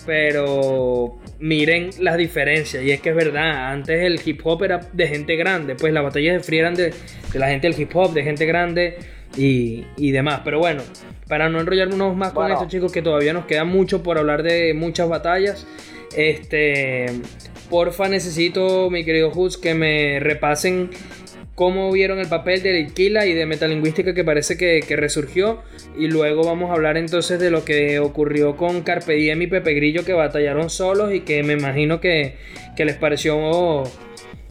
pero 0.07 1.19
miren 1.41 1.91
las 1.99 2.17
diferencias. 2.17 2.85
Y 2.85 2.93
es 2.93 3.01
que 3.01 3.09
es 3.09 3.17
verdad, 3.17 3.73
antes 3.73 4.01
el 4.01 4.21
hip 4.25 4.41
hop 4.45 4.63
era 4.63 4.79
de 4.93 5.09
gente 5.09 5.35
grande, 5.35 5.75
pues 5.75 5.93
las 5.93 6.05
batallas 6.05 6.35
de 6.35 6.41
free 6.41 6.59
eran 6.59 6.75
de, 6.75 6.95
de 7.33 7.39
la 7.41 7.49
gente 7.49 7.69
del 7.69 7.81
hip 7.81 7.91
hop, 7.97 8.13
de 8.13 8.23
gente 8.23 8.47
grande 8.47 8.99
y, 9.37 10.11
demás. 10.11 10.41
Pero 10.45 10.59
bueno, 10.59 10.83
para 11.29 11.49
no 11.49 11.61
enrollarnos 11.61 12.17
más 12.17 12.33
con 12.33 12.51
esto, 12.51 12.67
chicos, 12.69 12.93
que 12.93 13.03
todavía 13.03 13.33
nos 13.33 13.47
queda 13.47 13.65
mucho 13.65 14.03
por 14.03 14.19
hablar 14.19 14.43
de 14.43 14.75
muchas 14.75 15.09
batallas. 15.09 15.67
Este, 16.17 17.07
porfa, 17.71 18.09
necesito, 18.09 18.91
mi 18.91 19.05
querido 19.05 19.31
Hoods, 19.31 19.57
que 19.57 19.75
me 19.75 20.21
repasen 20.21 20.91
cómo 21.55 21.93
vieron 21.93 22.19
el 22.19 22.29
papel 22.29 22.63
de 22.63 22.73
Liquila 22.73 23.27
y 23.27 23.35
de 23.35 23.47
metalingüística 23.47 24.15
que 24.15 24.25
parece 24.25 24.57
que, 24.57 24.85
resurgió. 24.97 25.63
Y 25.99 26.09
luego 26.09 26.45
vamos 26.45 26.71
a 26.71 26.75
hablar 26.75 26.97
entonces 26.97 27.39
de 27.39 27.51
lo 27.51 27.65
que 27.65 27.99
ocurrió 27.99 28.57
con 28.57 28.83
Carpe 28.83 29.15
Diem 29.15 29.43
y 29.43 29.47
Pepe 29.47 29.75
Grillo 29.75 30.05
que 30.05 30.13
batallaron 30.13 30.71
solos 30.71 31.13
y 31.15 31.21
que 31.21 31.43
me 31.43 31.55
imagino 31.55 32.01
que, 32.01 32.37
que 32.77 32.85
les 32.85 32.97
pareció, 32.97 33.85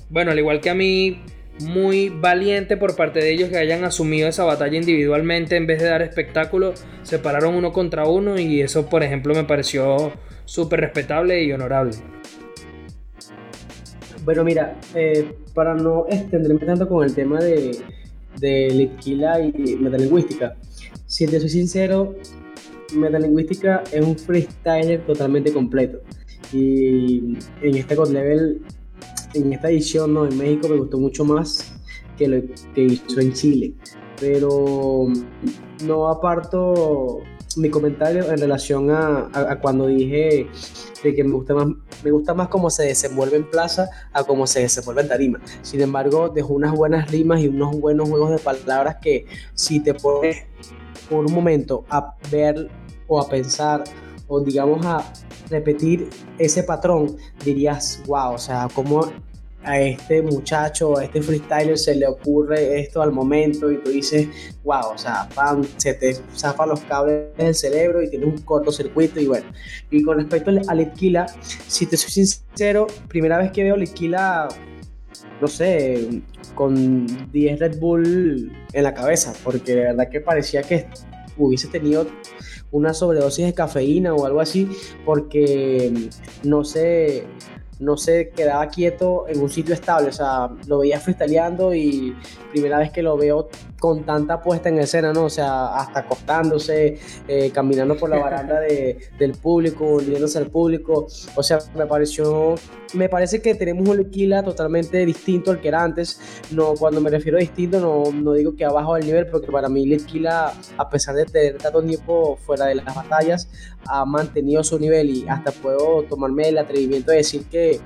bueno, 0.10 0.32
al 0.32 0.40
igual 0.40 0.62
que 0.62 0.70
a 0.70 0.76
mí, 0.76 1.22
muy 1.62 2.10
valiente 2.10 2.78
por 2.78 2.96
parte 2.96 3.20
de 3.20 3.32
ellos 3.32 3.50
que 3.50 3.58
hayan 3.58 3.84
asumido 3.84 4.28
esa 4.28 4.44
batalla 4.44 4.78
individualmente 4.78 5.56
en 5.56 5.68
vez 5.68 5.82
de 5.82 5.88
dar 5.88 6.02
espectáculo, 6.02 6.74
se 7.04 7.20
pararon 7.20 7.56
uno 7.56 7.72
contra 7.72 8.06
uno 8.06 8.40
y 8.40 8.62
eso 8.62 8.88
por 8.88 9.04
ejemplo 9.04 9.34
me 9.34 9.44
pareció 9.44 10.12
súper 10.46 10.82
respetable 10.82 11.44
y 11.44 11.52
honorable. 11.52 11.94
Bueno, 14.24 14.44
mira, 14.44 14.78
eh, 14.94 15.34
para 15.54 15.74
no 15.74 16.06
extenderme 16.08 16.60
tanto 16.60 16.88
con 16.88 17.04
el 17.04 17.14
tema 17.16 17.40
de, 17.40 17.78
de 18.40 18.70
Litquila 18.70 19.40
y 19.40 19.78
metalingüística, 19.78 20.56
si 21.08 21.26
te 21.26 21.40
soy 21.40 21.50
sincero, 21.50 22.16
metalingüística 22.96 23.84
es 23.92 24.06
un 24.06 24.18
freestyler 24.18 25.06
totalmente 25.06 25.52
completo. 25.52 26.02
Y 26.54 27.38
en 27.62 27.76
este 27.76 27.96
God 27.96 28.12
Level 28.12 28.62
en 29.34 29.54
esta 29.54 29.70
edición 29.70 30.14
¿no? 30.14 30.26
en 30.26 30.38
México 30.38 30.68
me 30.68 30.78
gustó 30.78 30.98
mucho 30.98 31.26
más 31.26 31.74
que 32.18 32.28
lo 32.28 32.42
que 32.74 32.84
hizo 32.84 33.20
en 33.20 33.34
Chile. 33.34 33.74
Pero 34.20 35.08
no 35.84 36.08
aparto 36.08 37.22
mi 37.58 37.70
comentario 37.70 38.32
en 38.32 38.40
relación 38.40 38.92
a, 38.92 39.60
cuando 39.62 39.88
dije 39.88 40.48
de 41.04 41.16
que 41.16 41.24
me 41.24 41.34
gusta 41.34 41.54
más 41.54 41.68
me 42.04 42.12
gusta 42.12 42.34
más 42.34 42.48
cómo 42.48 42.70
se 42.70 42.84
desenvuelve 42.84 43.38
en 43.38 43.50
plaza 43.50 43.90
a 44.14 44.24
cómo 44.24 44.48
se 44.48 44.62
desenvuelve 44.62 45.02
en 45.02 45.08
tarima. 45.08 45.42
Sin 45.62 45.82
embargo, 45.82 46.30
dejó 46.30 46.54
unas 46.54 46.74
buenas 46.74 47.12
rimas 47.12 47.42
y 47.42 47.48
unos 47.48 47.80
buenos 47.80 48.10
juegos 48.10 48.32
de 48.32 48.40
palabras 48.40 48.98
que 49.02 49.26
si 49.54 49.80
te 49.80 49.94
pones 49.94 50.46
por 51.10 51.26
un 51.26 51.34
momento 51.34 51.86
a 51.90 52.16
ver 52.32 52.70
o 53.08 53.20
a 53.20 53.28
pensar 53.28 53.84
o 54.32 54.40
digamos 54.40 54.86
a 54.86 55.04
repetir 55.50 56.10
ese 56.38 56.64
patrón, 56.64 57.18
dirías, 57.44 58.02
wow, 58.08 58.36
o 58.36 58.38
sea, 58.38 58.70
cómo 58.74 59.12
a 59.64 59.80
este 59.80 60.22
muchacho, 60.22 60.98
a 60.98 61.04
este 61.04 61.22
freestyler 61.22 61.78
se 61.78 61.96
le 61.96 62.08
ocurre 62.08 62.80
esto 62.80 63.02
al 63.02 63.12
momento 63.12 63.70
y 63.70 63.78
tú 63.84 63.92
dices, 63.92 64.30
wow, 64.64 64.94
o 64.96 64.98
sea, 64.98 65.28
pam, 65.36 65.64
se 65.76 65.94
te 65.96 66.16
zafa 66.34 66.66
los 66.66 66.80
cables 66.80 67.36
del 67.38 67.54
cerebro 67.54 68.02
y 68.02 68.10
tienes 68.10 68.30
un 68.30 68.38
cortocircuito 68.44 69.20
y 69.20 69.28
bueno. 69.28 69.48
Y 69.92 70.02
con 70.02 70.18
respecto 70.18 70.50
a 70.66 70.74
Litquila, 70.74 71.26
si 71.68 71.86
te 71.86 71.98
soy 71.98 72.12
sincero, 72.12 72.88
primera 73.10 73.38
vez 73.38 73.52
que 73.52 73.66
veo 73.66 73.76
Litquila, 73.76 74.48
no 75.42 75.48
sé, 75.48 76.22
con 76.56 77.06
10 77.34 77.60
Red 77.60 77.80
Bull 77.80 78.52
en 78.72 78.84
la 78.84 78.94
cabeza, 78.94 79.34
porque 79.44 79.76
de 79.76 79.82
verdad 79.82 80.10
que 80.10 80.22
parecía 80.22 80.62
que 80.64 80.88
hubiese 81.38 81.68
tenido 81.68 82.08
una 82.72 82.94
sobredosis 82.94 83.46
de 83.46 83.54
cafeína 83.54 84.14
o 84.14 84.26
algo 84.26 84.40
así, 84.40 84.70
porque 85.06 86.10
no 86.44 86.64
se, 86.64 87.26
no 87.80 87.98
se 87.98 88.30
quedaba 88.30 88.68
quieto 88.68 89.26
en 89.28 89.42
un 89.42 89.50
sitio 89.50 89.74
estable, 89.74 90.10
o 90.10 90.14
sea, 90.14 90.50
lo 90.68 90.80
veía 90.80 91.00
freestyleando 91.00 91.74
y 91.74 92.16
primera 92.52 92.80
vez 92.80 92.92
que 92.92 93.02
lo 93.02 93.18
veo 93.18 93.50
con 93.82 94.04
tanta 94.04 94.40
puesta 94.44 94.70
en 94.70 94.78
escena, 94.78 95.12
¿no? 95.12 95.24
O 95.24 95.30
sea, 95.30 95.76
hasta 95.76 96.02
acostándose, 96.02 97.00
eh, 97.28 97.50
caminando 97.52 97.98
por 97.98 98.12
la 98.12 98.20
baranda 98.20 98.60
de, 98.60 99.10
del 99.18 99.32
público, 99.32 99.84
volviéndose 99.84 100.38
al 100.38 100.52
público. 100.52 101.08
O 101.36 101.42
sea, 101.42 101.58
me 101.76 101.88
pareció, 101.88 102.54
me 102.94 103.10
parece 103.10 103.42
que 103.42 103.56
tenemos 103.56 103.90
un 103.90 103.98
Liquila 103.98 104.44
totalmente 104.44 105.04
distinto 105.04 105.50
al 105.50 105.60
que 105.60 105.70
era 105.70 105.84
antes. 105.84 106.22
No, 106.52 106.76
cuando 106.76 107.02
me 107.02 107.10
refiero 107.10 107.40
a 107.40 107.42
distinto, 107.42 107.80
no, 107.80 108.12
no 108.12 108.34
digo 108.34 108.56
que 108.56 108.66
abajo 108.66 108.94
del 108.94 109.08
nivel, 109.08 109.26
porque 109.26 109.52
para 109.52 109.68
mí 109.68 109.84
Liquila, 109.88 110.54
a 110.78 110.90
pesar 110.92 111.16
de 111.16 111.26
tener 111.26 111.58
tanto 111.58 111.82
tiempo 111.82 112.38
fuera 112.38 112.68
de 112.68 112.76
las 112.76 112.94
batallas, 112.94 113.50
ha 113.88 114.06
mantenido 114.06 114.64
su 114.64 114.78
nivel 114.78 115.10
y 115.10 115.28
hasta 115.28 115.52
puedo 115.52 116.04
tomarme 116.04 116.50
el 116.50 116.60
atrevimiento 116.60 117.10
de 117.10 117.18
decir 117.18 117.46
que, 117.46 117.80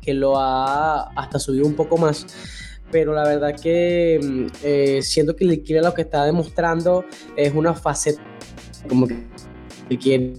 que 0.00 0.12
lo 0.12 0.36
ha 0.36 1.02
hasta 1.14 1.38
subido 1.38 1.66
un 1.66 1.74
poco 1.74 1.98
más 1.98 2.26
pero 2.94 3.12
la 3.12 3.24
verdad 3.24 3.56
que 3.60 4.20
mm, 4.22 4.46
eh, 4.62 5.00
siento 5.02 5.34
que 5.34 5.44
Liquila 5.44 5.82
lo 5.82 5.92
que 5.92 6.02
está 6.02 6.24
demostrando 6.24 7.04
es 7.34 7.52
una 7.52 7.74
faceta 7.74 8.22
como 8.88 9.08
que 9.08 9.98
quiere 9.98 10.34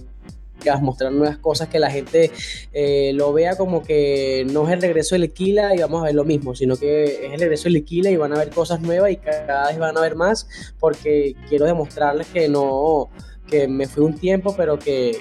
mostrar 0.80 1.12
nuevas 1.12 1.36
cosas 1.36 1.68
que 1.68 1.78
la 1.78 1.90
gente 1.90 2.30
eh, 2.72 3.12
lo 3.12 3.34
vea 3.34 3.58
como 3.58 3.82
que 3.82 4.46
no 4.50 4.66
es 4.66 4.72
el 4.72 4.80
regreso 4.80 5.16
de 5.16 5.18
Liquila 5.18 5.74
y 5.76 5.80
vamos 5.80 6.00
a 6.00 6.06
ver 6.06 6.14
lo 6.14 6.24
mismo, 6.24 6.54
sino 6.54 6.78
que 6.78 7.26
es 7.26 7.32
el 7.34 7.40
regreso 7.40 7.64
de 7.64 7.72
Liquila 7.72 8.10
y 8.10 8.16
van 8.16 8.32
a 8.32 8.38
ver 8.38 8.48
cosas 8.48 8.80
nuevas 8.80 9.10
y 9.10 9.16
cada 9.16 9.68
vez 9.68 9.78
van 9.78 9.98
a 9.98 10.00
ver 10.00 10.14
más 10.14 10.48
porque 10.80 11.36
quiero 11.50 11.66
demostrarles 11.66 12.26
que 12.28 12.48
no 12.48 13.10
que 13.46 13.68
me 13.68 13.86
fui 13.86 14.02
un 14.02 14.14
tiempo, 14.14 14.54
pero 14.56 14.78
que, 14.78 15.18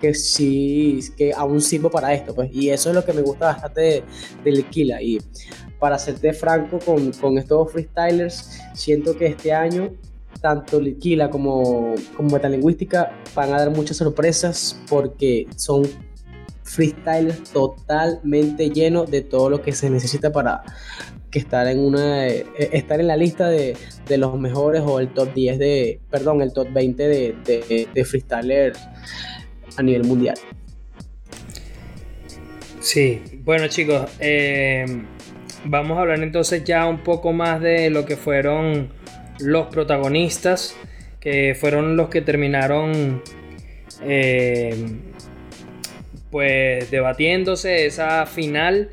que 0.00 0.14
sí, 0.14 0.98
que 1.16 1.32
aún 1.32 1.60
sirvo 1.60 1.90
para 1.90 2.12
esto, 2.12 2.34
pues. 2.34 2.50
Y 2.52 2.68
eso 2.68 2.90
es 2.90 2.94
lo 2.94 3.02
que 3.02 3.14
me 3.14 3.22
gusta 3.22 3.46
bastante 3.46 3.80
de, 3.80 4.04
de 4.44 4.52
Liquila. 4.52 5.00
Y 5.00 5.18
para 5.82 5.98
serte 5.98 6.32
franco 6.32 6.78
con, 6.78 7.10
con 7.10 7.38
estos 7.38 7.72
freestylers, 7.72 8.60
siento 8.72 9.16
que 9.16 9.26
este 9.26 9.52
año 9.52 9.90
tanto 10.40 10.80
Liquila 10.80 11.28
como, 11.28 11.96
como 12.16 12.30
Metalingüística 12.30 13.10
van 13.34 13.52
a 13.52 13.58
dar 13.58 13.70
muchas 13.70 13.96
sorpresas 13.96 14.80
porque 14.88 15.48
son 15.56 15.82
freestylers 16.62 17.42
totalmente 17.50 18.70
llenos 18.70 19.10
de 19.10 19.22
todo 19.22 19.50
lo 19.50 19.60
que 19.60 19.72
se 19.72 19.90
necesita 19.90 20.30
para 20.30 20.62
que 21.32 21.40
estar 21.40 21.66
en 21.66 21.80
una 21.80 22.28
eh, 22.28 22.46
estar 22.72 23.00
en 23.00 23.08
la 23.08 23.16
lista 23.16 23.48
de, 23.48 23.76
de, 24.06 24.18
los 24.18 24.38
mejores 24.38 24.82
o 24.86 25.00
el 25.00 25.08
top 25.08 25.34
10 25.34 25.58
de 25.58 26.00
perdón 26.12 26.42
el 26.42 26.52
top 26.52 26.68
20 26.72 27.08
de, 27.08 27.34
de, 27.44 27.88
de 27.92 28.04
freestylers 28.04 28.78
a 29.76 29.82
nivel 29.82 30.04
mundial. 30.04 30.36
Sí. 32.78 33.20
Bueno 33.42 33.66
chicos 33.66 34.08
eh, 34.20 34.86
vamos 35.64 35.98
a 35.98 36.02
hablar 36.02 36.22
entonces 36.22 36.64
ya 36.64 36.86
un 36.86 36.98
poco 36.98 37.32
más 37.32 37.60
de 37.60 37.90
lo 37.90 38.04
que 38.04 38.16
fueron 38.16 38.90
los 39.38 39.66
protagonistas, 39.66 40.76
que 41.20 41.56
fueron 41.58 41.96
los 41.96 42.08
que 42.08 42.20
terminaron 42.20 43.22
eh, 44.02 44.74
pues 46.30 46.90
debatiéndose 46.90 47.86
esa 47.86 48.26
final, 48.26 48.90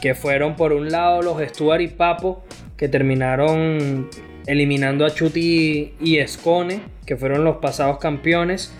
que 0.00 0.14
fueron 0.14 0.56
por 0.56 0.72
un 0.72 0.90
lado 0.90 1.22
los 1.22 1.40
Stuart 1.42 1.80
y 1.80 1.88
Papo, 1.88 2.44
que 2.76 2.88
terminaron 2.88 4.08
eliminando 4.46 5.04
a 5.04 5.10
Chuti 5.10 5.94
y 6.00 6.18
Escone, 6.18 6.80
que 7.04 7.16
fueron 7.16 7.44
los 7.44 7.56
pasados 7.56 7.98
campeones. 7.98 8.72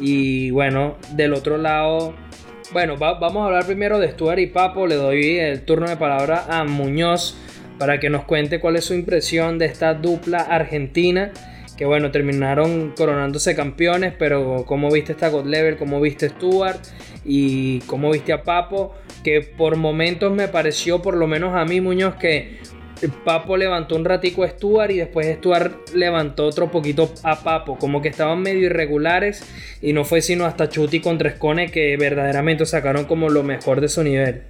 Y 0.00 0.50
bueno, 0.50 0.96
del 1.12 1.32
otro 1.34 1.56
lado, 1.56 2.14
bueno, 2.74 2.96
vamos 2.96 3.36
a 3.36 3.44
hablar 3.46 3.66
primero 3.66 4.00
de 4.00 4.10
Stuart 4.10 4.40
y 4.40 4.48
Papo. 4.48 4.88
Le 4.88 4.96
doy 4.96 5.38
el 5.38 5.60
turno 5.60 5.88
de 5.88 5.96
palabra 5.96 6.46
a 6.48 6.64
Muñoz 6.64 7.36
para 7.78 8.00
que 8.00 8.10
nos 8.10 8.24
cuente 8.24 8.58
cuál 8.58 8.74
es 8.74 8.84
su 8.84 8.94
impresión 8.94 9.60
de 9.60 9.66
esta 9.66 9.94
dupla 9.94 10.38
argentina. 10.38 11.30
Que 11.76 11.84
bueno, 11.84 12.10
terminaron 12.10 12.92
coronándose 12.96 13.54
campeones, 13.54 14.12
pero 14.18 14.64
cómo 14.66 14.90
viste 14.90 15.12
esta 15.12 15.28
God 15.28 15.46
Level, 15.46 15.76
cómo 15.76 16.00
viste 16.00 16.28
Stuart 16.30 16.80
y 17.24 17.78
cómo 17.82 18.10
viste 18.10 18.32
a 18.32 18.42
Papo, 18.42 18.92
que 19.22 19.40
por 19.42 19.76
momentos 19.76 20.32
me 20.32 20.48
pareció, 20.48 21.00
por 21.00 21.16
lo 21.16 21.28
menos 21.28 21.54
a 21.54 21.64
mí 21.64 21.80
Muñoz, 21.80 22.16
que 22.16 22.58
Papo 23.08 23.56
levantó 23.56 23.96
un 23.96 24.04
ratico 24.04 24.44
a 24.44 24.48
Stuart 24.48 24.90
y 24.90 24.98
después 24.98 25.36
Stuart 25.36 25.90
levantó 25.94 26.46
otro 26.46 26.70
poquito 26.70 27.12
a 27.22 27.42
Papo, 27.42 27.78
como 27.78 28.02
que 28.02 28.08
estaban 28.08 28.40
medio 28.40 28.66
irregulares 28.66 29.44
y 29.80 29.92
no 29.92 30.04
fue 30.04 30.22
sino 30.22 30.44
hasta 30.44 30.68
Chuti 30.68 31.00
contra 31.00 31.30
Escone 31.30 31.70
que 31.70 31.96
verdaderamente 31.96 32.66
sacaron 32.66 33.04
como 33.04 33.28
lo 33.28 33.42
mejor 33.42 33.80
de 33.80 33.88
su 33.88 34.02
nivel. 34.02 34.44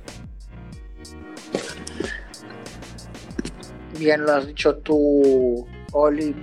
bien 4.05 4.25
lo 4.25 4.33
has 4.33 4.47
dicho 4.47 4.77
tú, 4.77 5.67
Oli. 5.93 6.35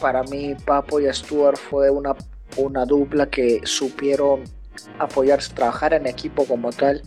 Para 0.00 0.22
mí, 0.24 0.54
Papo 0.64 1.00
y 1.00 1.12
Stuart 1.12 1.58
fue 1.58 1.90
una, 1.90 2.14
una 2.56 2.84
dupla 2.84 3.26
que 3.26 3.60
supieron 3.64 4.44
apoyarse, 4.98 5.54
trabajar 5.54 5.94
en 5.94 6.06
equipo 6.06 6.44
como 6.44 6.70
tal, 6.70 7.02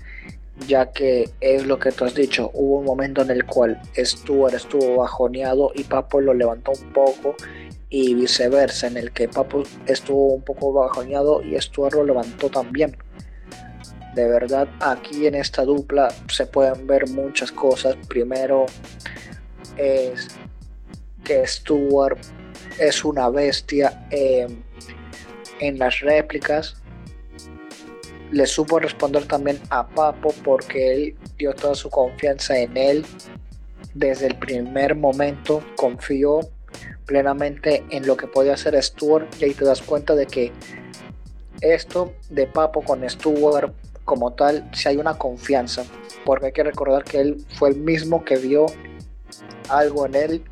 ya 0.67 0.91
que 0.91 1.29
es 1.41 1.65
lo 1.65 1.79
que 1.79 1.91
tú 1.91 2.05
has 2.05 2.15
dicho. 2.15 2.51
Hubo 2.53 2.79
un 2.79 2.85
momento 2.85 3.21
en 3.21 3.31
el 3.31 3.45
cual 3.45 3.81
Stuart 3.97 4.53
estuvo 4.53 4.97
bajoneado 4.97 5.71
y 5.75 5.83
Papo 5.83 6.21
lo 6.21 6.33
levantó 6.33 6.71
un 6.71 6.93
poco, 6.93 7.35
y 7.89 8.13
viceversa, 8.13 8.87
en 8.87 8.97
el 8.97 9.11
que 9.11 9.27
Papo 9.27 9.63
estuvo 9.87 10.33
un 10.33 10.43
poco 10.43 10.71
bajoneado 10.73 11.41
y 11.41 11.59
Stuart 11.59 11.95
lo 11.95 12.03
levantó 12.03 12.49
también 12.49 12.95
de 14.13 14.27
verdad 14.27 14.67
aquí 14.79 15.27
en 15.27 15.35
esta 15.35 15.63
dupla 15.63 16.13
se 16.29 16.45
pueden 16.45 16.87
ver 16.87 17.07
muchas 17.09 17.51
cosas. 17.51 17.95
Primero 18.07 18.65
es 19.77 20.27
que 21.23 21.45
Stuart 21.45 22.17
es 22.79 23.05
una 23.05 23.29
bestia 23.29 24.05
en 24.09 25.79
las 25.79 25.99
réplicas. 25.99 26.75
Le 28.31 28.45
supo 28.45 28.79
responder 28.79 29.25
también 29.25 29.59
a 29.69 29.87
Papo 29.87 30.33
porque 30.43 30.93
él 30.93 31.15
dio 31.37 31.53
toda 31.53 31.75
su 31.75 31.89
confianza 31.89 32.57
en 32.57 32.77
él. 32.77 33.05
Desde 33.93 34.27
el 34.27 34.37
primer 34.37 34.95
momento 34.95 35.63
confió 35.75 36.41
plenamente 37.05 37.83
en 37.89 38.05
lo 38.05 38.15
que 38.15 38.27
podía 38.27 38.53
hacer 38.53 38.81
Stuart 38.81 39.27
y 39.39 39.45
ahí 39.45 39.53
te 39.53 39.65
das 39.65 39.81
cuenta 39.81 40.13
de 40.13 40.27
que 40.27 40.51
esto 41.61 42.13
de 42.29 42.45
Papo 42.45 42.83
con 42.83 43.07
Stuart 43.09 43.73
como 44.05 44.33
tal 44.33 44.69
si 44.73 44.89
hay 44.89 44.97
una 44.97 45.17
confianza, 45.17 45.83
porque 46.25 46.47
hay 46.47 46.51
que 46.51 46.63
recordar 46.63 47.03
que 47.03 47.19
él 47.19 47.45
fue 47.57 47.69
el 47.69 47.77
mismo 47.77 48.23
que 48.23 48.37
vio 48.37 48.67
algo 49.69 50.05
en 50.05 50.15
él 50.15 50.43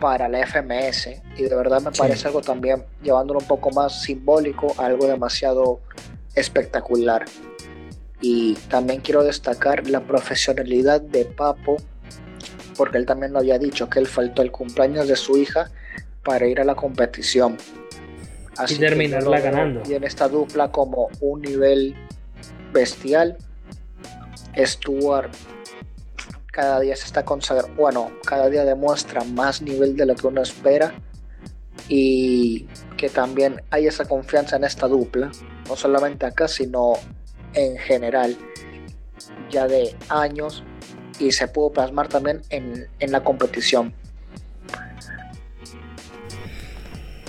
para 0.00 0.28
la 0.28 0.46
FMS 0.46 1.08
y 1.36 1.42
de 1.42 1.54
verdad 1.54 1.80
me 1.82 1.90
parece 1.90 2.28
algo 2.28 2.40
también 2.40 2.84
llevándolo 3.02 3.40
un 3.40 3.46
poco 3.46 3.70
más 3.70 4.02
simbólico, 4.02 4.74
algo 4.78 5.06
demasiado 5.06 5.80
espectacular. 6.34 7.24
Y 8.20 8.54
también 8.68 9.00
quiero 9.00 9.22
destacar 9.22 9.88
la 9.88 10.00
profesionalidad 10.00 11.00
de 11.00 11.24
Papo, 11.24 11.76
porque 12.76 12.98
él 12.98 13.06
también 13.06 13.32
lo 13.32 13.38
había 13.38 13.58
dicho 13.58 13.88
que 13.88 13.98
él 13.98 14.06
faltó 14.06 14.42
el 14.42 14.50
cumpleaños 14.50 15.06
de 15.08 15.16
su 15.16 15.36
hija 15.36 15.70
para 16.24 16.46
ir 16.46 16.60
a 16.60 16.64
la 16.64 16.74
competición. 16.74 17.56
Así 18.56 18.74
y 18.74 18.78
terminarla 18.78 19.40
ganando. 19.40 19.82
Y 19.88 19.94
en 19.94 20.04
esta 20.04 20.28
dupla 20.28 20.72
como 20.72 21.08
un 21.20 21.42
nivel 21.42 21.94
bestial. 22.72 23.36
Stuart 24.56 25.32
cada 26.58 26.80
día 26.80 26.96
se 26.96 27.04
está 27.04 27.24
consagrando, 27.24 27.72
bueno, 27.80 28.10
cada 28.26 28.50
día 28.50 28.64
demuestra 28.64 29.22
más 29.22 29.62
nivel 29.62 29.96
de 29.96 30.06
lo 30.06 30.16
que 30.16 30.26
uno 30.26 30.42
espera 30.42 30.92
y 31.88 32.66
que 32.96 33.08
también 33.08 33.62
hay 33.70 33.86
esa 33.86 34.06
confianza 34.06 34.56
en 34.56 34.64
esta 34.64 34.88
dupla, 34.88 35.30
no 35.68 35.76
solamente 35.76 36.26
acá, 36.26 36.48
sino 36.48 36.94
en 37.54 37.76
general, 37.78 38.36
ya 39.50 39.66
de 39.66 39.94
años 40.08 40.64
y 41.18 41.32
se 41.32 41.48
pudo 41.48 41.70
plasmar 41.70 42.08
también 42.08 42.42
en, 42.50 42.86
en 43.00 43.12
la 43.12 43.22
competición. 43.22 43.92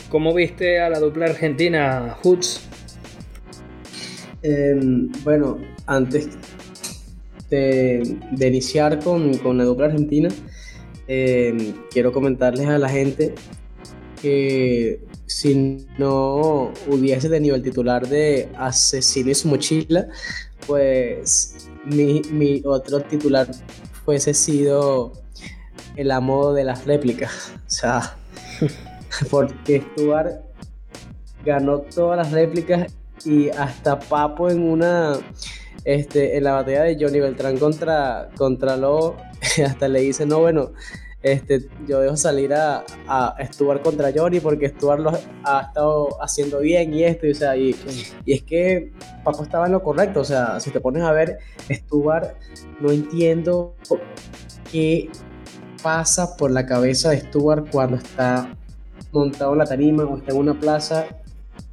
¿Cómo 0.09 0.33
viste 0.33 0.79
a 0.79 0.89
la 0.89 0.99
dupla 0.99 1.25
argentina, 1.25 2.17
Hoods? 2.23 2.69
Em, 4.41 5.11
bueno, 5.23 5.59
antes 5.85 6.29
de, 7.49 8.17
iniciar 8.39 8.99
con, 9.03 9.31
la 9.57 9.63
dupla 9.65 9.87
argentina, 9.87 10.29
em, 11.07 11.73
quiero 11.91 12.11
comentarles 12.11 12.67
a 12.67 12.77
la 12.77 12.89
gente 12.89 13.35
que 14.21 14.99
si 15.29 15.87
no 15.99 16.73
hubiese 16.87 17.29
tenido 17.29 17.55
el 17.55 17.61
titular 17.61 18.07
de 18.07 18.49
Asesino 18.57 19.29
y 19.29 19.35
su 19.35 19.47
mochila, 19.47 20.07
pues 20.65 21.69
mi, 21.85 22.21
mi 22.31 22.63
otro 22.65 22.99
titular 23.01 23.47
fuese 24.03 24.33
sido 24.33 25.13
el 25.95 26.09
amo 26.09 26.53
de 26.53 26.63
las 26.63 26.85
réplicas. 26.85 27.53
O 27.55 27.69
sea, 27.69 28.17
porque 29.29 29.83
Stuart 29.91 30.41
ganó 31.45 31.79
todas 31.79 32.17
las 32.17 32.31
réplicas 32.31 32.91
y 33.23 33.49
hasta 33.49 33.99
Papo 33.99 34.49
en 34.49 34.63
una 34.63 35.13
este, 35.85 36.37
en 36.37 36.43
la 36.43 36.53
batalla 36.53 36.83
de 36.83 36.97
Johnny 36.99 37.19
Beltrán 37.19 37.57
contra, 37.57 38.29
contra 38.35 38.77
Lobo, 38.77 39.15
hasta 39.65 39.87
le 39.87 40.01
dice, 40.01 40.25
no, 40.25 40.39
bueno, 40.39 40.71
este, 41.21 41.67
yo 41.87 41.99
dejo 41.99 42.15
salir 42.15 42.53
a, 42.53 42.85
a 43.07 43.35
Stuart 43.51 43.81
contra 43.81 44.11
Johnny 44.15 44.39
porque 44.39 44.69
Stuart 44.69 45.01
lo 45.01 45.11
ha 45.43 45.61
estado 45.61 46.21
haciendo 46.21 46.59
bien 46.59 46.93
y 46.93 47.03
esto, 47.03 47.27
y, 47.27 47.31
o 47.31 47.35
sea, 47.35 47.57
y, 47.57 47.75
es 48.25 48.43
que 48.43 48.91
Papo 49.23 49.43
estaba 49.43 49.65
en 49.65 49.73
lo 49.73 49.83
correcto, 49.83 50.21
o 50.21 50.25
sea, 50.25 50.59
si 50.59 50.71
te 50.71 50.79
pones 50.79 51.03
a 51.03 51.11
ver, 51.11 51.39
Stuart, 51.69 52.35
no 52.79 52.91
entiendo 52.91 53.75
qué 54.71 55.09
pasa 55.83 56.35
por 56.37 56.51
la 56.51 56.65
cabeza 56.65 57.09
de 57.11 57.19
Stuart 57.19 57.69
cuando 57.71 57.97
está 57.97 58.55
montado 59.11 59.53
en 59.53 59.57
la 59.59 59.65
tarima 59.65 60.03
o 60.03 60.17
está 60.17 60.31
en 60.31 60.37
una 60.37 60.59
plaza 60.59 61.05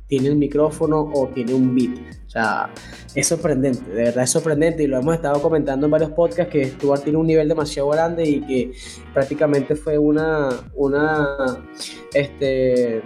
tiene 0.07 0.28
el 0.28 0.36
micrófono 0.36 1.11
o 1.12 1.28
tiene 1.28 1.55
un 1.55 1.74
beat. 1.74 2.15
Sea, 2.37 2.68
es 3.14 3.28
sorprendente, 3.28 3.89
de 3.89 4.03
verdad 4.05 4.24
es 4.24 4.30
sorprendente 4.30 4.82
y 4.82 4.87
lo 4.87 4.99
hemos 4.99 5.14
estado 5.14 5.41
comentando 5.41 5.87
en 5.87 5.91
varios 5.91 6.11
podcasts 6.11 6.53
que 6.53 6.66
Stuart 6.66 7.03
tiene 7.03 7.18
un 7.18 7.26
nivel 7.26 7.49
demasiado 7.49 7.89
grande 7.89 8.28
y 8.28 8.43
que 8.43 8.72
prácticamente 9.14 9.74
fue 9.74 9.97
una, 9.97 10.51
una, 10.74 11.64
este, 12.12 13.03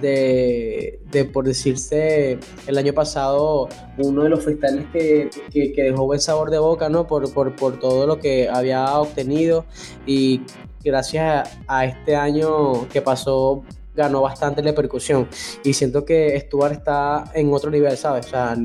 de, 0.00 1.00
de, 1.10 1.24
por 1.24 1.44
decirse, 1.44 2.38
el 2.68 2.78
año 2.78 2.92
pasado 2.92 3.68
uno 3.98 4.22
de 4.22 4.28
los 4.28 4.44
freestyles 4.44 4.86
que, 4.92 5.28
que, 5.52 5.82
dejó 5.82 6.06
buen 6.06 6.20
sabor 6.20 6.50
de 6.50 6.60
boca, 6.60 6.88
¿no? 6.88 7.08
Por, 7.08 7.34
por, 7.34 7.56
por 7.56 7.80
todo 7.80 8.06
lo 8.06 8.20
que 8.20 8.48
había 8.48 8.96
obtenido 8.96 9.64
y 10.06 10.42
gracias 10.84 11.58
a 11.66 11.84
este 11.84 12.14
año 12.14 12.88
que 12.90 13.02
pasó 13.02 13.64
ganó 13.94 14.22
bastante 14.22 14.62
la 14.62 14.74
percusión. 14.74 15.28
Y 15.64 15.72
siento 15.72 16.04
que 16.04 16.38
Stuart 16.40 16.72
está 16.72 17.24
en 17.34 17.52
otro 17.52 17.70
nivel, 17.70 17.96
¿sabes? 17.96 18.26
O 18.26 18.30
sea, 18.30 18.56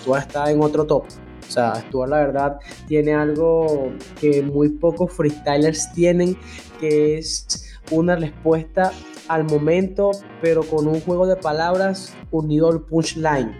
Stuart 0.00 0.26
está 0.26 0.50
en 0.50 0.62
otro 0.62 0.86
top. 0.86 1.04
O 1.48 1.50
sea, 1.50 1.74
Stuart 1.76 2.10
la 2.10 2.18
verdad 2.18 2.58
tiene 2.88 3.14
algo 3.14 3.92
que 4.20 4.42
muy 4.42 4.70
pocos 4.70 5.12
freestylers 5.12 5.92
tienen, 5.92 6.36
que 6.80 7.18
es 7.18 7.66
una 7.90 8.16
respuesta 8.16 8.92
al 9.28 9.44
momento, 9.44 10.10
pero 10.40 10.62
con 10.62 10.86
un 10.86 11.00
juego 11.00 11.26
de 11.26 11.36
palabras 11.36 12.14
unido 12.30 12.68
al 12.68 12.80
punchline. 12.80 13.52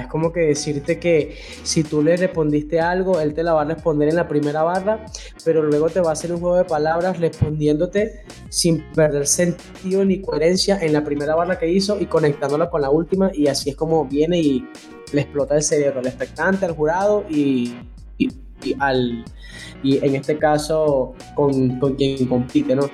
Es 0.00 0.06
como 0.06 0.32
que 0.32 0.40
decirte 0.40 0.98
que 0.98 1.36
si 1.62 1.82
tú 1.82 2.02
le 2.02 2.16
respondiste 2.16 2.80
algo, 2.80 3.20
él 3.20 3.34
te 3.34 3.42
la 3.42 3.52
va 3.52 3.62
a 3.62 3.64
responder 3.64 4.08
en 4.08 4.16
la 4.16 4.28
primera 4.28 4.62
barra, 4.62 5.04
pero 5.44 5.62
luego 5.62 5.88
te 5.88 6.00
va 6.00 6.10
a 6.10 6.12
hacer 6.12 6.32
un 6.32 6.40
juego 6.40 6.56
de 6.56 6.64
palabras 6.64 7.18
respondiéndote 7.18 8.22
sin 8.48 8.82
perder 8.92 9.26
sentido 9.26 10.04
ni 10.04 10.20
coherencia 10.20 10.78
en 10.80 10.92
la 10.92 11.04
primera 11.04 11.34
barra 11.34 11.58
que 11.58 11.68
hizo 11.68 12.00
y 12.00 12.06
conectándola 12.06 12.68
con 12.68 12.82
la 12.82 12.90
última 12.90 13.30
y 13.32 13.46
así 13.46 13.70
es 13.70 13.76
como 13.76 14.04
viene 14.04 14.38
y 14.38 14.68
le 15.12 15.22
explota 15.22 15.56
el 15.56 15.62
cerebro 15.62 16.00
al 16.00 16.06
expectante, 16.06 16.66
al 16.66 16.72
jurado 16.72 17.24
y, 17.28 17.74
al 18.78 19.24
y 19.82 20.04
en 20.04 20.14
este 20.14 20.38
caso 20.38 21.14
con, 21.34 21.78
con 21.78 21.94
quien 21.94 22.26
compite, 22.26 22.76
¿no? 22.76 22.90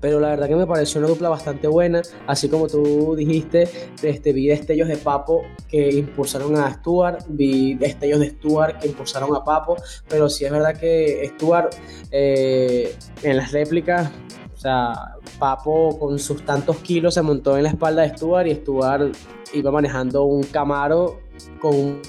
Pero 0.00 0.20
la 0.20 0.28
verdad 0.28 0.48
que 0.48 0.56
me 0.56 0.66
pareció 0.66 1.00
una 1.00 1.08
dupla 1.08 1.28
bastante 1.28 1.68
buena, 1.68 2.02
así 2.26 2.48
como 2.48 2.66
tú 2.68 3.14
dijiste, 3.16 3.68
este, 4.02 4.32
vi 4.32 4.48
destellos 4.48 4.88
de 4.88 4.96
Papo 4.96 5.42
que 5.68 5.90
impulsaron 5.90 6.56
a 6.56 6.72
Stuart, 6.74 7.24
vi 7.28 7.74
destellos 7.74 8.20
de 8.20 8.30
Stuart 8.30 8.78
que 8.78 8.88
impulsaron 8.88 9.34
a 9.36 9.44
Papo, 9.44 9.76
pero 10.08 10.28
sí 10.28 10.44
es 10.44 10.50
verdad 10.50 10.76
que 10.78 11.30
Stuart 11.34 11.74
eh, 12.10 12.94
en 13.22 13.36
las 13.36 13.52
réplicas, 13.52 14.10
o 14.54 14.58
sea, 14.58 15.16
Papo 15.38 15.98
con 15.98 16.18
sus 16.18 16.44
tantos 16.44 16.76
kilos 16.78 17.14
se 17.14 17.22
montó 17.22 17.56
en 17.56 17.64
la 17.64 17.70
espalda 17.70 18.02
de 18.02 18.16
Stuart 18.16 18.46
y 18.46 18.54
Stuart 18.54 19.14
iba 19.52 19.70
manejando 19.70 20.24
un 20.24 20.44
Camaro 20.44 21.20
con 21.60 21.74
un 21.74 22.00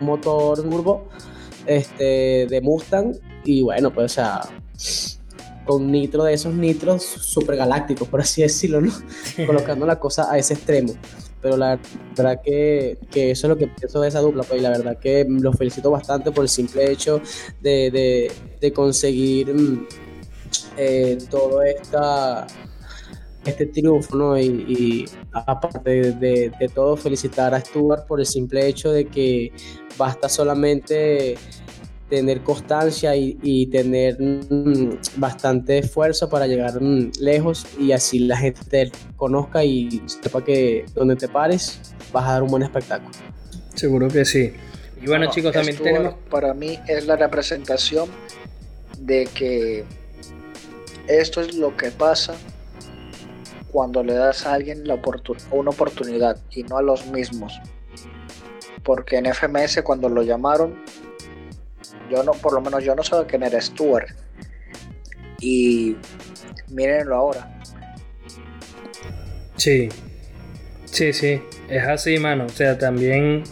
motor 0.00 0.62
turbo 0.62 1.08
este, 1.66 2.46
de 2.48 2.60
Mustang 2.60 3.14
y 3.44 3.62
bueno, 3.62 3.92
pues 3.92 4.12
o 4.12 4.14
sea 4.14 4.40
con 5.64 5.90
nitro 5.90 6.24
de 6.24 6.34
esos 6.34 6.54
nitros 6.54 7.02
super 7.02 7.56
galácticos, 7.56 8.08
por 8.08 8.20
así 8.20 8.42
decirlo, 8.42 8.80
¿no? 8.80 8.92
Colocando 9.46 9.86
la 9.86 9.98
cosa 9.98 10.30
a 10.30 10.38
ese 10.38 10.54
extremo. 10.54 10.94
Pero 11.40 11.56
la 11.56 11.78
verdad 12.16 12.40
que, 12.42 12.98
que, 13.10 13.32
eso 13.32 13.46
es 13.46 13.48
lo 13.48 13.56
que 13.56 13.66
pienso 13.66 14.00
de 14.00 14.08
esa 14.08 14.20
dupla, 14.20 14.44
pues, 14.44 14.60
y 14.60 14.62
la 14.62 14.70
verdad 14.70 14.98
que 14.98 15.26
los 15.28 15.56
felicito 15.56 15.90
bastante 15.90 16.30
por 16.30 16.44
el 16.44 16.48
simple 16.48 16.90
hecho 16.90 17.20
de, 17.60 17.90
de, 17.90 18.32
de 18.60 18.72
conseguir 18.72 19.52
mm, 19.52 19.86
eh, 20.76 21.18
todo 21.28 21.62
esta, 21.62 22.46
este 23.44 23.66
triunfo, 23.66 24.16
¿no? 24.16 24.38
Y, 24.38 24.44
y 24.46 25.04
aparte 25.32 26.12
de, 26.12 26.52
de, 26.58 26.68
todo, 26.68 26.96
felicitar 26.96 27.54
a 27.54 27.60
Stuart 27.60 28.06
por 28.06 28.20
el 28.20 28.26
simple 28.26 28.66
hecho 28.66 28.92
de 28.92 29.06
que 29.06 29.52
basta 29.98 30.28
solamente 30.28 31.36
tener 32.12 32.42
constancia 32.42 33.16
y, 33.16 33.66
tener 33.68 34.20
mm, 34.20 34.98
bastante 35.16 35.78
esfuerzo 35.78 36.28
para 36.28 36.46
llegar 36.46 36.78
mm, 36.78 37.12
lejos 37.18 37.64
y 37.78 37.92
así 37.92 38.18
la 38.18 38.36
gente 38.36 38.60
te 38.68 38.92
conozca 39.16 39.64
y 39.64 40.02
sepa 40.04 40.44
que 40.44 40.84
donde 40.94 41.16
te 41.16 41.26
pares 41.26 41.80
vas 42.12 42.28
a 42.28 42.32
dar 42.32 42.42
un 42.42 42.50
buen 42.50 42.64
espectáculo. 42.64 43.12
Seguro 43.74 44.08
que 44.08 44.26
sí. 44.26 44.52
Y 45.00 45.06
bueno, 45.06 45.30
chicos, 45.30 45.52
también 45.52 45.78
tenemos... 45.78 46.14
Para 46.28 46.52
mí 46.52 46.78
es 46.86 47.06
la 47.06 47.16
representación 47.16 48.10
de 48.98 49.26
que 49.34 49.86
esto 51.08 51.40
es 51.40 51.54
lo 51.54 51.74
que 51.78 51.92
pasa 51.92 52.34
cuando 53.70 54.04
le 54.04 54.12
das 54.12 54.44
a 54.44 54.52
alguien 54.52 54.86
la 54.86 55.00
una 55.50 55.70
oportunidad 55.70 56.36
y 56.50 56.62
no 56.64 56.76
a 56.76 56.82
los 56.82 57.06
mismos. 57.06 57.58
Porque 58.82 59.16
en 59.16 59.32
FMS 59.32 59.80
cuando 59.82 60.10
lo 60.10 60.22
llamaron 60.22 60.74
yo 62.12 62.22
no, 62.22 62.32
por 62.32 62.52
lo 62.52 62.60
menos 62.60 62.84
yo 62.84 62.94
no 62.94 63.02
sabía 63.02 63.26
quién 63.26 63.42
era 63.42 63.60
Stuart. 63.60 64.08
Y 65.40 65.96
mírenlo 66.68 67.16
ahora. 67.16 67.58
Sí, 69.56 69.88
sí, 70.84 71.12
sí, 71.12 71.42
es 71.68 71.82
así, 71.84 72.18
mano. 72.18 72.46
O 72.46 72.48
sea, 72.48 72.78
también 72.78 73.42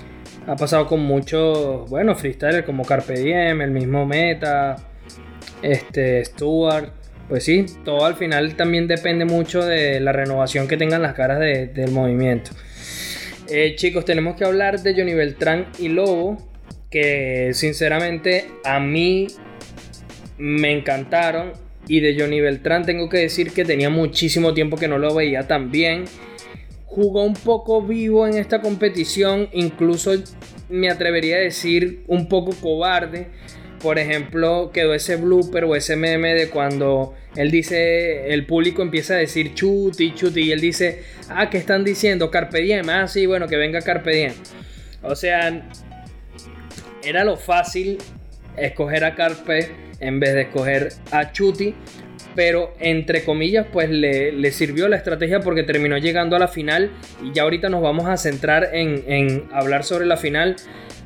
ha 0.47 0.57
pasado 0.57 0.87
con 0.87 1.01
muchos, 1.01 1.89
bueno, 1.89 2.15
freestylers 2.15 2.67
como 2.67 2.85
Carpe 2.85 3.15
Diem, 3.15 3.61
el 3.63 3.71
mismo 3.71 4.07
Meta, 4.07 4.77
este, 5.63 6.25
Stuart. 6.25 6.93
Pues 7.29 7.45
sí, 7.45 7.65
todo 7.85 8.05
al 8.05 8.17
final 8.17 8.57
también 8.57 8.89
depende 8.89 9.25
mucho 9.25 9.65
de 9.65 10.01
la 10.01 10.13
renovación 10.13 10.67
que 10.67 10.77
tengan 10.77 11.03
las 11.03 11.15
caras 11.15 11.39
del 11.39 11.93
movimiento. 11.93 12.51
Eh, 13.49 13.75
chicos, 13.77 14.05
tenemos 14.05 14.37
que 14.37 14.45
hablar 14.45 14.81
de 14.81 14.95
Johnny 14.95 15.15
Beltrán 15.15 15.67
y 15.79 15.89
Lobo, 15.89 16.50
que 16.91 17.53
sinceramente 17.55 18.47
a 18.65 18.81
mí 18.81 19.29
me 20.39 20.73
encantaron. 20.73 21.53
Y 21.87 22.01
de 22.01 22.17
Johnny 22.19 22.41
Beltrán 22.41 22.85
tengo 22.85 23.09
que 23.09 23.19
decir 23.19 23.53
que 23.53 23.65
tenía 23.65 23.91
muchísimo 23.91 24.55
tiempo 24.55 24.77
que 24.77 24.87
no 24.89 24.99
lo 24.99 25.15
veía 25.15 25.47
tan 25.49 25.71
bien. 25.71 26.05
Jugó 26.85 27.25
un 27.25 27.35
poco 27.35 27.83
vivo 27.83 28.27
en 28.27 28.37
esta 28.37 28.61
competición, 28.61 29.49
incluso 29.53 30.13
me 30.69 30.91
atrevería 30.91 31.37
a 31.37 31.41
decir 31.41 32.03
un 32.07 32.29
poco 32.29 32.53
cobarde. 32.61 33.29
Por 33.81 33.99
ejemplo, 33.99 34.71
quedó 34.73 34.93
ese 34.93 35.17
blooper 35.17 35.65
o 35.65 35.75
ese 35.75 35.97
meme 35.97 36.35
de 36.35 36.49
cuando 36.49 37.15
él 37.35 37.51
dice, 37.51 38.33
el 38.33 38.45
público 38.45 38.83
empieza 38.83 39.15
a 39.15 39.19
decir 39.19 39.55
chuti, 39.55 40.15
chuti, 40.15 40.43
y 40.43 40.53
él 40.53 40.61
dice, 40.61 41.03
ah, 41.29 41.49
¿qué 41.49 41.59
están 41.59 41.83
diciendo? 41.83 42.31
Carpe 42.31 42.61
diem, 42.61 42.89
ah, 42.91 43.09
sí, 43.09 43.25
bueno, 43.27 43.49
que 43.49 43.57
venga 43.57 43.81
Carpe 43.81 44.15
diem. 44.15 44.33
O 45.03 45.17
sea, 45.17 45.67
era 47.03 47.25
lo 47.25 47.37
fácil 47.37 47.99
escoger 48.57 49.05
a 49.05 49.15
Carpe 49.15 49.71
en 50.01 50.21
vez 50.21 50.35
de 50.35 50.43
escoger 50.43 50.93
a 51.11 51.33
Chuti. 51.33 51.75
Pero 52.35 52.73
entre 52.79 53.25
comillas, 53.25 53.67
pues 53.73 53.91
le, 53.91 54.53
sirvió 54.53 54.89
la 54.89 54.97
estrategia 54.97 55.41
porque 55.41 55.63
terminó 55.63 55.99
llegando 55.99 56.37
a 56.37 56.39
la 56.39 56.49
final. 56.49 56.91
Y 57.23 57.33
ya 57.33 57.43
ahorita 57.43 57.69
nos 57.69 57.83
vamos 57.83 58.07
a 58.07 58.17
centrar 58.17 58.71
en, 58.73 59.45
hablar 59.53 59.85
sobre 59.85 60.07
la 60.07 60.17
final. 60.17 60.57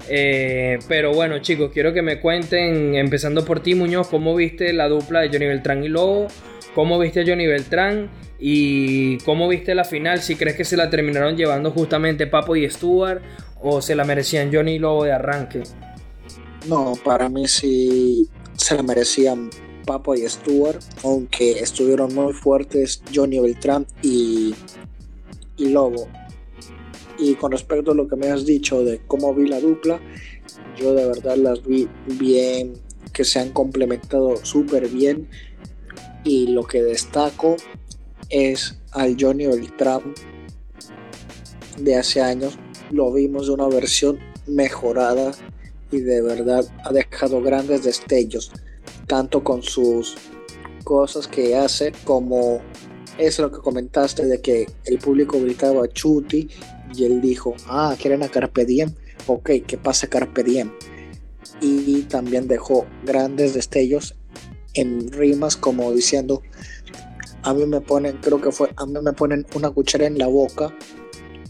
Eh, 0.09 0.79
pero 0.87 1.15
bueno, 1.15 1.39
chicos, 1.39 1.71
quiero 1.73 1.95
que 1.95 2.03
me 2.03 2.21
cuenten, 2.21 2.95
empezando 2.95 3.45
por 3.45 3.61
ti, 3.61 3.75
Muñoz, 3.75 4.09
cómo 4.09 4.35
viste 4.35 4.73
la 4.75 4.89
dupla 4.89 5.21
de 5.21 5.29
Johnny 5.29 5.47
Beltrán 5.47 5.83
y 5.83 5.89
Lobo. 5.89 6.29
¿Cómo 6.75 6.99
viste 6.99 7.21
a 7.21 7.25
Johnny 7.27 7.47
Beltrán? 7.47 8.11
¿Y 8.39 9.19
cómo 9.19 9.49
viste 9.49 9.75
la 9.75 9.85
final? 9.85 10.21
Si 10.21 10.37
crees 10.37 10.57
que 10.57 10.65
se 10.65 10.77
la 10.77 10.91
terminaron 10.91 11.37
llevando 11.37 11.71
justamente 11.71 12.27
Papo 12.27 12.57
y 12.57 12.69
Stuart 12.69 13.23
o 13.67 13.81
se 13.81 13.95
la 13.95 14.05
merecían 14.05 14.53
Johnny 14.53 14.75
y 14.75 14.79
Lobo 14.79 15.05
de 15.05 15.13
arranque. 15.13 15.63
No, 16.69 16.93
para 17.03 17.31
mí 17.31 17.49
sí 17.49 18.29
se 18.57 18.77
la 18.77 18.83
merecían 18.83 19.49
Papo 19.87 20.15
y 20.15 20.29
Stuart, 20.29 20.83
aunque 21.03 21.53
estuvieron 21.53 22.15
muy 22.15 22.35
fuertes 22.35 23.03
Johnny 23.13 23.39
Beltrán 23.39 23.87
y, 24.03 24.55
y 25.57 25.69
Lobo. 25.71 26.09
Y 27.19 27.35
con 27.37 27.53
respecto 27.53 27.93
a 27.93 27.95
lo 27.95 28.07
que 28.07 28.17
me 28.17 28.31
has 28.31 28.45
dicho 28.45 28.85
de 28.85 29.01
cómo 29.07 29.35
vi 29.35 29.49
la 29.49 29.61
dupla, 29.61 29.99
yo 30.77 30.95
de 30.95 31.07
verdad 31.07 31.37
las 31.37 31.65
vi 31.67 31.89
bien, 32.19 32.75
que 33.15 33.25
se 33.25 33.39
han 33.39 33.51
complementado 33.51 34.37
súper 34.45 34.89
bien. 34.89 35.27
Y 36.23 36.49
lo 36.49 36.65
que 36.65 36.83
destaco 36.83 37.57
es 38.29 38.79
al 38.93 39.17
Johnny 39.19 39.47
Beltrán 39.47 40.15
de 41.79 41.97
hace 41.97 42.21
años. 42.21 42.59
Lo 42.91 43.13
vimos 43.13 43.47
de 43.47 43.53
una 43.53 43.69
versión 43.69 44.19
mejorada 44.47 45.33
y 45.91 46.01
de 46.01 46.23
verdad 46.23 46.65
ha 46.85 46.93
dejado 46.93 47.41
grandes 47.41 47.85
destellos, 47.85 48.53
tanto 49.07 49.43
con 49.43 49.63
sus 49.63 50.17
cosas 50.85 51.27
que 51.27 51.57
hace 51.57 51.93
como 52.05 52.61
es 53.19 53.39
lo 53.39 53.51
que 53.51 53.59
comentaste 53.59 54.27
de 54.27 54.41
que 54.41 54.67
el 54.85 54.99
público 54.99 55.41
gritaba 55.41 55.89
Chuti 55.89 56.49
y 56.95 57.05
él 57.05 57.21
dijo, 57.21 57.55
ah, 57.67 57.97
quieren 58.01 58.23
a 58.23 58.29
Carpe 58.29 58.65
Diem, 58.65 58.93
ok, 59.27 59.51
que 59.67 59.79
pase 59.79 60.09
Carpe 60.09 60.43
Diem. 60.43 60.73
Y 61.61 62.03
también 62.03 62.49
dejó 62.49 62.87
grandes 63.05 63.55
destellos 63.55 64.17
en 64.75 65.11
rimas 65.13 65.57
como 65.57 65.93
diciendo, 65.93 66.43
a 67.43 67.55
mí 67.55 67.67
me 67.67 67.81
ponen, 67.81 68.19
creo 68.19 68.41
que 68.41 68.51
fue, 68.51 68.71
a 68.77 68.87
mí 68.87 68.95
me 69.03 69.13
ponen 69.13 69.47
una 69.55 69.71
cuchara 69.71 70.07
en 70.07 70.19
la 70.19 70.27
boca 70.27 70.75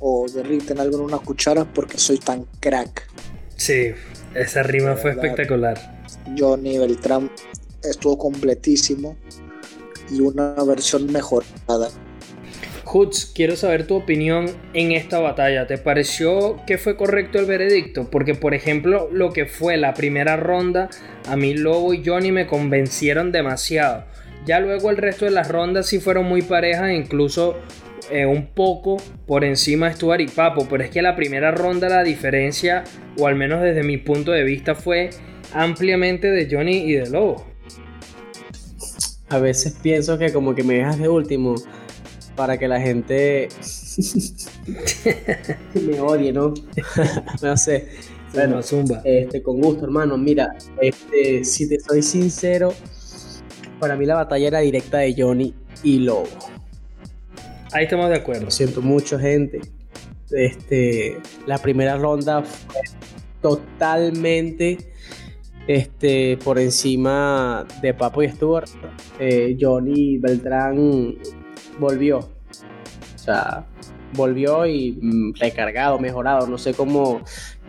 o 0.00 0.26
derriten 0.28 0.80
algo 0.80 0.98
en 0.98 1.04
una 1.04 1.18
cuchara 1.18 1.64
porque 1.64 1.98
soy 1.98 2.18
tan 2.18 2.46
crack. 2.60 3.08
Sí, 3.56 3.92
esa 4.34 4.62
rima 4.62 4.96
fue 4.96 5.12
espectacular. 5.12 5.78
Johnny 6.36 6.78
Beltrán 6.78 7.30
estuvo 7.82 8.18
completísimo 8.18 9.16
y 10.10 10.20
una 10.20 10.54
versión 10.66 11.10
mejorada. 11.12 11.90
Hoods, 12.84 13.32
quiero 13.34 13.56
saber 13.56 13.86
tu 13.86 13.96
opinión 13.96 14.50
en 14.72 14.92
esta 14.92 15.18
batalla. 15.18 15.66
¿Te 15.66 15.78
pareció 15.78 16.60
que 16.66 16.78
fue 16.78 16.96
correcto 16.96 17.38
el 17.38 17.46
veredicto? 17.46 18.08
Porque, 18.10 18.34
por 18.34 18.54
ejemplo, 18.54 19.08
lo 19.10 19.32
que 19.32 19.46
fue 19.46 19.76
la 19.76 19.94
primera 19.94 20.36
ronda, 20.36 20.90
a 21.26 21.36
mí 21.36 21.54
Lobo 21.54 21.94
y 21.94 22.04
Johnny 22.04 22.30
me 22.30 22.46
convencieron 22.46 23.32
demasiado. 23.32 24.04
Ya 24.46 24.60
luego 24.60 24.90
el 24.90 24.98
resto 24.98 25.24
de 25.24 25.30
las 25.30 25.48
rondas 25.48 25.86
sí 25.86 25.98
fueron 25.98 26.26
muy 26.26 26.42
parejas, 26.42 26.92
incluso 26.92 27.56
eh, 28.10 28.26
un 28.26 28.46
poco 28.46 28.96
por 29.26 29.44
encima 29.44 29.88
de 29.88 29.94
Stuart 29.94 30.20
y 30.20 30.26
Papo, 30.26 30.66
pero 30.68 30.84
es 30.84 30.90
que 30.90 31.02
la 31.02 31.16
primera 31.16 31.50
ronda 31.50 31.88
la 31.88 32.02
diferencia, 32.02 32.84
o 33.18 33.26
al 33.26 33.36
menos 33.36 33.62
desde 33.62 33.82
mi 33.82 33.96
punto 33.96 34.32
de 34.32 34.44
vista, 34.44 34.74
fue 34.74 35.10
ampliamente 35.52 36.30
de 36.30 36.48
Johnny 36.50 36.78
y 36.78 36.92
de 36.92 37.10
Lobo. 37.10 37.46
A 39.28 39.38
veces 39.38 39.76
pienso 39.82 40.18
que 40.18 40.32
como 40.32 40.54
que 40.54 40.62
me 40.62 40.74
dejas 40.74 40.98
de 40.98 41.08
último 41.08 41.54
para 42.36 42.58
que 42.58 42.68
la 42.68 42.80
gente 42.80 43.48
me 45.74 46.00
odie, 46.00 46.32
¿no? 46.32 46.54
no 47.42 47.56
sé. 47.56 47.88
Bueno, 48.32 48.62
zumba. 48.62 49.00
Este, 49.04 49.42
con 49.42 49.60
gusto, 49.60 49.84
hermano. 49.84 50.18
Mira, 50.18 50.56
este, 50.80 51.44
si 51.44 51.68
te 51.68 51.78
soy 51.78 52.02
sincero, 52.02 52.74
para 53.78 53.96
mí 53.96 54.06
la 54.06 54.16
batalla 54.16 54.48
era 54.48 54.58
directa 54.60 54.98
de 54.98 55.14
Johnny 55.16 55.54
y 55.82 56.00
Lobo. 56.00 56.28
Ahí 57.74 57.84
estamos 57.84 58.08
de 58.08 58.14
acuerdo. 58.14 58.52
siento 58.52 58.80
mucho, 58.80 59.18
gente. 59.18 59.60
Este, 60.30 61.18
la 61.44 61.58
primera 61.58 61.96
ronda 61.96 62.42
fue 62.44 62.80
totalmente 63.42 64.78
este, 65.66 66.38
por 66.44 66.60
encima 66.60 67.66
de 67.82 67.92
Papo 67.92 68.22
y 68.22 68.28
Stuart. 68.28 68.68
Eh, 69.18 69.56
Johnny 69.60 70.18
Beltrán 70.18 71.16
volvió. 71.80 72.18
O 72.20 73.18
sea, 73.18 73.66
volvió 74.12 74.66
y 74.66 74.96
mm, 75.02 75.34
recargado, 75.40 75.98
mejorado. 75.98 76.46
No 76.46 76.58
sé 76.58 76.74
cómo, 76.74 77.22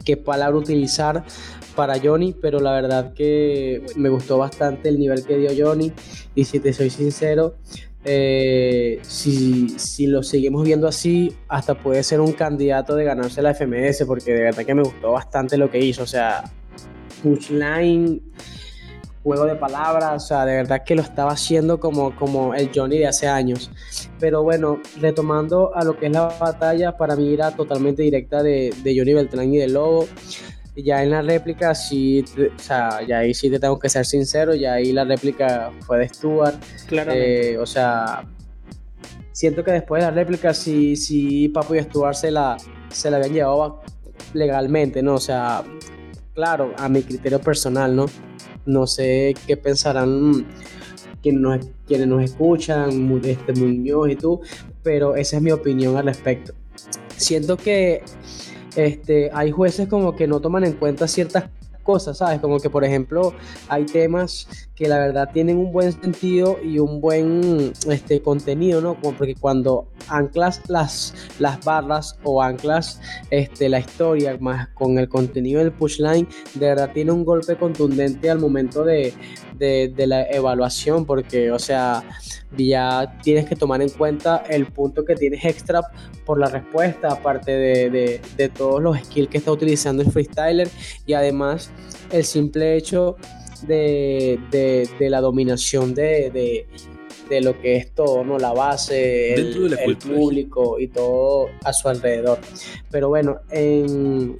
qué 0.06 0.18
palabra 0.18 0.56
utilizar 0.56 1.24
para 1.76 1.99
Johnny, 1.99 2.36
pero 2.39 2.60
la 2.60 2.74
verdad 2.74 3.14
que 3.16 3.84
me 3.95 4.10
gustó 4.10 4.38
bastante 4.38 4.88
el 4.88 4.99
nivel 4.99 5.26
que 5.26 5.36
dio 5.36 5.49
Johnny. 5.58 5.91
Y 6.36 6.45
si 6.45 6.60
te 6.60 6.74
soy 6.74 6.91
sincero, 6.91 7.56
eh, 8.06 8.99
si, 9.01 9.68
si, 9.80 10.06
lo 10.06 10.22
seguimos 10.22 10.64
viendo 10.64 10.88
así, 10.88 11.36
hasta 11.47 11.74
puede 11.74 12.03
ser 12.03 12.22
un 12.22 12.34
candidato 12.34 12.95
de 12.95 13.03
ganarse 13.03 13.41
la 13.41 13.53
FMS, 13.53 14.06
porque 14.06 14.32
de 14.32 14.43
verdad 14.43 14.64
que 14.64 14.76
me 14.76 14.84
gustó 14.84 15.12
bastante 15.12 15.58
lo 15.58 15.72
que 15.72 15.80
hizo. 15.80 16.03
O 16.03 16.08
sea, 16.08 16.43
punchline, 17.24 18.22
juego 19.24 19.45
de 19.45 19.56
palabras, 19.56 20.24
o 20.24 20.28
sea, 20.28 20.45
de 20.45 20.56
verdad 20.56 20.84
que 20.86 20.93
lo 20.93 21.01
estaba 21.01 21.32
haciendo 21.32 21.80
como, 21.80 22.16
como 22.16 22.53
el 22.53 22.70
Johnny 22.74 22.99
de 22.99 23.08
hace 23.08 23.28
años. 23.28 23.72
Pero 24.20 24.43
bueno, 24.43 24.80
retomando 25.01 25.76
a 25.76 25.84
lo 25.84 25.97
que 25.97 26.06
es 26.06 26.12
la 26.12 26.28
batalla, 26.39 26.95
para 26.95 27.16
mí 27.16 27.34
era 27.34 27.51
totalmente 27.51 28.03
directa 28.03 28.43
de, 28.43 28.72
de 28.84 28.97
Johnny 28.97 29.14
Beltrán 29.16 29.51
y 29.51 29.58
de 29.58 29.68
Lobo 29.68 30.08
ya 30.76 31.03
en 31.03 31.11
la 31.11 31.21
réplica 31.21 31.73
sí, 31.73 32.23
o 32.38 32.59
sea, 32.59 33.05
ya 33.07 33.19
ahí 33.19 33.34
sí 33.34 33.49
te 33.49 33.59
tengo 33.59 33.80
que 33.80 33.89
ser 33.89 34.05
sincero, 34.05 34.55
ya 34.55 34.73
ahí 34.73 34.91
la 34.91 35.05
réplica 35.05 35.71
fue 35.82 35.99
de 35.99 36.09
Stuart. 36.09 36.61
Claramente. 36.88 37.53
Eh, 37.53 37.57
o 37.57 37.65
sea, 37.65 38.26
siento 39.32 39.63
que 39.63 39.71
después 39.71 40.01
de 40.01 40.09
la 40.09 40.15
réplica 40.15 40.53
sí, 40.53 40.95
sí 40.95 41.49
Papo 41.49 41.76
y 41.76 41.82
Stuart 41.82 42.15
se 42.15 42.32
la, 42.32 42.57
se 42.89 43.09
la 43.09 43.17
habían 43.17 43.34
llevado 43.34 43.82
legalmente, 44.34 45.01
¿no? 45.01 45.15
O 45.15 45.19
sea, 45.19 45.63
claro, 46.34 46.73
a 46.78 46.89
mi 46.89 47.01
criterio 47.01 47.39
personal, 47.39 47.95
¿no? 47.95 48.05
No 48.65 48.88
sé 48.88 49.34
qué 49.47 49.57
pensarán 49.57 50.45
quienes 51.21 51.41
nos, 51.41 51.65
quienes 51.88 52.07
nos 52.07 52.23
escuchan, 52.23 53.21
este 53.23 53.53
Muñoz 53.53 54.09
y 54.11 54.15
tú, 54.15 54.41
pero 54.84 55.15
esa 55.15 55.38
es 55.38 55.41
mi 55.41 55.51
opinión 55.51 55.97
al 55.97 56.05
respecto. 56.05 56.53
Siento 57.15 57.57
que 57.57 58.03
este, 58.76 59.30
hay 59.34 59.51
jueces 59.51 59.88
como 59.88 60.15
que 60.15 60.28
no 60.28 60.39
toman 60.39 60.63
en 60.63 60.73
cuenta 60.73 61.07
ciertas 61.07 61.45
cosas, 61.86 62.17
¿sabes? 62.17 62.41
Como 62.41 62.59
que, 62.59 62.69
por 62.69 62.84
ejemplo, 62.84 63.34
hay 63.69 63.86
temas 63.86 64.47
que 64.76 64.89
la 64.89 64.97
verdad 64.97 65.30
tienen 65.32 65.57
un 65.57 65.71
buen 65.71 65.93
sentido 65.93 66.57
y 66.61 66.80
un 66.80 66.99
buen 66.99 67.71
este, 67.88 68.21
contenido, 68.21 68.82
¿no? 68.82 68.99
Porque 68.99 69.36
cuando 69.36 69.88
anclas 70.09 70.61
las, 70.67 71.13
las 71.39 71.63
barras 71.63 72.17
o 72.23 72.41
anclas 72.41 72.99
este, 73.30 73.69
la 73.69 73.80
historia 73.80 74.36
más 74.39 74.67
con 74.69 74.97
el 74.97 75.07
contenido 75.07 75.59
del 75.59 75.71
pushline, 75.71 76.28
de 76.55 76.65
verdad 76.65 76.89
tiene 76.93 77.11
un 77.11 77.23
golpe 77.23 77.55
contundente 77.55 78.30
al 78.30 78.39
momento 78.39 78.84
de, 78.84 79.13
de, 79.57 79.93
de 79.95 80.07
la 80.07 80.23
evaluación, 80.23 81.05
porque, 81.05 81.51
o 81.51 81.59
sea, 81.59 82.03
ya 82.58 83.18
tienes 83.22 83.45
que 83.45 83.56
tomar 83.56 83.82
en 83.82 83.89
cuenta 83.89 84.43
el 84.49 84.68
punto 84.68 85.03
que 85.06 85.16
tienes 85.16 85.43
extra 85.45 85.82
por 86.26 86.39
la 86.39 86.47
respuesta, 86.47 87.10
aparte 87.10 87.51
de, 87.51 88.22
de, 88.38 88.49
todos 88.49 88.82
los 88.82 88.97
skills 88.99 89.30
que 89.30 89.38
está 89.38 89.51
utilizando 89.51 90.03
el 90.03 90.12
freestyler 90.12 90.68
y 91.06 91.14
además 91.14 91.72
el 92.12 92.24
simple 92.24 92.76
hecho 92.78 93.18
de, 93.68 94.88
la 94.99 95.22
dominación 95.22 95.93
de, 95.93 96.66
lo 97.41 97.60
que 97.60 97.78
es 97.78 97.91
todo, 97.91 98.24
¿no? 98.24 98.38
La 98.38 98.53
base, 98.53 99.34
el, 99.34 99.97
público 99.97 100.80
y 100.80 100.88
todo 100.88 101.49
a 101.64 101.74
su 101.74 101.89
alrededor. 101.89 102.39
Pero 102.91 103.10
bueno, 103.10 103.39
en, 103.49 104.38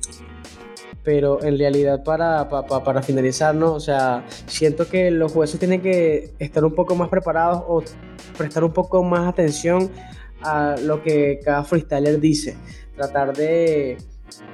pero 1.05 1.41
en 1.43 1.57
realidad 1.57 2.03
para, 2.03 2.49
para, 2.49 3.01
finalizar, 3.03 3.53
¿no? 3.53 3.73
O 3.73 3.79
sea, 3.79 4.25
siento 4.47 4.89
que 4.89 5.11
los 5.11 5.31
jueces 5.31 5.59
tienen 5.59 5.81
que 5.81 6.33
estar 6.39 6.65
un 6.65 6.73
poco 6.73 6.95
más 6.95 7.09
preparados 7.09 7.63
o 7.67 7.83
prestar 8.35 8.63
un 8.63 8.73
poco 8.73 9.03
más 9.03 9.29
atención 9.29 9.91
a 10.41 10.75
lo 10.81 11.03
que 11.03 11.39
cada 11.45 11.63
freestyler 11.63 12.19
dice. 12.19 12.57
Tratar 12.95 13.37
de, 13.37 13.97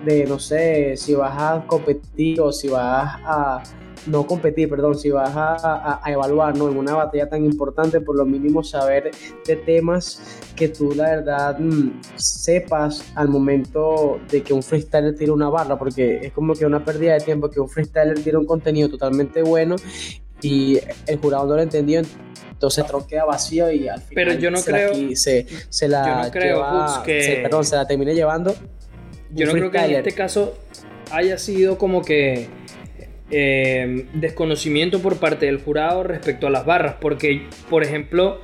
de 0.06 0.26
no 0.26 0.40
sé, 0.40 0.98
si 0.98 1.16
vas 1.16 1.42
a 1.42 1.66
competir 1.66 2.42
o 2.42 2.52
si 2.52 2.68
vas 2.68 3.16
a 3.24 3.64
no 4.08 4.26
competir, 4.26 4.70
perdón, 4.70 4.98
si 4.98 5.10
vas 5.10 5.32
a, 5.36 6.02
evaluar 6.08 6.58
¿no? 6.58 6.70
en 6.70 6.78
una 6.78 6.96
batalla 6.96 7.30
tan 7.30 7.46
importante, 7.46 8.02
por 8.02 8.16
lo 8.16 8.26
mínimo 8.26 8.64
saber 8.64 9.12
de 9.46 9.56
temas 9.56 10.42
que 10.56 10.70
tú 10.70 10.94
la 10.96 11.10
verdad 11.10 11.60
mm, 11.60 12.02
sepas 12.16 13.04
al 13.16 13.28
momento 13.30 14.20
de 14.30 14.42
que 14.42 14.54
un 14.54 14.64
freestyler 14.64 15.16
tire 15.16 15.32
una 15.32 15.50
barra, 15.50 15.78
porque 15.78 16.20
es 16.24 16.34
como 16.34 16.54
que 16.54 16.66
una 16.66 16.84
pérdida 16.84 17.14
de 17.14 17.22
tiempo 17.22 17.50
que 17.50 17.60
un 17.60 17.70
freestyler 17.70 18.20
tire 18.22 18.38
un 18.38 18.46
contenido 18.46 18.90
totalmente 18.90 19.42
bueno 19.44 19.76
y 20.42 20.80
el 21.08 21.18
jurado 21.20 21.46
no 21.48 21.56
lo 21.56 21.62
entendió, 21.62 22.02
entonces 22.50 22.86
tronquea 22.86 23.26
vacío 23.26 23.72
y 23.72 23.88
al 23.88 24.02
final 24.02 24.14
Pero 24.14 24.34
yo 24.40 24.52
no 24.52 24.62
creo, 24.62 24.94
se, 25.16 25.46
se, 25.70 25.88
la 25.88 26.30
que... 26.32 27.40
perdón, 27.44 27.66
se 27.66 27.76
la 27.76 27.88
termine 27.88 28.14
llevando. 28.14 28.56
Yo 29.34 29.46
no 29.46 29.54
creo 29.54 29.72
que 29.72 29.78
en 29.78 29.92
este 29.92 30.12
caso 30.12 30.56
haya 31.12 31.38
sido 31.38 31.78
como 31.78 32.02
que 32.02 32.50
eh, 33.32 34.06
desconocimiento 34.14 35.00
por 35.00 35.18
parte 35.18 35.46
del 35.46 35.60
jurado 35.62 36.04
respecto 36.04 36.48
a 36.48 36.50
las 36.50 36.66
barras, 36.66 36.96
porque, 37.00 37.48
por 37.70 37.84
ejemplo, 37.84 38.42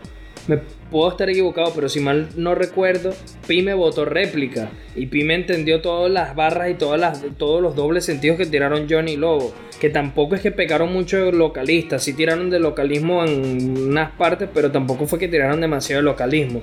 me 0.48 0.60
puedo 0.90 1.10
estar 1.10 1.30
equivocado, 1.30 1.74
pero 1.76 1.90
si 1.90 2.00
mal 2.00 2.30
no 2.38 2.56
recuerdo, 2.56 3.14
Pi 3.48 3.62
me 3.62 3.74
votó 3.74 4.06
réplica 4.06 4.70
y 4.96 5.08
Pi 5.08 5.24
me 5.24 5.36
entendió 5.36 5.82
todas 5.82 6.10
las 6.10 6.36
barras 6.36 6.72
y 6.72 6.76
todos 6.76 7.62
los 7.62 7.76
dobles 7.76 8.06
sentidos 8.06 8.38
que 8.38 8.46
tiraron 8.46 8.88
Johnny 8.90 9.18
Lobo, 9.18 9.54
que 9.80 9.90
tampoco 9.90 10.36
es 10.36 10.42
que 10.42 10.52
pegaron 10.52 10.94
mucho 10.94 11.18
de 11.18 11.32
localistas, 11.34 12.04
sí 12.04 12.14
tiraron 12.14 12.50
de 12.50 12.60
localismo 12.60 13.26
en 13.26 13.78
unas 13.78 14.12
partes, 14.12 14.48
pero 14.54 14.72
tampoco 14.72 15.06
fue 15.06 15.20
que 15.20 15.28
tiraron 15.28 15.60
demasiado 15.60 16.02
de 16.02 16.06
localismo. 16.06 16.62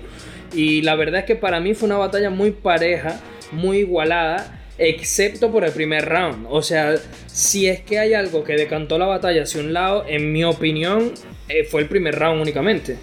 Y 0.55 0.83
la 0.83 0.95
verdad 0.95 1.21
es 1.21 1.27
que 1.27 1.37
para 1.37 1.61
mí 1.61 1.75
fue 1.75 1.87
una 1.87 1.99
batalla 1.99 2.31
muy 2.31 2.53
pareja, 2.53 3.21
muy 3.53 3.79
igualada 3.79 4.64
excepto 4.79 5.51
por 5.51 5.65
el 5.65 5.73
primer 5.73 6.09
round. 6.09 6.47
O 6.49 6.63
sea, 6.63 6.97
si 7.27 7.69
es 7.69 7.81
que 7.81 7.99
hay 7.99 8.15
algo 8.15 8.45
que 8.45 8.55
decantó 8.55 8.99
la 8.99 9.07
batalla 9.07 9.43
hacia 9.43 9.61
un 9.61 9.73
lado, 9.73 10.05
en 10.07 10.33
mi 10.33 10.45
opinión, 10.45 11.13
eh, 11.49 11.65
fue 11.65 11.83
el 11.83 11.89
primer 11.89 12.19
round 12.19 12.43
únicamente. 12.43 12.99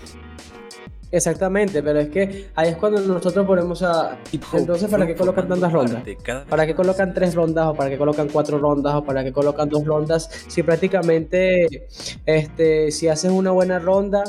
Exactamente, 1.11 1.83
pero 1.83 1.99
es 1.99 2.09
que 2.09 2.47
ahí 2.55 2.69
es 2.69 2.77
cuando 2.77 3.01
nosotros 3.01 3.45
ponemos 3.45 3.83
a... 3.83 4.17
Entonces, 4.53 4.89
¿para 4.89 5.05
qué 5.05 5.13
colocan 5.13 5.47
tantas 5.47 5.71
rondas? 5.71 6.03
¿Para 6.47 6.65
qué 6.65 6.73
colocan 6.73 7.13
tres 7.13 7.35
rondas 7.35 7.67
o 7.67 7.73
para 7.73 7.89
qué 7.89 7.97
colocan 7.97 8.29
cuatro 8.29 8.57
rondas 8.57 8.95
o 8.95 9.03
para 9.03 9.21
qué 9.21 9.33
colocan 9.33 9.67
dos 9.67 9.83
rondas? 9.83 10.29
Si 10.47 10.63
prácticamente, 10.63 11.67
este, 12.25 12.91
si 12.91 13.09
haces 13.09 13.29
una 13.29 13.51
buena 13.51 13.79
ronda, 13.79 14.23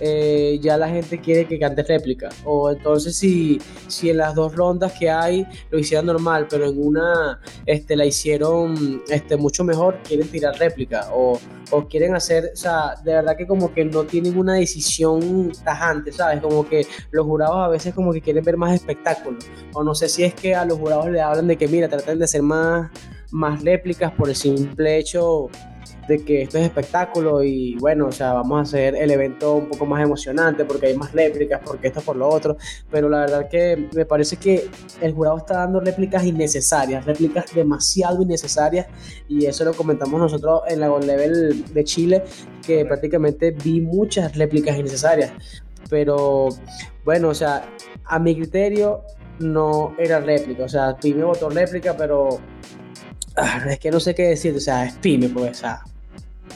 eh, 0.00 0.58
ya 0.60 0.76
la 0.76 0.88
gente 0.88 1.20
quiere 1.20 1.46
que 1.46 1.58
cante 1.58 1.82
réplica. 1.82 2.28
O 2.44 2.70
entonces 2.70 3.16
si, 3.16 3.60
si 3.88 4.10
en 4.10 4.18
las 4.18 4.34
dos 4.34 4.54
rondas 4.54 4.92
que 4.98 5.10
hay 5.10 5.46
lo 5.70 5.78
hicieron 5.78 6.06
normal, 6.06 6.46
pero 6.48 6.66
en 6.66 6.80
una 6.80 7.40
este, 7.64 7.96
la 7.96 8.04
hicieron 8.04 9.02
este, 9.08 9.36
mucho 9.36 9.64
mejor, 9.64 9.98
quieren 10.06 10.28
tirar 10.28 10.56
réplica. 10.58 11.08
O, 11.12 11.38
o 11.70 11.88
quieren 11.88 12.14
hacer, 12.14 12.50
o 12.52 12.56
sea, 12.56 12.94
de 13.02 13.12
verdad 13.12 13.36
que 13.36 13.46
como 13.46 13.72
que 13.72 13.84
no 13.84 14.04
tienen 14.04 14.38
una 14.38 14.54
decisión 14.54 15.52
tajante, 15.64 16.12
¿sabes? 16.12 16.40
Como 16.40 16.68
que 16.68 16.86
los 17.10 17.26
jurados 17.26 17.56
a 17.56 17.68
veces 17.68 17.94
como 17.94 18.12
que 18.12 18.20
quieren 18.20 18.44
ver 18.44 18.56
más 18.56 18.74
espectáculo. 18.74 19.38
O 19.72 19.82
no 19.82 19.94
sé 19.94 20.08
si 20.08 20.24
es 20.24 20.34
que 20.34 20.54
a 20.54 20.64
los 20.64 20.78
jurados 20.78 21.10
le 21.10 21.20
hablan 21.20 21.48
de 21.48 21.56
que, 21.56 21.68
mira, 21.68 21.88
traten 21.88 22.18
de 22.18 22.24
hacer 22.24 22.42
más, 22.42 22.90
más 23.30 23.62
réplicas 23.62 24.12
por 24.12 24.28
el 24.28 24.36
simple 24.36 24.98
hecho 24.98 25.48
de 26.08 26.24
que 26.24 26.42
esto 26.42 26.58
es 26.58 26.64
espectáculo 26.64 27.42
y 27.42 27.76
bueno, 27.76 28.06
o 28.06 28.12
sea, 28.12 28.32
vamos 28.32 28.58
a 28.58 28.62
hacer 28.62 28.94
el 28.94 29.10
evento 29.10 29.56
un 29.56 29.68
poco 29.68 29.86
más 29.86 30.02
emocionante 30.02 30.64
porque 30.64 30.86
hay 30.86 30.96
más 30.96 31.12
réplicas, 31.12 31.60
porque 31.64 31.88
esto 31.88 32.00
por 32.00 32.16
lo 32.16 32.28
otro, 32.28 32.56
pero 32.90 33.08
la 33.08 33.20
verdad 33.20 33.48
que 33.48 33.88
me 33.92 34.04
parece 34.04 34.36
que 34.36 34.68
el 35.00 35.12
jurado 35.12 35.38
está 35.38 35.58
dando 35.58 35.80
réplicas 35.80 36.24
innecesarias, 36.24 37.04
réplicas 37.04 37.54
demasiado 37.54 38.22
innecesarias. 38.22 38.86
Y 39.28 39.46
eso 39.46 39.64
lo 39.64 39.74
comentamos 39.74 40.20
nosotros 40.20 40.62
en 40.68 40.80
la 40.80 40.88
Gold 40.88 41.04
Level 41.04 41.64
de 41.72 41.84
Chile, 41.84 42.24
que 42.64 42.84
prácticamente 42.84 43.50
vi 43.50 43.80
muchas 43.80 44.36
réplicas 44.36 44.76
innecesarias, 44.76 45.32
pero 45.88 46.48
bueno, 47.04 47.28
o 47.28 47.34
sea, 47.34 47.68
a 48.04 48.18
mi 48.18 48.34
criterio 48.34 49.02
no 49.38 49.94
era 49.98 50.20
réplica, 50.20 50.64
o 50.64 50.68
sea, 50.68 50.96
Pyme 50.96 51.24
votó 51.24 51.48
réplica, 51.48 51.96
pero 51.96 52.40
ah, 53.36 53.64
es 53.68 53.78
que 53.78 53.90
no 53.90 54.00
sé 54.00 54.14
qué 54.14 54.28
decir, 54.28 54.54
o 54.56 54.60
sea, 54.60 54.86
es 54.86 54.94
Pyme, 54.94 55.28
pues, 55.28 55.50
o 55.50 55.54
sea, 55.54 55.84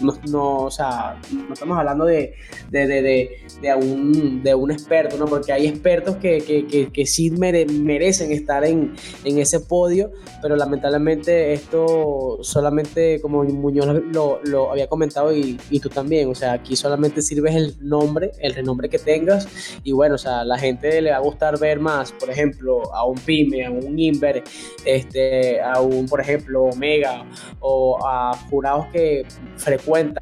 no, 0.00 0.18
no, 0.28 0.56
o 0.64 0.70
sea, 0.70 1.18
no 1.32 1.52
estamos 1.52 1.78
hablando 1.78 2.04
de, 2.04 2.34
de, 2.70 2.86
de, 2.86 3.30
de, 3.60 3.74
un, 3.74 4.42
de 4.42 4.54
un 4.54 4.70
experto, 4.70 5.16
¿no? 5.16 5.26
Porque 5.26 5.52
hay 5.52 5.66
expertos 5.66 6.16
que, 6.16 6.38
que, 6.42 6.90
que, 6.90 7.06
sí 7.06 7.30
merecen 7.30 8.32
estar 8.32 8.64
en, 8.64 8.94
en, 9.24 9.38
ese 9.38 9.60
podio, 9.60 10.12
pero 10.40 10.56
lamentablemente 10.56 11.52
esto 11.52 12.38
solamente, 12.42 13.20
como 13.20 13.44
Muñoz 13.44 13.86
lo, 14.12 14.40
lo 14.44 14.70
había 14.70 14.88
comentado 14.88 15.34
y, 15.34 15.58
y, 15.70 15.80
tú 15.80 15.88
también, 15.88 16.28
o 16.30 16.34
sea, 16.34 16.52
aquí 16.52 16.76
solamente 16.76 17.22
sirves 17.22 17.54
el 17.54 17.76
nombre, 17.80 18.32
el 18.38 18.54
renombre 18.54 18.88
que 18.88 18.98
tengas, 18.98 19.48
y 19.84 19.92
bueno, 19.92 20.14
o 20.14 20.18
sea, 20.18 20.44
la 20.44 20.58
gente 20.58 21.00
le 21.00 21.10
va 21.10 21.16
a 21.16 21.20
gustar 21.20 21.58
ver 21.58 21.80
más, 21.80 22.12
por 22.12 22.30
ejemplo, 22.30 22.82
a 22.94 23.04
un 23.04 23.18
Pyme, 23.18 23.66
a 23.66 23.70
un 23.70 23.98
Inver, 23.98 24.42
este, 24.84 25.60
a 25.60 25.80
un, 25.80 26.06
por 26.06 26.20
ejemplo, 26.20 26.64
Omega, 26.64 27.24
o 27.60 27.98
a 28.06 28.34
jurados 28.48 28.86
que 28.92 29.26
frecuentan 29.56 29.89
en, 29.96 30.14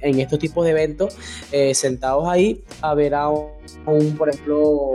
en 0.00 0.20
estos 0.20 0.38
tipos 0.38 0.64
de 0.64 0.70
eventos, 0.72 1.16
eh, 1.50 1.74
sentados 1.74 2.28
ahí 2.28 2.62
a 2.80 2.94
un, 2.94 3.46
por 4.16 4.28
ejemplo, 4.28 4.94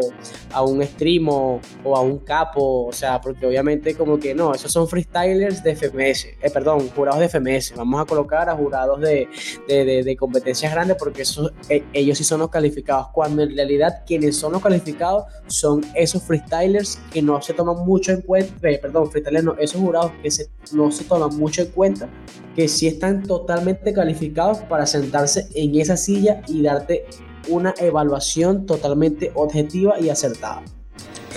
a 0.52 0.64
un 0.64 0.84
stream 0.84 1.28
o, 1.30 1.60
a 1.86 2.02
un 2.02 2.20
capo, 2.20 2.88
o 2.88 2.94
sea, 2.94 3.20
porque 3.20 3.46
obviamente 3.46 3.96
como 3.96 4.20
que 4.20 4.34
no, 4.34 4.54
esos 4.54 4.72
son 4.72 4.88
freestylers 4.88 5.64
de 5.64 5.76
FMS, 5.76 6.26
eh, 6.42 6.50
perdón, 6.54 6.90
jurados 6.90 7.20
de 7.20 7.30
FMS, 7.30 7.74
vamos 7.76 8.02
a 8.02 8.06
colocar 8.06 8.50
a 8.50 8.56
jurados 8.56 9.02
de, 9.02 9.28
de, 9.68 10.04
de, 10.04 10.18
competencias 10.18 10.72
grandes 10.72 10.98
porque 10.98 11.24
eso, 11.24 11.52
eh, 11.70 11.84
ellos 11.94 12.18
sí 12.18 12.24
son 12.24 12.40
los 12.40 12.50
calificados, 12.50 13.08
cuando 13.14 13.44
en 13.44 13.56
realidad 13.56 14.04
quienes 14.06 14.36
son 14.36 14.54
los 14.54 14.62
calificados 14.62 15.26
son 15.48 15.86
esos 15.96 16.24
freestylers 16.24 17.00
que 17.12 17.22
no 17.22 17.42
se 17.42 17.54
toman 17.54 17.86
mucho 17.86 18.12
en 18.12 18.22
cuenta, 18.22 18.54
perdón, 18.60 19.12
freestylers 19.12 19.44
no, 19.44 19.56
esos 19.60 19.82
jurados 19.82 20.12
que 20.22 20.32
se, 20.32 20.50
no 20.72 20.92
se 20.92 21.04
toman 21.04 21.36
mucho 21.38 21.62
en 21.62 21.70
cuenta, 21.70 22.10
que 22.56 22.68
sí 22.68 22.88
están 22.88 23.24
totalmente 23.24 23.94
calificados 23.94 24.60
para 24.60 24.86
sentarse 24.86 25.48
en 25.54 25.80
esa 25.80 25.98
silla 25.98 26.42
y 26.48 26.64
darte 26.64 27.06
una 27.48 27.74
evaluación 27.78 28.66
totalmente 28.66 29.32
objetiva 29.36 30.00
y 30.00 30.10
acertada. 30.10 30.64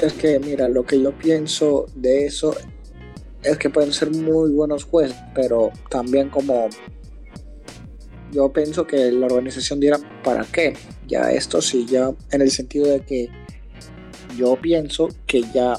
Es 0.03 0.13
que, 0.15 0.39
mira, 0.39 0.69
lo 0.69 0.85
que 0.85 1.01
yo 1.01 1.13
pienso 1.13 1.87
de 1.95 2.27
eso 2.27 2.55
es 3.43 3.59
que 3.59 3.71
pueden 3.71 3.93
ser 3.93 4.11
muy 4.11 4.51
buenos 4.51 4.85
jueces, 4.85 5.17
pero 5.35 5.71
también 5.89 6.29
como 6.31 6.69
yo 8.33 8.53
pienso 8.53 8.87
que 8.87 9.11
la 9.11 9.27
organización 9.27 9.81
dirá, 9.81 9.99
¿para 10.23 10.45
qué? 10.45 10.75
Ya 11.09 11.33
esto 11.33 11.61
sí, 11.61 11.87
ya 11.87 12.13
en 12.31 12.41
el 12.41 12.51
sentido 12.51 12.87
de 12.87 13.01
que 13.01 13.29
yo 14.37 14.57
pienso 14.57 15.09
que 15.27 15.43
ya 15.53 15.75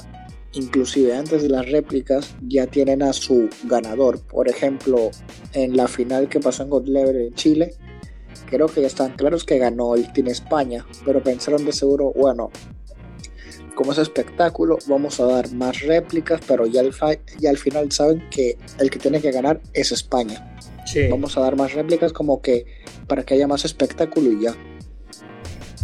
inclusive 0.52 1.14
antes 1.14 1.42
de 1.42 1.48
las 1.48 1.70
réplicas 1.70 2.34
ya 2.46 2.66
tienen 2.66 3.02
a 3.02 3.12
su 3.12 3.48
ganador. 3.64 4.20
Por 4.20 4.48
ejemplo, 4.48 5.10
en 5.54 5.76
la 5.76 5.88
final 5.88 6.28
que 6.28 6.40
pasó 6.40 6.62
en 6.62 6.70
God 6.70 6.86
Level 6.86 7.16
en 7.16 7.34
Chile, 7.34 7.74
creo 8.52 8.66
que 8.66 8.82
ya 8.82 8.86
están 8.86 9.12
claros 9.16 9.44
que 9.44 9.56
ganó 9.56 9.94
el 9.94 10.12
Team 10.12 10.28
España, 10.28 10.86
pero 11.06 11.22
pensaron 11.22 11.64
de 11.64 11.72
seguro, 11.72 12.12
bueno, 12.14 12.50
como 13.74 13.92
es 13.92 13.98
espectáculo, 13.98 14.76
vamos 14.86 15.18
a 15.20 15.24
dar 15.24 15.50
más 15.52 15.80
réplicas, 15.80 16.42
pero 16.46 16.66
ya 16.66 16.82
al, 16.82 16.92
ya 17.40 17.48
al 17.48 17.56
final 17.56 17.90
saben 17.90 18.28
que 18.28 18.58
el 18.78 18.90
que 18.90 18.98
tiene 18.98 19.22
que 19.22 19.32
ganar 19.32 19.60
es 19.72 19.90
España. 19.90 20.54
Vamos 21.08 21.38
a 21.38 21.40
dar 21.40 21.56
más 21.56 21.72
réplicas 21.72 22.12
como 22.12 22.42
que 22.42 22.66
para 23.06 23.22
que 23.22 23.34
haya 23.34 23.46
más 23.46 23.64
espectáculo 23.64 24.30
y 24.30 24.42
ya. 24.42 24.54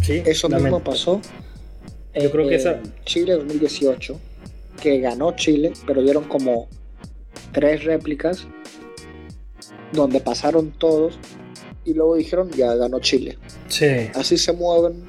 Sí, 0.03 0.21
Eso 0.25 0.47
mismo 0.49 0.83
pasó 0.83 1.21
Yo 2.13 2.31
creo 2.31 2.47
que 2.47 2.55
esa... 2.55 2.79
Chile 3.05 3.33
2018 3.33 4.19
que 4.79 4.99
ganó 4.99 5.35
Chile, 5.35 5.73
pero 5.87 6.03
dieron 6.03 6.25
como 6.25 6.67
tres 7.51 7.83
réplicas 7.83 8.47
donde 9.91 10.19
pasaron 10.19 10.71
todos 10.71 11.17
y 11.85 11.93
luego 11.93 12.15
dijeron 12.15 12.49
ya 12.51 12.75
ganó 12.75 12.99
Chile. 12.99 13.37
Sí. 13.67 14.09
Así 14.15 14.37
se 14.37 14.53
mueven 14.53 15.03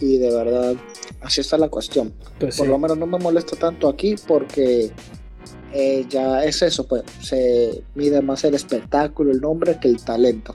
y 0.00 0.18
de 0.18 0.34
verdad 0.34 0.74
así 1.20 1.40
está 1.40 1.56
la 1.58 1.68
cuestión. 1.68 2.12
Pues 2.38 2.56
Por 2.56 2.68
lo 2.68 2.78
menos 2.78 2.98
no 2.98 3.06
me 3.06 3.18
molesta 3.18 3.56
tanto 3.56 3.88
aquí 3.88 4.16
porque 4.26 4.90
eh, 5.72 6.04
ya 6.08 6.44
es 6.44 6.62
eso, 6.62 6.86
pues 6.86 7.02
se 7.20 7.82
mide 7.94 8.20
más 8.20 8.44
el 8.44 8.54
espectáculo, 8.54 9.32
el 9.32 9.40
nombre 9.40 9.78
que 9.80 9.88
el 9.88 10.04
talento. 10.04 10.54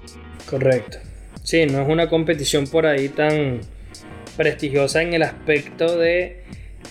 Correcto. 0.50 0.98
Sí, 1.44 1.66
no 1.66 1.82
es 1.82 1.90
una 1.90 2.10
competición 2.10 2.68
por 2.68 2.86
ahí 2.86 3.10
tan 3.10 3.62
prestigiosa 4.36 5.02
en 5.02 5.14
el 5.14 5.24
aspecto 5.24 5.98
de 5.98 6.44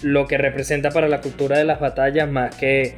lo 0.03 0.27
que 0.27 0.39
representa 0.39 0.91
para 0.91 1.09
la 1.09 1.21
cultura 1.21 1.59
de 1.59 1.65
las 1.65 1.81
batallas 1.81 2.31
más 2.31 2.57
que 2.57 2.95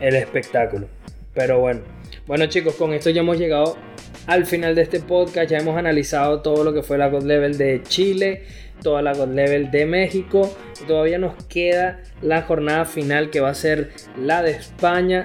el 0.00 0.14
espectáculo. 0.16 0.88
Pero 1.34 1.60
bueno, 1.60 1.82
bueno 2.26 2.46
chicos, 2.46 2.74
con 2.76 2.94
esto 2.94 3.10
ya 3.10 3.20
hemos 3.20 3.38
llegado 3.38 3.76
al 4.26 4.46
final 4.46 4.74
de 4.74 4.82
este 4.82 5.00
podcast. 5.00 5.50
Ya 5.50 5.58
hemos 5.58 5.76
analizado 5.76 6.40
todo 6.40 6.64
lo 6.64 6.72
que 6.72 6.82
fue 6.82 6.98
la 6.98 7.08
God 7.08 7.24
Level 7.24 7.56
de 7.58 7.82
Chile, 7.82 8.42
toda 8.82 9.02
la 9.02 9.14
God 9.14 9.34
Level 9.34 9.70
de 9.70 9.86
México. 9.86 10.54
Todavía 10.86 11.18
nos 11.18 11.42
queda 11.44 12.02
la 12.22 12.42
jornada 12.42 12.84
final 12.84 13.30
que 13.30 13.40
va 13.40 13.50
a 13.50 13.54
ser 13.54 13.90
la 14.20 14.42
de 14.42 14.52
España. 14.52 15.24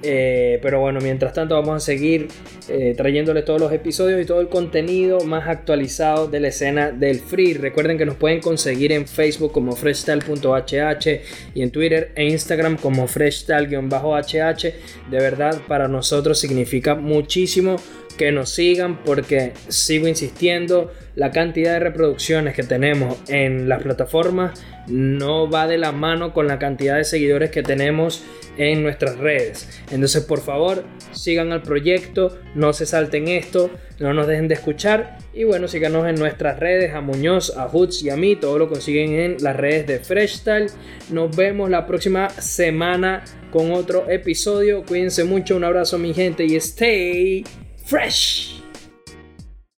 Eh, 0.00 0.60
pero 0.62 0.80
bueno, 0.80 1.00
mientras 1.00 1.32
tanto 1.32 1.56
vamos 1.56 1.74
a 1.74 1.80
seguir 1.80 2.28
eh, 2.68 2.94
trayéndole 2.96 3.42
todos 3.42 3.60
los 3.60 3.72
episodios 3.72 4.22
y 4.22 4.24
todo 4.24 4.40
el 4.40 4.48
contenido 4.48 5.18
más 5.20 5.48
actualizado 5.48 6.28
de 6.28 6.38
la 6.38 6.48
escena 6.48 6.92
del 6.92 7.18
free. 7.18 7.54
Recuerden 7.54 7.98
que 7.98 8.06
nos 8.06 8.14
pueden 8.14 8.40
conseguir 8.40 8.92
en 8.92 9.08
Facebook 9.08 9.50
como 9.50 9.74
freshstyle.hh 9.74 11.20
y 11.54 11.62
en 11.62 11.70
Twitter 11.72 12.12
e 12.14 12.26
Instagram 12.26 12.76
como 12.76 13.08
freshstyle-hh. 13.08 14.74
De 15.10 15.18
verdad, 15.18 15.60
para 15.66 15.88
nosotros 15.88 16.38
significa 16.38 16.94
muchísimo 16.94 17.76
que 18.18 18.30
nos 18.32 18.50
sigan 18.50 19.02
porque 19.02 19.54
sigo 19.68 20.06
insistiendo, 20.06 20.92
la 21.14 21.30
cantidad 21.30 21.72
de 21.72 21.80
reproducciones 21.80 22.54
que 22.54 22.62
tenemos 22.62 23.16
en 23.28 23.68
las 23.68 23.82
plataformas 23.82 24.62
no 24.86 25.50
va 25.50 25.66
de 25.66 25.78
la 25.78 25.92
mano 25.92 26.34
con 26.34 26.46
la 26.46 26.58
cantidad 26.58 26.96
de 26.96 27.04
seguidores 27.04 27.50
que 27.50 27.62
tenemos 27.62 28.24
en 28.58 28.82
nuestras 28.82 29.16
redes. 29.16 29.68
Entonces, 29.90 30.24
por 30.24 30.40
favor, 30.40 30.84
sigan 31.12 31.52
al 31.52 31.62
proyecto, 31.62 32.38
no 32.54 32.72
se 32.72 32.86
salten 32.86 33.28
esto, 33.28 33.70
no 33.98 34.12
nos 34.12 34.26
dejen 34.26 34.48
de 34.48 34.54
escuchar 34.54 35.18
y 35.32 35.44
bueno, 35.44 35.68
síganos 35.68 36.06
en 36.08 36.16
nuestras 36.16 36.58
redes, 36.58 36.94
a 36.94 37.00
Muñoz, 37.00 37.56
a 37.56 37.68
Hoods 37.68 38.02
y 38.02 38.10
a 38.10 38.16
mí, 38.16 38.36
todo 38.36 38.58
lo 38.58 38.68
consiguen 38.68 39.12
en 39.12 39.36
las 39.40 39.56
redes 39.56 39.86
de 39.86 39.98
Freshstyle. 40.00 40.66
Nos 41.10 41.34
vemos 41.36 41.70
la 41.70 41.86
próxima 41.86 42.28
semana 42.30 43.24
con 43.52 43.72
otro 43.72 44.10
episodio. 44.10 44.84
Cuídense 44.84 45.24
mucho, 45.24 45.56
un 45.56 45.64
abrazo 45.64 45.98
mi 45.98 46.12
gente 46.12 46.44
y 46.44 46.56
stay 46.56 47.44
fresh. 47.88 48.57